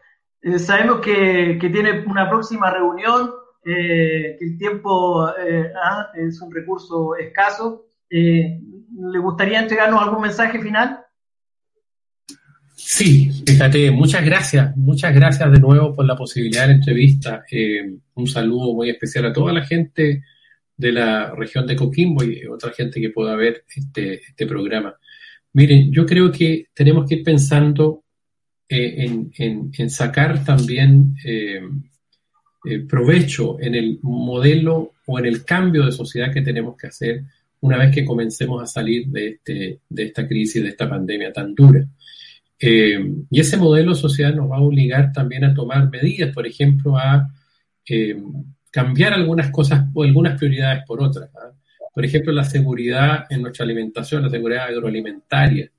eh, 0.43 0.59
sabemos 0.59 1.01
que, 1.01 1.59
tiene 1.61 2.05
una 2.07 2.29
próxima 2.29 2.71
reunión, 2.71 3.31
eh, 3.65 4.37
que 4.39 4.45
el 4.45 4.57
tiempo 4.57 5.29
eh, 5.37 5.71
ah, 5.83 6.09
es 6.15 6.41
un 6.41 6.53
recurso 6.53 7.17
escaso. 7.17 7.87
¿Le 8.09 9.19
gustaría 9.19 9.61
entregarnos 9.61 10.03
algún 10.03 10.23
mensaje 10.23 10.59
final? 10.61 11.05
Sí, 12.93 13.31
fíjate, 13.47 13.93
muchas 13.93 14.25
gracias, 14.25 14.77
muchas 14.77 15.15
gracias 15.15 15.53
de 15.53 15.61
nuevo 15.61 15.95
por 15.95 16.05
la 16.05 16.17
posibilidad 16.17 16.63
de 16.63 16.69
la 16.69 16.75
entrevista. 16.75 17.45
Eh, 17.49 17.89
un 18.15 18.27
saludo 18.27 18.75
muy 18.75 18.91
especial 18.91 19.27
a 19.27 19.33
toda 19.33 19.53
la 19.53 19.65
gente 19.65 20.25
de 20.77 20.93
la 20.93 21.33
región 21.37 21.69
de 21.69 21.77
Coquimbo 21.77 22.25
y 22.25 22.45
otra 22.47 22.73
gente 22.73 23.01
que 23.01 23.11
pueda 23.11 23.37
ver 23.37 23.63
este, 23.77 24.15
este 24.15 24.45
programa. 24.45 24.93
Miren, 25.53 25.93
yo 25.93 26.05
creo 26.05 26.33
que 26.33 26.67
tenemos 26.75 27.09
que 27.09 27.15
ir 27.15 27.23
pensando 27.23 28.03
en, 28.69 29.31
en, 29.39 29.89
sacar 29.89 30.45
también 30.45 31.15
provecho 32.89 33.57
en 33.61 33.77
el 33.77 34.01
modelo 34.03 34.95
o 35.07 35.19
en 35.21 35.27
el 35.27 35.45
cambio 35.45 35.87
de 35.87 35.93
sociedad 35.93 36.33
que 36.33 36.43
tenemos 36.43 36.77
que 36.77 36.89
hacer 36.89 37.23
una 37.61 37.79
vez 37.79 37.95
que 37.95 38.05
comencemos 38.05 38.61
a 38.61 38.67
salir 38.67 39.07
de, 39.07 39.29
este, 39.29 39.79
de 39.89 40.03
esta 40.03 40.27
crisis, 40.27 40.61
de 40.61 40.71
esta 40.71 40.91
pandemia 40.91 41.33
tan 41.33 41.55
dura. 41.55 41.87
Eh, 42.61 42.99
y 43.31 43.41
ese 43.41 43.57
modelo 43.57 43.95
social 43.95 44.37
nos 44.37 44.51
va 44.51 44.59
a 44.59 44.63
obligar 44.63 45.13
también 45.13 45.45
a 45.45 45.55
tomar 45.55 45.89
medidas, 45.89 46.33
por 46.35 46.47
ejemplo, 46.47 46.99
a 46.99 47.27
eh, 47.89 48.23
cambiar 48.71 49.15
algunas 49.15 49.51
cosas 49.51 49.87
o 49.95 50.03
algunas 50.03 50.39
prioridades 50.39 50.85
por 50.87 51.03
otras. 51.03 51.31
¿ah? 51.37 51.53
Por 51.93 52.05
ejemplo, 52.05 52.33
la 52.33 52.45
seguridad 52.45 53.25
en 53.31 53.43
nuestra 53.43 53.65
alimentación, 53.65 54.23
la 54.23 54.31
seguridad 54.31 54.67
agroalimentaria, 54.67 55.71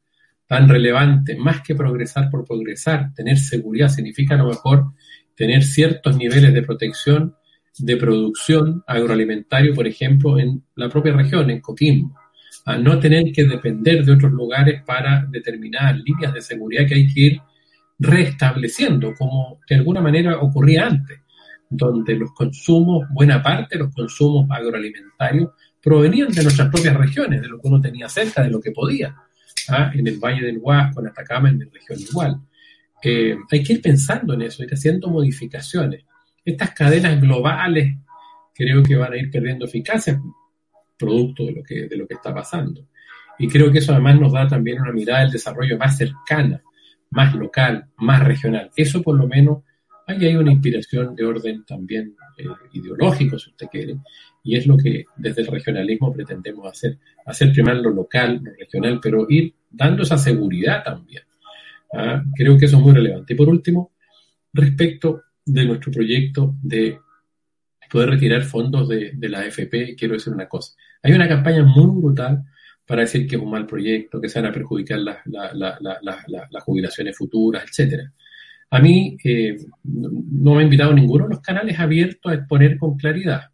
tan 0.47 0.67
relevante, 0.67 1.35
más 1.35 1.61
que 1.61 1.75
progresar 1.75 2.29
por 2.29 2.45
progresar, 2.45 3.13
tener 3.13 3.37
seguridad 3.37 3.87
significa 3.87 4.35
a 4.35 4.39
lo 4.39 4.47
mejor 4.47 4.93
tener 5.35 5.63
ciertos 5.63 6.17
niveles 6.17 6.53
de 6.53 6.61
protección 6.63 7.35
de 7.77 7.95
producción 7.95 8.83
agroalimentario, 8.85 9.73
por 9.73 9.87
ejemplo, 9.87 10.37
en 10.37 10.63
la 10.75 10.89
propia 10.89 11.13
región, 11.13 11.49
en 11.49 11.61
Coquimbo, 11.61 12.13
a 12.65 12.77
no 12.77 12.99
tener 12.99 13.31
que 13.31 13.45
depender 13.45 14.05
de 14.05 14.11
otros 14.11 14.31
lugares 14.31 14.83
para 14.83 15.25
determinar 15.29 15.95
líneas 15.95 16.33
de 16.33 16.41
seguridad 16.41 16.87
que 16.87 16.95
hay 16.95 17.13
que 17.13 17.19
ir 17.21 17.41
restableciendo, 17.99 19.13
como 19.15 19.59
de 19.67 19.75
alguna 19.75 20.01
manera 20.01 20.39
ocurría 20.39 20.87
antes, 20.87 21.19
donde 21.69 22.15
los 22.15 22.31
consumos, 22.33 23.07
buena 23.11 23.41
parte 23.41 23.77
de 23.77 23.83
los 23.85 23.93
consumos 23.93 24.47
agroalimentarios, 24.49 25.51
provenían 25.81 26.29
de 26.29 26.43
nuestras 26.43 26.69
propias 26.69 26.95
regiones, 26.95 27.41
de 27.41 27.47
lo 27.47 27.59
que 27.59 27.67
uno 27.67 27.81
tenía 27.81 28.09
cerca, 28.09 28.43
de 28.43 28.49
lo 28.49 28.59
que 28.59 28.71
podía. 28.71 29.15
¿ah? 29.69 29.91
En 29.93 30.07
el 30.07 30.19
Valle 30.19 30.45
del 30.45 30.59
Huasco, 30.59 31.01
en 31.01 31.07
Atacama, 31.07 31.49
en 31.49 31.59
mi 31.59 31.65
región 31.65 31.99
igual. 31.99 32.39
Eh, 33.03 33.35
hay 33.51 33.63
que 33.63 33.73
ir 33.73 33.81
pensando 33.81 34.33
en 34.33 34.43
eso, 34.43 34.63
ir 34.63 34.71
haciendo 34.71 35.09
modificaciones 35.09 36.03
estas 36.45 36.71
cadenas 36.71 37.19
globales 37.21 37.97
creo 38.53 38.83
que 38.83 38.95
van 38.95 39.13
a 39.13 39.17
ir 39.17 39.29
perdiendo 39.31 39.65
eficacia 39.65 40.19
producto 41.01 41.45
de 41.45 41.53
lo 41.53 41.63
que, 41.63 41.87
de 41.87 41.97
lo 41.97 42.07
que 42.07 42.13
está 42.13 42.33
pasando. 42.33 42.87
Y 43.39 43.47
creo 43.47 43.71
que 43.71 43.79
eso 43.79 43.91
además 43.91 44.19
nos 44.19 44.33
da 44.33 44.47
también 44.47 44.81
una 44.81 44.91
mirada 44.91 45.21
del 45.21 45.31
desarrollo 45.31 45.77
más 45.77 45.97
cercana, 45.97 46.61
más 47.09 47.33
local, 47.35 47.85
más 47.97 48.23
regional. 48.23 48.69
Eso 48.75 49.01
por 49.01 49.17
lo 49.17 49.27
menos, 49.27 49.63
ahí 50.07 50.25
hay 50.25 50.35
una 50.35 50.51
inspiración 50.51 51.15
de 51.15 51.25
orden 51.25 51.63
también 51.65 52.15
eh, 52.37 52.45
ideológico, 52.73 53.39
si 53.39 53.49
usted 53.49 53.67
quiere, 53.67 53.97
y 54.43 54.55
es 54.55 54.67
lo 54.67 54.77
que 54.77 55.05
desde 55.17 55.41
el 55.41 55.47
regionalismo 55.47 56.13
pretendemos 56.13 56.67
hacer, 56.67 56.97
hacer 57.25 57.51
primero 57.51 57.81
lo 57.81 57.89
local, 57.91 58.41
lo 58.43 58.51
regional, 58.53 58.99
pero 59.01 59.25
ir 59.29 59.53
dando 59.69 60.03
esa 60.03 60.17
seguridad 60.17 60.83
también. 60.83 61.23
¿ah? 61.93 62.23
Creo 62.35 62.57
que 62.57 62.65
eso 62.65 62.77
es 62.77 62.83
muy 62.83 62.93
relevante. 62.93 63.33
Y 63.33 63.35
por 63.37 63.49
último, 63.49 63.91
respecto 64.53 65.23
de 65.45 65.65
nuestro 65.65 65.91
proyecto 65.91 66.55
de 66.61 66.99
poder 67.91 68.11
retirar 68.11 68.43
fondos 68.43 68.87
de, 68.87 69.15
la 69.29 69.39
AFP, 69.39 69.95
quiero 69.97 70.13
decir 70.13 70.33
una 70.33 70.47
cosa. 70.47 70.73
Hay 71.03 71.13
una 71.13 71.27
campaña 71.27 71.63
muy 71.63 72.01
brutal 72.01 72.43
para 72.85 73.01
decir 73.01 73.27
que 73.27 73.35
es 73.35 73.41
un 73.41 73.51
mal 73.51 73.65
proyecto, 73.65 74.19
que 74.19 74.29
se 74.29 74.41
van 74.41 74.51
a 74.51 74.53
perjudicar 74.53 74.99
las 74.99 76.63
jubilaciones 76.63 77.17
futuras, 77.17 77.63
etcétera. 77.63 78.11
A 78.69 78.79
mí 78.79 79.17
eh, 79.23 79.57
no 79.83 80.55
me 80.55 80.61
ha 80.61 80.63
invitado 80.63 80.93
ninguno 80.93 81.25
de 81.25 81.35
los 81.35 81.41
canales 81.41 81.77
abiertos 81.79 82.31
a 82.31 82.35
exponer 82.35 82.77
con 82.77 82.97
claridad. 82.97 83.51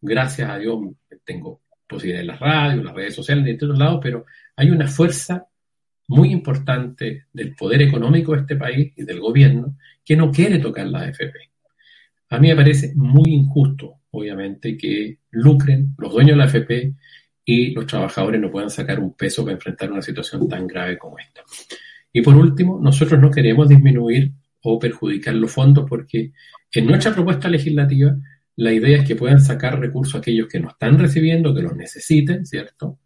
Gracias 0.00 0.50
a 0.50 0.58
Dios 0.58 0.78
tengo 1.24 1.62
posibilidades 1.86 2.22
en 2.22 2.26
las 2.28 2.40
radios, 2.40 2.84
las 2.84 2.94
redes 2.94 3.14
sociales, 3.14 3.44
de 3.44 3.54
todos 3.54 3.78
lados, 3.78 4.00
pero 4.02 4.26
hay 4.56 4.70
una 4.70 4.86
fuerza 4.86 5.46
muy 6.08 6.32
importante 6.32 7.26
del 7.32 7.54
poder 7.54 7.82
económico 7.82 8.32
de 8.32 8.40
este 8.40 8.56
país 8.56 8.92
y 8.96 9.04
del 9.04 9.20
gobierno 9.20 9.76
que 10.04 10.16
no 10.16 10.30
quiere 10.30 10.58
tocar 10.58 10.86
la 10.86 11.02
AFP. 11.02 11.50
A 12.30 12.38
mí 12.38 12.48
me 12.48 12.56
parece 12.56 12.92
muy 12.96 13.32
injusto, 13.32 13.99
obviamente, 14.10 14.76
que 14.76 15.18
lucren 15.30 15.94
los 15.98 16.12
dueños 16.12 16.32
de 16.32 16.36
la 16.36 16.44
AFP 16.44 16.94
y 17.44 17.72
los 17.72 17.86
trabajadores 17.86 18.40
no 18.40 18.50
puedan 18.50 18.70
sacar 18.70 19.00
un 19.00 19.14
peso 19.14 19.42
para 19.42 19.54
enfrentar 19.54 19.90
una 19.90 20.02
situación 20.02 20.48
tan 20.48 20.66
grave 20.66 20.98
como 20.98 21.18
esta. 21.18 21.42
Y 22.12 22.22
por 22.22 22.36
último, 22.36 22.78
nosotros 22.80 23.20
no 23.20 23.30
queremos 23.30 23.68
disminuir 23.68 24.32
o 24.62 24.78
perjudicar 24.78 25.34
los 25.34 25.50
fondos 25.50 25.86
porque 25.88 26.32
en 26.72 26.86
nuestra 26.86 27.14
propuesta 27.14 27.48
legislativa 27.48 28.14
la 28.56 28.72
idea 28.72 28.98
es 28.98 29.08
que 29.08 29.16
puedan 29.16 29.40
sacar 29.40 29.80
recursos 29.80 30.16
aquellos 30.16 30.48
que 30.48 30.60
no 30.60 30.68
están 30.68 30.98
recibiendo, 30.98 31.54
que 31.54 31.62
los 31.62 31.74
necesiten, 31.74 32.44
¿cierto? 32.44 32.98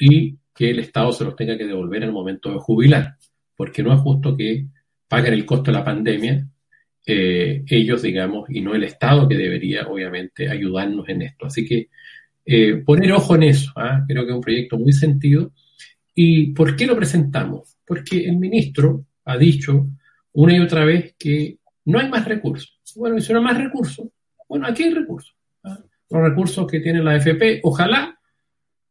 Y 0.00 0.36
que 0.54 0.70
el 0.70 0.80
Estado 0.80 1.12
se 1.12 1.24
los 1.24 1.36
tenga 1.36 1.56
que 1.56 1.66
devolver 1.66 2.02
en 2.02 2.08
el 2.08 2.12
momento 2.12 2.50
de 2.50 2.58
jubilar, 2.58 3.16
porque 3.54 3.82
no 3.82 3.94
es 3.94 4.00
justo 4.00 4.36
que 4.36 4.66
paguen 5.06 5.34
el 5.34 5.46
costo 5.46 5.70
de 5.70 5.78
la 5.78 5.84
pandemia 5.84 6.48
eh, 7.08 7.62
ellos, 7.68 8.02
digamos, 8.02 8.50
y 8.50 8.60
no 8.60 8.74
el 8.74 8.82
Estado 8.82 9.28
que 9.28 9.36
debería, 9.36 9.86
obviamente, 9.86 10.48
ayudarnos 10.48 11.08
en 11.08 11.22
esto. 11.22 11.46
Así 11.46 11.64
que 11.64 11.88
eh, 12.44 12.82
poner 12.84 13.12
ojo 13.12 13.36
en 13.36 13.44
eso, 13.44 13.72
¿ah? 13.76 14.04
creo 14.06 14.24
que 14.24 14.30
es 14.30 14.36
un 14.36 14.42
proyecto 14.42 14.76
muy 14.76 14.92
sentido. 14.92 15.52
¿Y 16.14 16.52
por 16.52 16.74
qué 16.74 16.86
lo 16.86 16.96
presentamos? 16.96 17.76
Porque 17.86 18.26
el 18.26 18.36
ministro 18.36 19.04
ha 19.24 19.36
dicho 19.36 19.86
una 20.32 20.56
y 20.56 20.60
otra 20.60 20.84
vez 20.84 21.14
que 21.16 21.58
no 21.84 22.00
hay 22.00 22.08
más 22.08 22.24
recursos. 22.24 22.80
Bueno, 22.96 23.20
si 23.20 23.32
no 23.32 23.38
hay 23.38 23.44
más 23.44 23.58
recursos, 23.58 24.08
bueno, 24.48 24.66
aquí 24.66 24.82
hay 24.82 24.94
recursos. 24.94 25.36
¿ah? 25.62 25.78
Los 26.10 26.22
recursos 26.22 26.66
que 26.66 26.80
tiene 26.80 27.02
la 27.02 27.12
AFP, 27.12 27.60
ojalá 27.62 28.18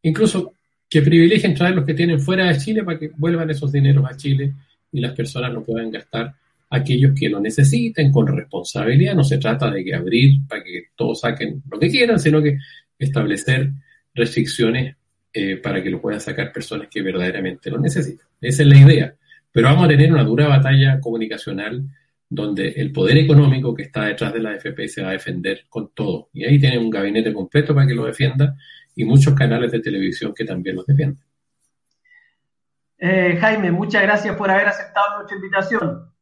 incluso 0.03 0.53
que 0.89 1.01
privilegien 1.01 1.53
traer 1.53 1.76
los 1.76 1.86
que 1.86 1.95
tienen 1.95 2.20
fuera 2.20 2.45
de 2.45 2.57
Chile 2.59 2.84
para 2.84 2.97
que 2.97 3.09
vuelvan 3.18 3.49
esos 3.49 3.72
dineros 3.72 4.05
a 4.09 4.16
Chile 4.16 4.53
y 4.91 5.01
las 5.01 5.13
personas 5.13 5.51
lo 5.51 5.63
puedan 5.63 5.91
gastar 5.91 6.34
aquellos 6.70 7.13
que 7.18 7.30
lo 7.30 7.39
necesiten 7.39 8.11
con 8.11 8.28
responsabilidad. 8.28 9.16
No 9.16 9.24
se 9.24 9.38
trata 9.38 9.70
de 9.72 9.84
que 9.84 9.95
abrir 9.95 10.41
para 10.47 10.63
que 10.63 10.88
todos 10.95 11.22
saquen 11.22 11.61
lo 11.70 11.80
que 11.80 11.89
quieran, 11.89 12.20
sino 12.20 12.41
que 12.41 12.57
establecer 12.97 13.72
restricciones 14.13 14.95
eh, 15.34 15.57
para 15.57 15.84
que 15.84 15.89
lo 15.89 16.01
puedan 16.01 16.22
sacar 16.22 16.51
personas 16.51 16.88
que 16.89 17.01
verdaderamente 17.01 17.70
lo 17.70 17.80
necesitan. 17.80 18.26
Esa 18.41 18.63
es 18.63 18.70
la 18.70 18.78
idea. 18.78 19.16
Pero 19.51 19.68
vamos 19.68 19.86
a 19.86 19.88
tener 19.89 20.11
una 20.11 20.24
dura 20.24 20.47
batalla 20.47 20.99
comunicacional 20.99 21.84
donde 22.28 22.70
el 22.70 22.91
poder 22.91 23.18
económico 23.18 23.74
que 23.74 23.84
está 23.84 24.05
detrás 24.05 24.34
de 24.34 24.39
la 24.39 24.51
AFP 24.51 24.88
se 24.88 25.01
va 25.01 25.09
a 25.09 25.13
defender 25.13 25.66
con 25.70 25.91
todo. 25.93 26.30
Y 26.34 26.43
ahí 26.43 26.59
tiene 26.59 26.78
un 26.78 26.89
gabinete 26.89 27.34
completo 27.34 27.74
para 27.74 27.88
que 27.88 27.93
lo 27.93 28.05
defienda 28.05 28.55
y 28.95 29.05
muchos 29.05 29.34
canales 29.34 29.72
de 29.72 29.80
televisión 29.80 30.34
que 30.34 30.45
también 30.45 30.78
los 30.78 30.86
defienden. 30.86 31.24
Eh, 32.97 33.38
Jaime, 33.39 33.72
muchas 33.72 34.01
gracias 34.01 34.36
por 34.36 34.49
haber 34.49 34.68
aceptado 34.68 35.18
nuestra 35.18 35.36
invitación. 35.36 36.14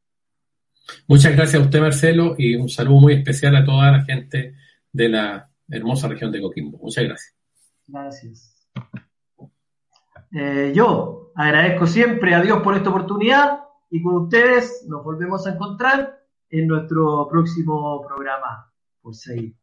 Muchas 1.08 1.36
gracias 1.36 1.62
a 1.62 1.66
usted, 1.66 1.80
Marcelo, 1.80 2.36
y 2.38 2.56
un 2.56 2.70
saludo 2.70 3.00
muy 3.00 3.14
especial 3.14 3.56
a 3.56 3.66
toda 3.66 3.92
la 3.92 4.04
gente 4.04 4.56
de 4.92 5.10
la 5.10 5.50
hermosa 5.70 6.08
región 6.08 6.32
de 6.32 6.42
Coquimbo. 6.42 6.78
Muchas 6.80 7.04
gracias. 7.04 7.36
Gracias. 7.88 8.68
Eh, 10.32 10.72
yo 10.76 11.32
agradezco 11.36 11.86
siempre 11.86 12.34
a 12.34 12.42
Dios 12.42 12.62
por 12.64 12.76
esta 12.76 12.90
oportunidad 12.90 13.60
y 13.90 14.02
con 14.02 14.24
ustedes 14.24 14.86
nos 14.88 15.04
volvemos 15.04 15.46
a 15.46 15.52
encontrar 15.52 16.20
en 16.50 16.68
nuestro 16.68 17.28
próximo 17.30 18.04
programa 18.08 18.72
por 19.02 19.16
seguir. 19.16 19.56